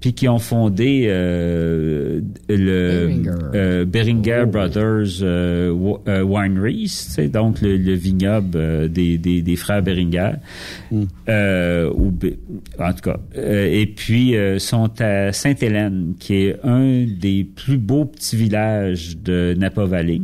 [0.00, 3.30] puis qui ont fondé euh, le Beringer.
[3.54, 5.74] euh, Beringer Brothers euh,
[6.08, 10.30] euh, Wineries, tu sais, donc le, le vignoble des, des, des frères Beringer.
[11.28, 12.14] Euh, ou
[12.78, 13.18] en tout cas.
[13.36, 19.18] Euh, et puis euh, sont à Sainte-Hélène, qui est un des plus beaux petits villages
[19.18, 20.22] de Napa Valley.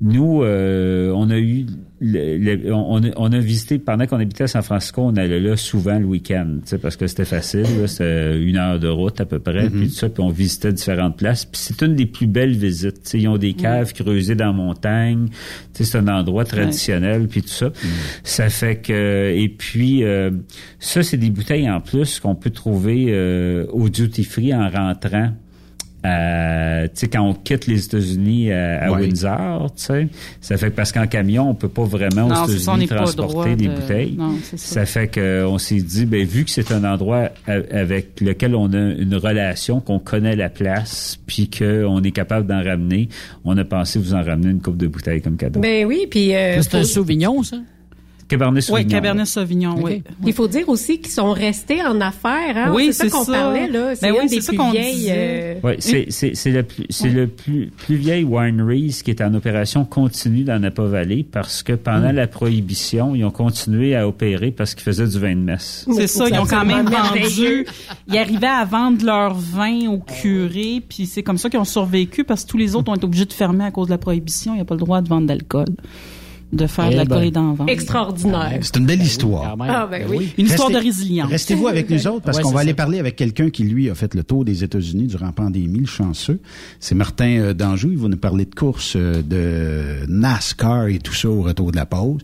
[0.00, 1.66] Nous, euh, on a eu,
[2.00, 5.38] le- le- on, a, on a visité pendant qu'on habitait à San Francisco, on allait
[5.40, 9.38] là souvent le week-end, parce que c'était facile, c'était une heure de route à peu
[9.38, 11.44] près, puis tout ça, puis on visitait différentes places.
[11.44, 13.10] Puis c'est une des plus belles visites.
[13.14, 15.28] ils ont des caves creusées dans la montagne,
[15.74, 17.70] c'est un endroit traditionnel, puis tout ça.
[18.24, 20.30] Ça fait que et puis euh,
[20.78, 25.32] ça, c'est des bouteilles en plus qu'on peut trouver euh, au duty free en rentrant
[26.02, 29.02] sais, quand on quitte les États-Unis à, à Ouais.
[29.02, 30.08] Windsor, tu sais,
[30.40, 33.74] ça fait que parce qu'en camion, on peut pas vraiment aux États-Unis transporter des de-
[33.74, 34.14] bouteilles.
[34.16, 34.56] non, ça.
[34.56, 38.72] Ça fait que on s'est dit, ben vu que c'est un endroit avec lequel on
[38.72, 43.08] a une relation, qu'on connaît la place, puis qu'on est capable d'en ramener,
[43.44, 45.60] on a pensé vous en ramener une coupe de bouteilles comme cadeau.
[45.60, 47.56] Ben oui, puis euh, C'est un Sauvignon, ça?
[48.30, 48.88] Cabernet Oui, Sauvignon.
[48.90, 50.02] Cabernet Sauvignon, oui.
[50.24, 52.56] il faut dire aussi qu'ils sont restés en affaires.
[52.56, 52.72] Hein?
[52.74, 53.94] Oui, c'est ça qu'on parlait là.
[53.96, 55.06] C'est Ben oui, une c'est des ça plus vieilles.
[55.10, 59.84] euh, Ouais, c'est le plus c'est le plus plus vieil wineries qui est en opération
[59.84, 64.74] continue dans Napa Valley parce que pendant la prohibition, ils ont continué à opérer parce
[64.74, 65.86] qu'ils faisaient du vin de messe.
[65.94, 67.66] C'est ça, ils ont quand même vendu.
[68.08, 72.24] Ils arrivaient à vendre leur vin au curé, puis c'est comme ça qu'ils ont survécu
[72.24, 74.52] parce que tous les autres ont été obligés de fermer à cause de la prohibition.
[74.52, 75.66] Il n'y a pas le droit de vendre d'alcool,
[76.52, 77.24] de faire Eh de l'alcool ben.
[77.24, 77.70] et d'en vendre.
[77.70, 78.58] Extraordinaire.
[78.62, 79.50] C'est une belle histoire.
[79.50, 79.74] Quand même.
[79.74, 80.32] Ah ben oui.
[80.38, 81.30] Une histoire de résilience.
[81.30, 83.94] Restez-vous avec nous autres parce Ouais, qu'on va aller parler avec quelqu'un qui, lui, a
[83.94, 86.40] fait le tour des États-Unis durant la pandémie, le chanceux.
[86.80, 87.90] C'est Martin euh, Danjou.
[87.92, 91.76] Il va nous parler de courses euh, de NASCAR et tout ça au retour de
[91.76, 92.20] la pause.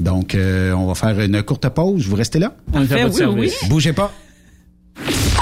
[0.00, 2.06] Donc, euh, on va faire une courte pause.
[2.06, 2.56] Vous restez là?
[2.72, 3.68] On votre oui, oui.
[3.68, 4.12] Bougez pas.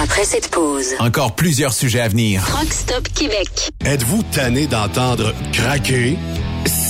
[0.01, 2.45] Après cette pause, Encore plusieurs sujets à venir.
[2.47, 3.71] Truck Stop Québec.
[3.85, 6.19] Êtes-vous tanné d'entendre craquer,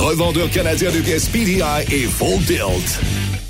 [0.00, 3.49] revendeur canadien de pièces PDI et Full Tilt.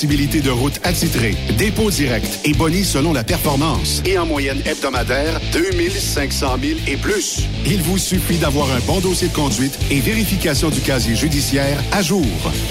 [0.07, 4.01] de route attitrée, dépôt direct et boni selon la performance.
[4.05, 7.43] Et en moyenne hebdomadaire, 2500 000 et plus.
[7.65, 12.01] Il vous suffit d'avoir un bon dossier de conduite et vérification du casier judiciaire à
[12.01, 12.25] jour.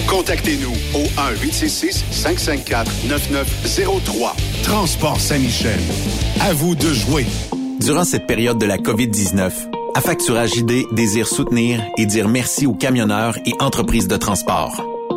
[0.07, 1.03] Contactez-nous au
[1.45, 4.33] 1-866-554-9903.
[4.63, 5.79] Transport Saint-Michel.
[6.41, 7.25] À vous de jouer.
[7.79, 9.51] Durant cette période de la COVID-19,
[9.93, 14.90] Affacturage ID désire soutenir et dire merci aux camionneurs et entreprises de transport.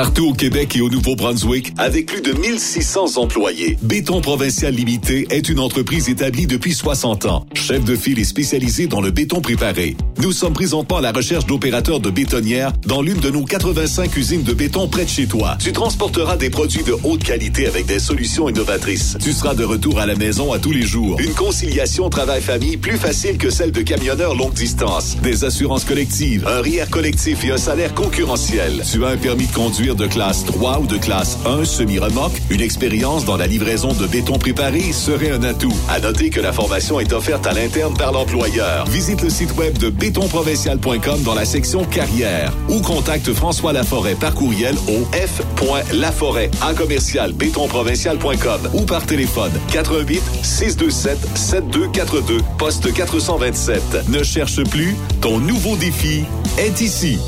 [0.00, 5.50] Partout au Québec et au Nouveau-Brunswick, avec plus de 1600 employés, Béton Provincial Limité est
[5.50, 7.44] une entreprise établie depuis 60 ans.
[7.52, 9.98] Chef de file et spécialisé dans le béton préparé.
[10.22, 14.42] Nous sommes présentement à la recherche d'opérateurs de bétonnières dans l'une de nos 85 usines
[14.42, 15.58] de béton près de chez toi.
[15.60, 19.18] Tu transporteras des produits de haute qualité avec des solutions innovatrices.
[19.22, 21.20] Tu seras de retour à la maison à tous les jours.
[21.20, 25.18] Une conciliation travail-famille plus facile que celle de camionneurs longue distance.
[25.22, 28.82] Des assurances collectives, un RIER collectif et un salaire concurrentiel.
[28.90, 32.60] Tu as un permis de conduire de classe 3 ou de classe 1 semi-remorque, une
[32.60, 35.74] expérience dans la livraison de béton préparé serait un atout.
[35.88, 38.86] À noter que la formation est offerte à l'interne par l'employeur.
[38.86, 44.34] Visite le site web de bétonprovincial.com dans la section carrière ou contacte François Laforêt par
[44.34, 54.08] courriel au f.laforêt en commercial bétonprovincial.com ou par téléphone 88 627 7242 poste 427.
[54.08, 56.24] Ne cherche plus, ton nouveau défi
[56.58, 57.18] est ici.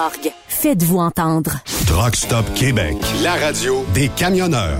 [0.47, 1.57] Faites-vous entendre.
[1.85, 4.79] Truck Stop Québec, la radio des camionneurs.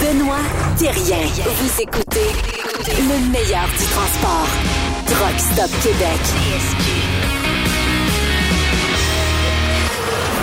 [0.00, 0.38] Benoît
[0.78, 1.26] Thérien.
[1.44, 2.30] Vous écoutez
[2.86, 4.48] le meilleur du transport.
[5.06, 6.20] Truck Stop Québec.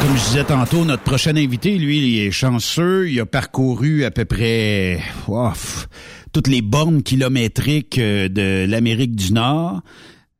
[0.02, 3.10] Comme je disais tantôt, notre prochain invité, lui, il est chanceux.
[3.10, 5.88] Il a parcouru à peu près ouf,
[6.34, 9.82] toutes les bornes kilométriques euh, de l'Amérique du Nord.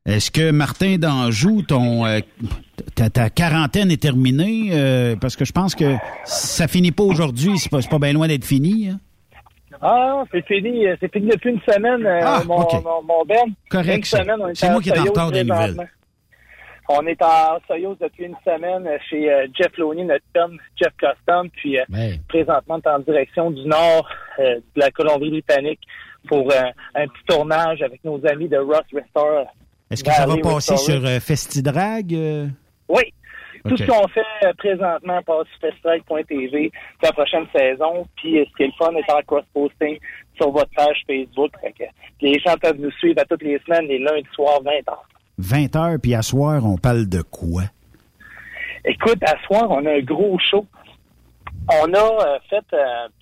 [0.08, 2.20] Est-ce que Martin d'Anjou, ton euh,
[2.94, 4.70] ta, ta, quarantaine est terminée?
[4.72, 8.26] Euh, parce que je pense que ça finit pas aujourd'hui, c'est pas, pas bien loin
[8.26, 8.88] d'être fini.
[8.88, 8.98] Hein?
[9.82, 10.86] Ah, c'est fini.
[10.98, 12.78] C'est fini depuis une semaine, ah, mon, okay.
[12.82, 13.54] mon, mon, Ben.
[13.70, 14.04] Correct.
[14.06, 15.76] C'est moi qui est en retard des nouvelles.
[16.90, 21.50] On est en Soyuz depuis une semaine chez euh, Jeff Loney, notre chum, Jeff Custom,
[21.50, 21.84] puis euh,
[22.28, 24.08] présentement, on est en direction du nord
[24.38, 25.80] euh, de la Colombie-Britannique
[26.26, 26.50] pour
[26.94, 29.46] un petit tournage avec nos amis de Ross Restore.
[29.90, 32.12] Est-ce que ça va passer sur Festidrag?
[32.88, 33.02] Oui.
[33.64, 33.86] Tout okay.
[33.86, 34.22] ce qu'on fait
[34.56, 36.70] présentement passe sur festidrag.tv
[37.02, 38.06] la prochaine saison.
[38.16, 39.98] Puis ce qui est le fun est en cross-posting
[40.36, 41.52] sur votre page Facebook.
[42.20, 44.96] Les gens peuvent nous suivre à toutes les semaines, les lundis soirs, 20 h
[45.38, 47.62] 20 heures, puis à soir, on parle de quoi?
[48.84, 50.66] Écoute, à soir, on a un gros show.
[51.70, 52.64] On a euh, fait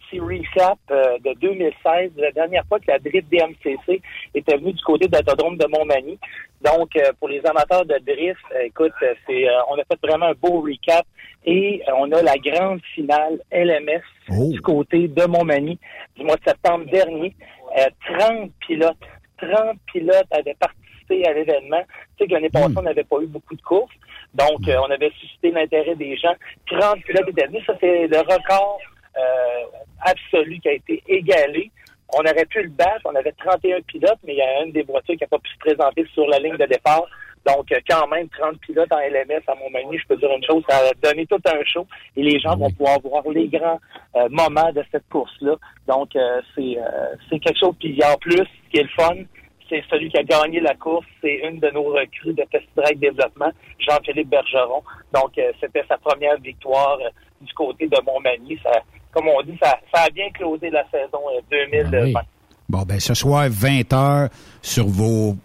[0.09, 4.01] petit recap euh, de 2016, la dernière fois que la drift DMCC
[4.35, 6.19] était venue du côté de l'autodrome de Montmagny.
[6.62, 10.61] Donc, euh, pour les amateurs de drift, écoute, c'est, on a fait vraiment un beau
[10.61, 11.07] recap
[11.45, 14.51] et on a la grande finale LMS oh.
[14.53, 15.78] du côté de Montmagny
[16.16, 17.35] du mois de septembre dernier.
[18.19, 18.97] 30 pilotes,
[19.39, 21.83] 30 pilotes avaient participé à l'événement.
[22.16, 23.93] Tu sais que l'année passée, on n'avait pas eu beaucoup de courses.
[24.35, 26.35] Donc, euh, on avait suscité l'intérêt des gens.
[26.66, 27.65] 30 pilotes étaient venus.
[27.66, 28.95] Ça, c'est le record euh,
[30.01, 31.71] absolu qui a été égalé.
[32.15, 33.03] On aurait pu le battre.
[33.05, 35.51] On avait 31 pilotes, mais il y a une des voitures qui n'a pas pu
[35.51, 37.07] se présenter sur la ligne de départ.
[37.47, 40.79] Donc, quand même, 30 pilotes en LMS à Montmagny, je peux dire une chose, ça
[40.79, 41.87] a donné tout un show
[42.17, 43.79] et les gens vont pouvoir voir les grands
[44.17, 45.55] euh, moments de cette course-là.
[45.87, 47.75] Donc, euh, c'est quelque chose.
[47.79, 49.15] Puis, en plus, ce qui est le fun,
[49.69, 51.07] c'est celui qui a gagné la course.
[51.21, 54.83] C'est une de nos recrues de Festidrag Développement, Jean-Philippe Bergeron.
[55.15, 57.11] Donc, euh, c'était sa première victoire euh,
[57.41, 58.59] du côté de Montmagny.
[58.63, 58.83] Ça,
[59.17, 61.41] comme on dit, ça, ça a bien closé la saison euh,
[61.91, 62.05] 2020.
[62.05, 62.13] Oui.
[62.69, 64.29] Bon, ben ce soir, 20 heures
[64.61, 65.37] sur vos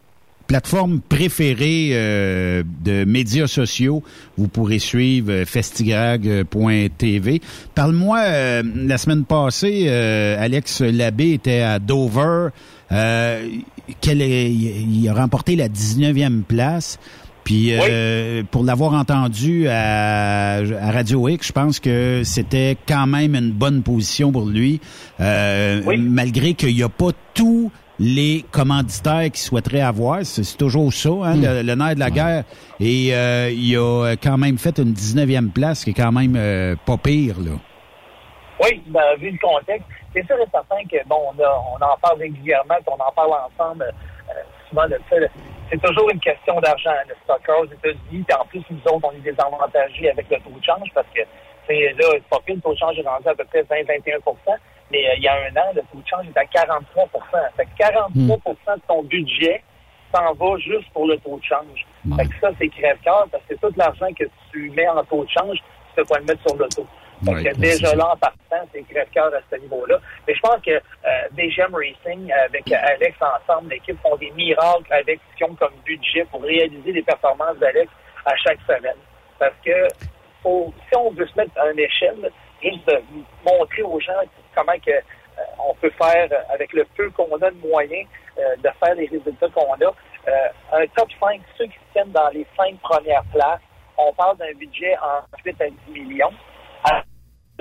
[0.46, 4.04] plateformes préférées euh, de médias sociaux.
[4.38, 7.42] Vous pourrez suivre festigrag.tv.
[7.74, 12.50] Parle-moi, euh, la semaine passée, euh, Alex Labbé était à Dover.
[12.92, 13.48] Euh,
[13.88, 17.00] est, il a remporté la 19e place.
[17.44, 23.36] Puis euh, pour l'avoir entendu à, à, Radio X, je pense que c'était quand même
[23.36, 24.80] une bonne position pour lui,
[25.20, 25.98] euh, oui.
[25.98, 30.26] malgré qu'il n'y a pas tous les commanditaires qui souhaiteraient avoir.
[30.26, 31.42] C'est toujours ça, hein, mmh.
[31.42, 32.12] le, le, nerf de la ouais.
[32.12, 32.44] guerre.
[32.80, 36.76] Et euh, il a quand même fait une 19e place, qui est quand même euh,
[36.84, 37.36] pas pire.
[37.40, 37.52] là.
[38.64, 41.98] Oui, ben, vu le contexte, c'est sûr et certain que bon, on, a, on en
[42.02, 44.34] parle régulièrement, qu'on en parle ensemble euh,
[44.70, 45.16] souvent de ça.
[45.72, 46.92] C'est toujours une question d'argent.
[47.08, 50.64] Le soccer aux États-Unis, en plus, nous autres, on est désavantagés avec le taux de
[50.64, 51.26] change parce que là,
[51.70, 54.58] c'est pas pire, le taux de change est rendu à peu près 20-21%
[54.92, 56.84] mais euh, il y a un an, le taux de change est à 43%
[57.56, 58.28] Fait que 43% mmh.
[58.28, 59.64] de ton budget
[60.14, 61.86] s'en va juste pour le taux de change.
[62.06, 62.18] Ouais.
[62.18, 65.30] Fait que ça, c'est crève-cœur parce que tout l'argent que tu mets en taux de
[65.30, 66.88] change, tu peux pas le mettre sur le taux.
[67.22, 70.00] Donc, ouais, déjà là, en partant, c'est crève-cœur à ce niveau-là.
[70.28, 70.80] Mais je pense que euh,
[71.32, 76.26] DGM Racing, avec Alex ensemble, l'équipe font des miracles avec ce qu'ils ont comme budget
[76.32, 77.92] pour réaliser les performances d'Alex
[78.26, 78.98] à chaque semaine.
[79.40, 79.88] Parce que
[80.42, 82.32] faut, si on veut se mettre à une échelle,
[82.62, 83.02] juste de
[83.46, 84.14] montrer aux gens
[84.56, 88.08] comment que euh, on peut faire euh, avec le peu qu'on a de moyens
[88.38, 89.94] euh, de faire les résultats qu'on a.
[90.28, 90.32] Euh,
[90.74, 93.62] un top 5, ceux qui se tiennent dans les cinq premières places,
[93.98, 96.32] on parle d'un budget en 8 à 10 millions.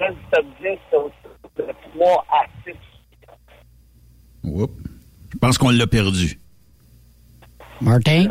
[0.01, 1.13] À le reste du top 10, c'est autour
[1.57, 2.75] de 3 à 6
[4.45, 4.73] Oups.
[5.33, 6.39] Je pense qu'on l'a perdu.
[7.81, 8.27] Martin?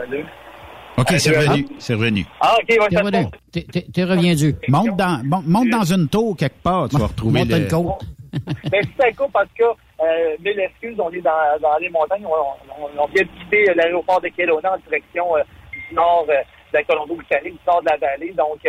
[0.97, 1.67] OK, c'est revenu.
[1.79, 2.25] C'est revenu.
[2.41, 3.25] Ah, OK, ouais, T'es revenu.
[3.51, 4.55] T'es- T'es t'es revenu.
[4.67, 7.57] Monte dans, mon- monte dans une tour quelque part, tu vas retrouver Monte le...
[7.61, 8.05] une côte.
[8.71, 11.31] Mais c'est un coup parce que, euh, mille excuses, on est dans,
[11.61, 12.25] dans les montagnes.
[12.25, 15.41] On, on, on vient de quitter l'aéroport de Kelowna en direction euh,
[15.71, 18.33] du nord euh, de la Colombie-Britannique, du nord de la vallée.
[18.33, 18.59] Donc,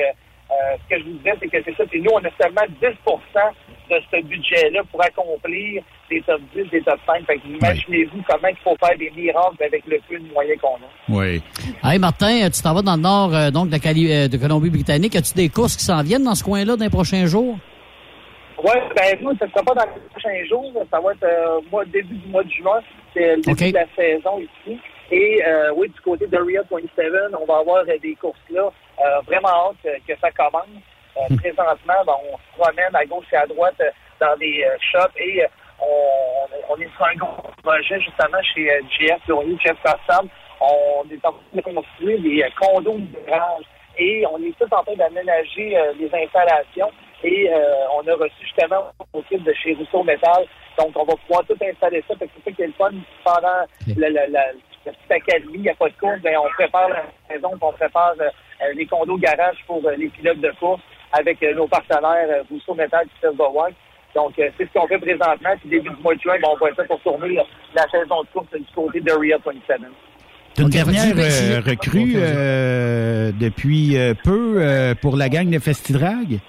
[0.51, 1.85] euh, euh, ce que je vous disais, c'est que c'est ça.
[1.86, 2.90] Puis nous, on a seulement 10%
[3.90, 7.24] de ce budget-là pour accomplir des top 10, des top 5.
[7.27, 10.77] Fait que imaginez-vous comment il faut faire des miracles avec le peu de moyens qu'on
[10.77, 10.89] a.
[11.09, 11.43] Oui.
[11.82, 14.36] Hey, Martin, tu t'en vas dans le nord euh, donc de, la Cali- euh, de
[14.36, 15.16] Colombie-Britannique.
[15.16, 17.56] As-tu des courses qui s'en viennent dans ce coin-là dans les prochains jours?
[18.62, 20.72] Oui, ben nous, ça ne sera pas dans les prochains jours.
[20.90, 22.81] Ça va être euh, mois, début du mois de juin.
[23.14, 24.78] C'est le début de la saison ici.
[25.11, 28.70] Et euh, oui, du côté de Rio 27, on va avoir euh, des courses là.
[29.01, 30.66] Euh, vraiment hâte euh, que ça commence.
[31.16, 33.81] Euh, Présentement, ben, on se promène à gauche et à droite
[34.20, 35.47] dans des shops et euh,
[35.81, 40.28] on, on est sur un gros projet justement chez euh, GF Laurier, GF Custom.
[40.61, 43.65] On est en train de construire des condos de garage
[43.99, 46.91] et on est tous en train d'aménager euh, les installations
[47.24, 50.45] et euh, on a reçu justement au kit de chez Rousseau Métal.
[50.78, 52.15] Donc, on va pouvoir tout installer ça.
[52.16, 52.91] Fait que c'est ça qui est le fun.
[53.24, 53.66] Pendant
[53.97, 54.45] la, la, la,
[54.86, 57.73] la petite académie, il n'y a pas de course, ben, on prépare la saison, on
[57.73, 58.28] prépare euh,
[58.62, 60.81] euh, les condos garage pour euh, les pilotes de course
[61.12, 63.77] avec euh, nos partenaires euh, Rousseau Métal et Silverwhite.
[64.15, 65.51] Donc, euh, c'est ce qu'on fait présentement.
[65.61, 67.39] Puis, début du mois de juin, ben, on va là pour tourner
[67.74, 69.81] la saison de course du côté de Rio 27.
[70.55, 76.40] T'as une dernière euh, recrue euh, depuis euh, peu euh, pour la gang de Festidrag?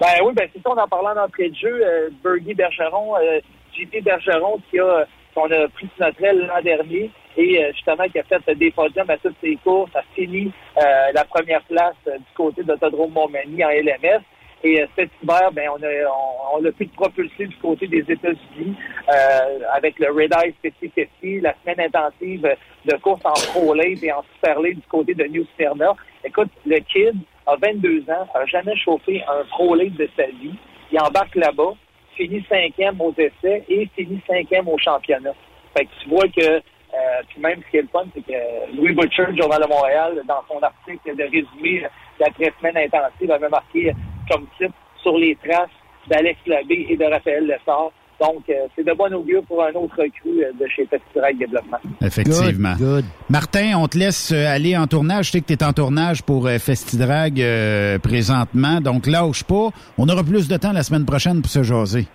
[0.00, 1.80] Ben oui, ben c'est ça, on en parlant d'entrée de jeu.
[1.84, 3.40] Euh, Bergeron, euh,
[3.74, 5.04] JP Bergeron qui a
[5.34, 8.70] qu'on a pris sur notre aile l'an dernier et euh, justement qui a fait des
[8.70, 10.82] podiums à toutes ses courses, a fini euh,
[11.12, 14.22] la première place euh, du côté d'Autodrome Montmagny en LMS.
[14.66, 18.74] Et cet hiver, ben on a on, on a pu propulser du côté des États-Unis
[19.10, 22.48] euh, avec le Red Eye 50-50, la semaine intensive
[22.86, 25.92] de course en Pro et en Super du côté de New Smyrna.
[26.24, 27.14] Écoute, le kid
[27.46, 30.54] a 22 ans, a jamais chauffé un Pro de sa vie.
[30.90, 31.74] Il embarque là-bas,
[32.16, 35.34] finit cinquième aux essais et finit cinquième au championnat.
[35.76, 36.62] Fait que tu vois que,
[36.94, 39.68] euh, puis même ce qui est le fun, c'est que Louis Butcher, du Journal de
[39.68, 41.86] Montréal, dans son article de résumé
[42.20, 43.92] de la semaine intensive, avait marqué
[44.30, 45.68] comme titre sur les traces
[46.08, 47.90] d'Alex Labbé et de Raphaël Lessard.
[48.20, 51.78] Donc, euh, c'est de bon augure pour un autre recrue euh, de chez Festival Développement.
[52.00, 52.74] Effectivement.
[52.78, 53.04] Good, good.
[53.28, 55.26] Martin, on te laisse euh, aller en tournage.
[55.26, 59.70] Je sais que tu es en tournage pour euh, Festidrag euh, présentement, donc lâche pas.
[59.98, 62.06] On aura plus de temps la semaine prochaine pour se jaser.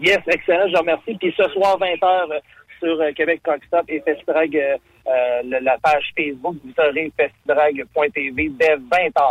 [0.00, 1.16] Yes, excellent, je vous remercie.
[1.18, 2.40] Puis ce soir, 20h,
[2.78, 4.76] sur euh, Québec Truck Stop et Festidrag, euh,
[5.06, 9.22] euh, la page Facebook, vous aurez festidrag.tv dès 20h.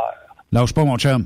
[0.52, 1.26] Lâche pas, mon chum.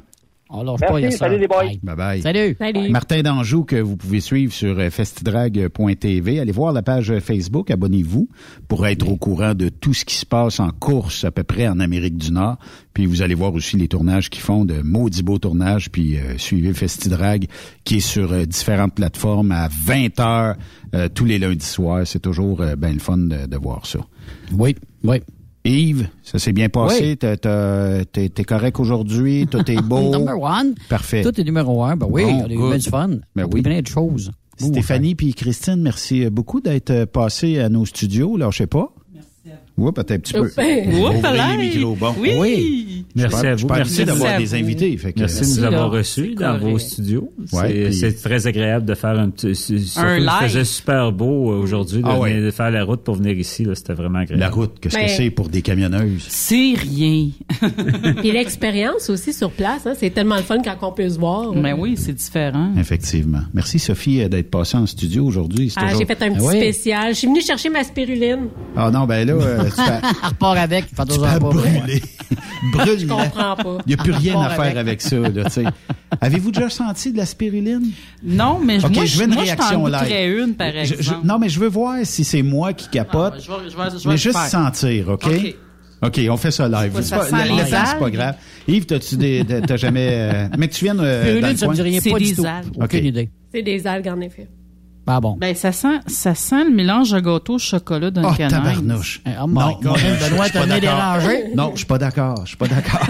[0.54, 1.64] On lâche Merci, pas, salut les boys.
[1.64, 1.80] Bye.
[1.82, 2.22] Bye bye.
[2.22, 2.56] Salut.
[2.60, 2.90] Salut.
[2.90, 6.40] Martin Danjou, que vous pouvez suivre sur euh, festidrag.tv.
[6.40, 8.28] Allez voir la page Facebook, abonnez-vous
[8.68, 11.68] pour être au courant de tout ce qui se passe en course à peu près
[11.68, 12.58] en Amérique du Nord.
[12.94, 15.90] Puis vous allez voir aussi les tournages qu'ils font, de maudits beaux tournages.
[15.90, 17.48] Puis euh, suivez Festidrag
[17.84, 20.56] qui est sur euh, différentes plateformes à 20 heures
[20.94, 22.06] euh, tous les lundis soirs.
[22.06, 24.00] C'est toujours euh, bien le fun de, de voir ça.
[24.52, 25.22] Oui, oui.
[25.64, 27.18] Yves, ça s'est bien passé.
[27.22, 28.06] Oui.
[28.12, 29.48] T'es t'es correct aujourd'hui.
[29.50, 30.10] Tout est beau.
[30.12, 30.76] Number one.
[30.90, 31.22] Parfait.
[31.22, 31.96] Tout est numéro un.
[31.96, 33.10] Ben oui, Bon, on a eu bien du fun.
[33.36, 33.62] Ben On oui.
[33.62, 34.32] plein de choses.
[34.58, 38.38] Stéphanie puis Christine, merci beaucoup d'être passées à nos studios.
[38.38, 38.94] Là, je sais pas.
[39.78, 40.50] Oui, peut-être un petit peu.
[41.58, 41.96] Micros.
[41.96, 42.14] Bon.
[42.20, 43.06] Oui.
[43.16, 43.68] Merci à vous.
[43.68, 44.96] Merci d'avoir des invités.
[44.98, 47.32] Fait que, Merci de nous avoir reçus dans vos studios.
[47.52, 49.56] Ouais, C'est puis- très agréable de faire un petit.
[49.56, 50.34] surtout, Un Il live?
[50.50, 52.40] faisait super beau euh, aujourd'hui de, Ah ouais.
[52.42, 53.68] de faire la route pour venir ici.
[53.74, 54.40] C'était vraiment agréable.
[54.40, 56.26] La route, qu'est-ce que c'est pour des camionneuses?
[56.30, 57.30] C'est rien.
[58.18, 61.54] Puis l'expérience aussi sur place, hein, c'est tellement le fun quand on peut se voir.
[61.54, 62.72] Mais oui, c'est différent.
[62.78, 63.42] Effectivement.
[63.54, 65.74] Merci, Sophie, euh, d'être passée en studio aujourd'hui.
[65.76, 66.58] Ah, toujours- j'ai fait un petit Ah oui.
[66.58, 67.14] spécial.
[67.14, 68.48] Je suis venue chercher ma spiruline.
[68.76, 70.86] Ah non, ben là, euh, Elle repart avec.
[70.96, 71.40] Fait tu pas.
[71.40, 72.02] brûler.
[72.74, 73.00] Brûle.
[73.00, 73.78] Je comprends pas.
[73.86, 74.78] Il n'y a plus rien à faire avec.
[74.78, 75.18] avec ça.
[76.22, 77.92] Avez-vous déjà senti de la spiruline?
[78.24, 80.00] Non, mais Ok, moi, je veux une moi, réaction t'en live.
[80.02, 83.34] goûterais une, par Je- je- non, mais je veux voir si c'est moi qui capote.
[83.38, 84.48] Ah, je vais- je vais- je vais mais juste faire.
[84.48, 85.26] sentir, OK?
[85.28, 85.56] OK.
[86.04, 86.92] OK, on fait ça live.
[86.96, 88.36] C'est ça pas- le- le les temps, c'est pas grave.
[88.68, 91.76] Yves, t'as-tu des, t'as jamais, euh, mais que tu viennes, euh, dans le coin?
[91.76, 91.84] C'est
[92.14, 92.66] des algues.
[92.76, 92.94] Aucune Ok.
[93.06, 93.30] idée.
[93.54, 94.48] C'est des algues, en effet.
[95.06, 95.36] Pas bon.
[95.40, 98.62] Ben, ça sent, ça sent le mélange de gâteau au chocolat d'un Oh, canard.
[98.64, 99.22] tabarnouche.
[99.26, 100.80] Oh Non, God, non, je suis Benoît, pas t'as d'accord.
[100.82, 101.44] dérangé.
[101.56, 102.42] Non, je suis pas d'accord.
[102.44, 103.00] Je suis pas d'accord.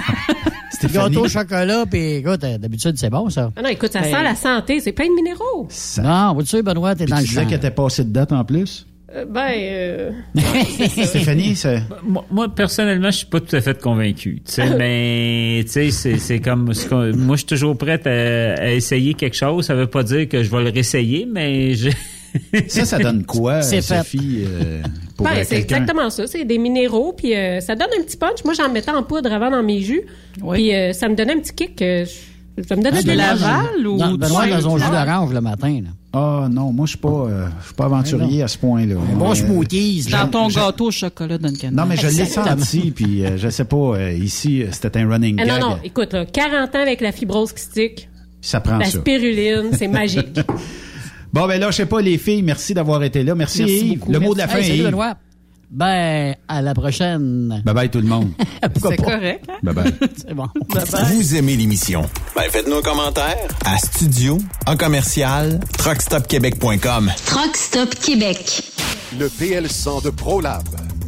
[0.93, 3.51] Gâteau au chocolat, puis écoute, euh, d'habitude, c'est bon, ça.
[3.55, 4.79] Ah non, écoute, ça Ben- sent la santé.
[4.79, 5.67] C'est plein de minéraux.
[6.01, 7.47] Non, vous savez, Benoît, t'es dans tu le disais champ.
[7.47, 8.87] qu'elle était passée de date en plus?
[9.13, 10.11] Euh, ben, euh,
[11.05, 11.81] Stéphanie, c'est...
[12.03, 14.41] Moi, moi, personnellement, je suis pas tout à fait convaincu.
[14.45, 16.71] tu sais, mais tu sais, c'est c'est comme
[17.15, 19.65] moi, je suis toujours prête à, à essayer quelque chose.
[19.65, 21.89] Ça veut pas dire que je vais le réessayer, mais je...
[22.69, 23.61] Ça, ça donne quoi.
[23.61, 24.81] Sophie, euh,
[25.17, 26.27] pour ben, euh, c'est exactement ça.
[26.27, 28.45] C'est des minéraux, puis euh, ça donne un petit punch.
[28.45, 30.03] Moi, j'en mettais en poudre avant dans mes jus.
[30.53, 31.81] Puis euh, ça me donnait un petit kick.
[31.81, 32.30] euh, je-
[32.67, 35.41] ça me donnait Ah, de Benoît, l'aval ou dans- Benoît, dans son jus d'orange le
[35.41, 35.81] matin.
[35.83, 35.89] Là.
[36.13, 38.95] Ah non, moi je suis pas, euh, je suis pas aventurier à ce point-là.
[39.15, 40.05] bon Euh, smoothies.
[40.11, 41.69] Dans ton je- gâteau au chocolat Duncan.
[41.71, 45.09] Non, mais je l'ai senti, puis euh, je sais pas, euh, ici, euh, c'était un
[45.09, 45.61] running Ah, gag.
[45.61, 48.09] non, non, écoute, là, 40 ans avec la fibrose kystique,
[48.41, 48.99] Ça prend la ça.
[48.99, 50.39] spiruline, c'est magique.
[51.33, 53.33] Bon, ben là, je sais pas, les filles, merci d'avoir été là.
[53.35, 53.99] Merci, Merci Yves.
[53.99, 54.11] beaucoup.
[54.11, 55.15] Le mot de la fin, Hey, salut, Yves.
[55.73, 57.61] Ben, à la prochaine.
[57.63, 58.31] Bye bye tout le monde.
[58.73, 59.03] Pourquoi C'est pas?
[59.03, 59.45] correct.
[59.49, 59.57] Hein?
[59.63, 59.93] bye bye.
[60.17, 60.47] C'est bon.
[61.13, 62.01] Vous aimez l'émission?
[62.35, 64.37] Ben, faites-nous un commentaire à studio
[64.67, 67.11] en commercial truckstopquebec.com.
[67.25, 68.63] Truck Stop Québec.
[69.17, 70.63] Le PL100 de ProLab.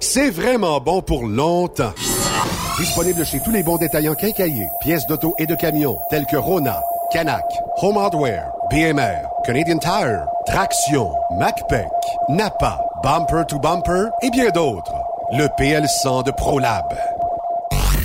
[0.00, 1.92] c'est vraiment bon pour longtemps.
[2.78, 6.80] Disponible chez tous les bons détaillants quincaillés, pièces d'auto et de camions, tels que Rona,
[7.12, 7.44] Canac,
[7.82, 11.90] Home Hardware, BMR, Canadian Tire, Traction, MacPac,
[12.28, 14.94] Napa, Bumper to Bumper et bien d'autres.
[15.32, 16.86] Le PL100 de ProLab.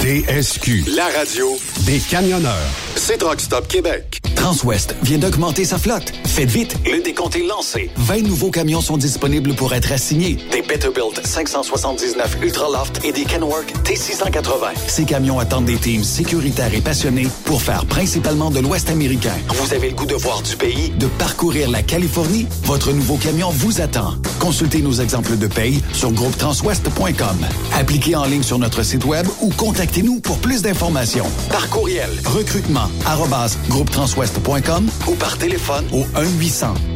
[0.04, 2.52] TSQ, la radio des camionneurs.
[2.98, 4.20] C'est Truck Stop Québec.
[4.36, 6.12] Transwest vient d'augmenter sa flotte.
[6.26, 7.90] Faites vite, le décompte est lancé.
[7.96, 10.38] 20 nouveaux camions sont disponibles pour être assignés.
[10.52, 14.74] Des Peterbilt 579 Ultraloft et des Kenworth T680.
[14.88, 19.38] Ces camions attendent des teams sécuritaires et passionnés pour faire principalement de l'Ouest américain.
[19.48, 22.46] Vous avez le goût de voir du pays, de parcourir la Californie?
[22.64, 24.16] Votre nouveau camion vous attend.
[24.44, 27.48] Consultez nos exemples de paye sur groupetranswest.com.
[27.80, 31.28] Appliquez en ligne sur notre site web ou contactez-nous pour plus d'informations.
[31.50, 36.04] Par courriel, recrutement, arrobas, groupetranswest.com ou par téléphone au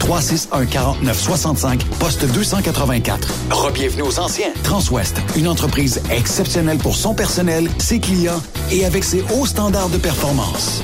[0.03, 3.33] 1-800-361-4965, poste 284.
[3.49, 4.51] Rebienvenue aux anciens.
[4.63, 8.41] Transwest, une entreprise exceptionnelle pour son personnel, ses clients
[8.73, 10.83] et avec ses hauts standards de performance.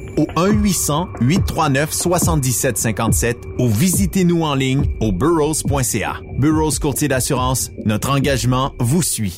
[0.17, 6.15] au 1-800-839-7757 ou visitez-nous en ligne au burrows.ca.
[6.37, 9.37] Burrows Courtier d'assurance, notre engagement vous suit.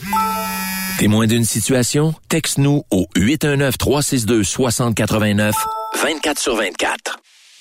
[1.00, 2.16] Témoin d'une situation?
[2.30, 5.54] Texte-nous au 819-362-6089,
[6.02, 7.20] 24 sur 24.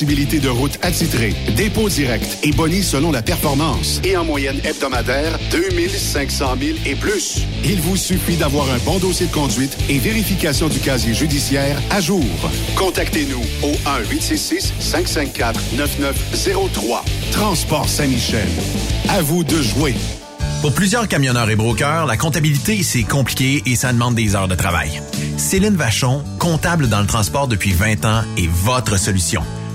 [0.00, 4.00] possibilité de route attitrée, dépôt direct et boni selon la performance.
[4.02, 7.42] Et en moyenne hebdomadaire, 2500 000 et plus.
[7.64, 12.00] Il vous suffit d'avoir un bon dossier de conduite et vérification du casier judiciaire à
[12.00, 12.24] jour.
[12.76, 13.72] Contactez-nous au
[14.10, 17.02] 1-866-554-9903.
[17.32, 18.48] Transport Saint-Michel.
[19.10, 19.94] À vous de jouer.
[20.62, 24.54] Pour plusieurs camionneurs et brokers, la comptabilité, c'est compliqué et ça demande des heures de
[24.54, 25.02] travail.
[25.36, 29.42] Céline Vachon, comptable dans le transport depuis 20 ans, est votre solution.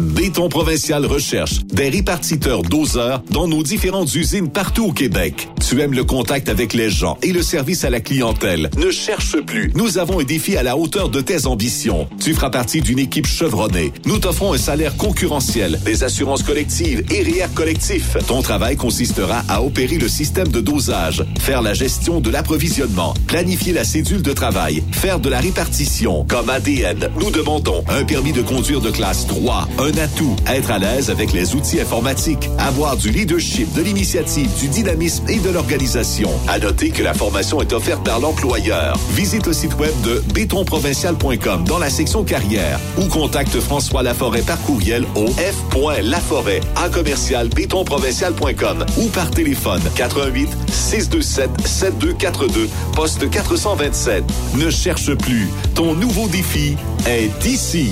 [0.00, 5.48] Béton Provincial recherche des répartiteurs doseurs dans nos différentes usines partout au Québec.
[5.68, 8.70] Tu aimes le contact avec les gens et le service à la clientèle.
[8.78, 9.70] Ne cherche plus.
[9.74, 12.08] Nous avons un défi à la hauteur de tes ambitions.
[12.20, 13.92] Tu feras partie d'une équipe chevronnée.
[14.06, 18.16] Nous t'offrons un salaire concurrentiel, des assurances collectives et REER collectif.
[18.26, 23.72] Ton travail consistera à opérer le système de dosage, faire la gestion de l'approvisionnement, planifier
[23.72, 26.24] la cédule de travail, faire de la répartition.
[26.28, 30.78] Comme ADN, nous demandons un permis de conduire de classe 3, un atout, être à
[30.78, 36.30] l'aise avec les outils informatiques, avoir du leadership, de l'initiative, du dynamisme et de l'organisation.
[36.46, 38.96] À noter que la formation est offerte par l'employeur.
[39.10, 44.60] Visite le site web de bétonprovincial.com dans la section carrière ou contacte François Laforêt par
[44.62, 54.24] courriel au f.laforêt en commercial bétonprovincial.com ou par téléphone 88 627 7242 poste 427.
[54.56, 55.48] Ne cherche plus.
[55.74, 56.76] Ton nouveau défi
[57.06, 57.90] est ici.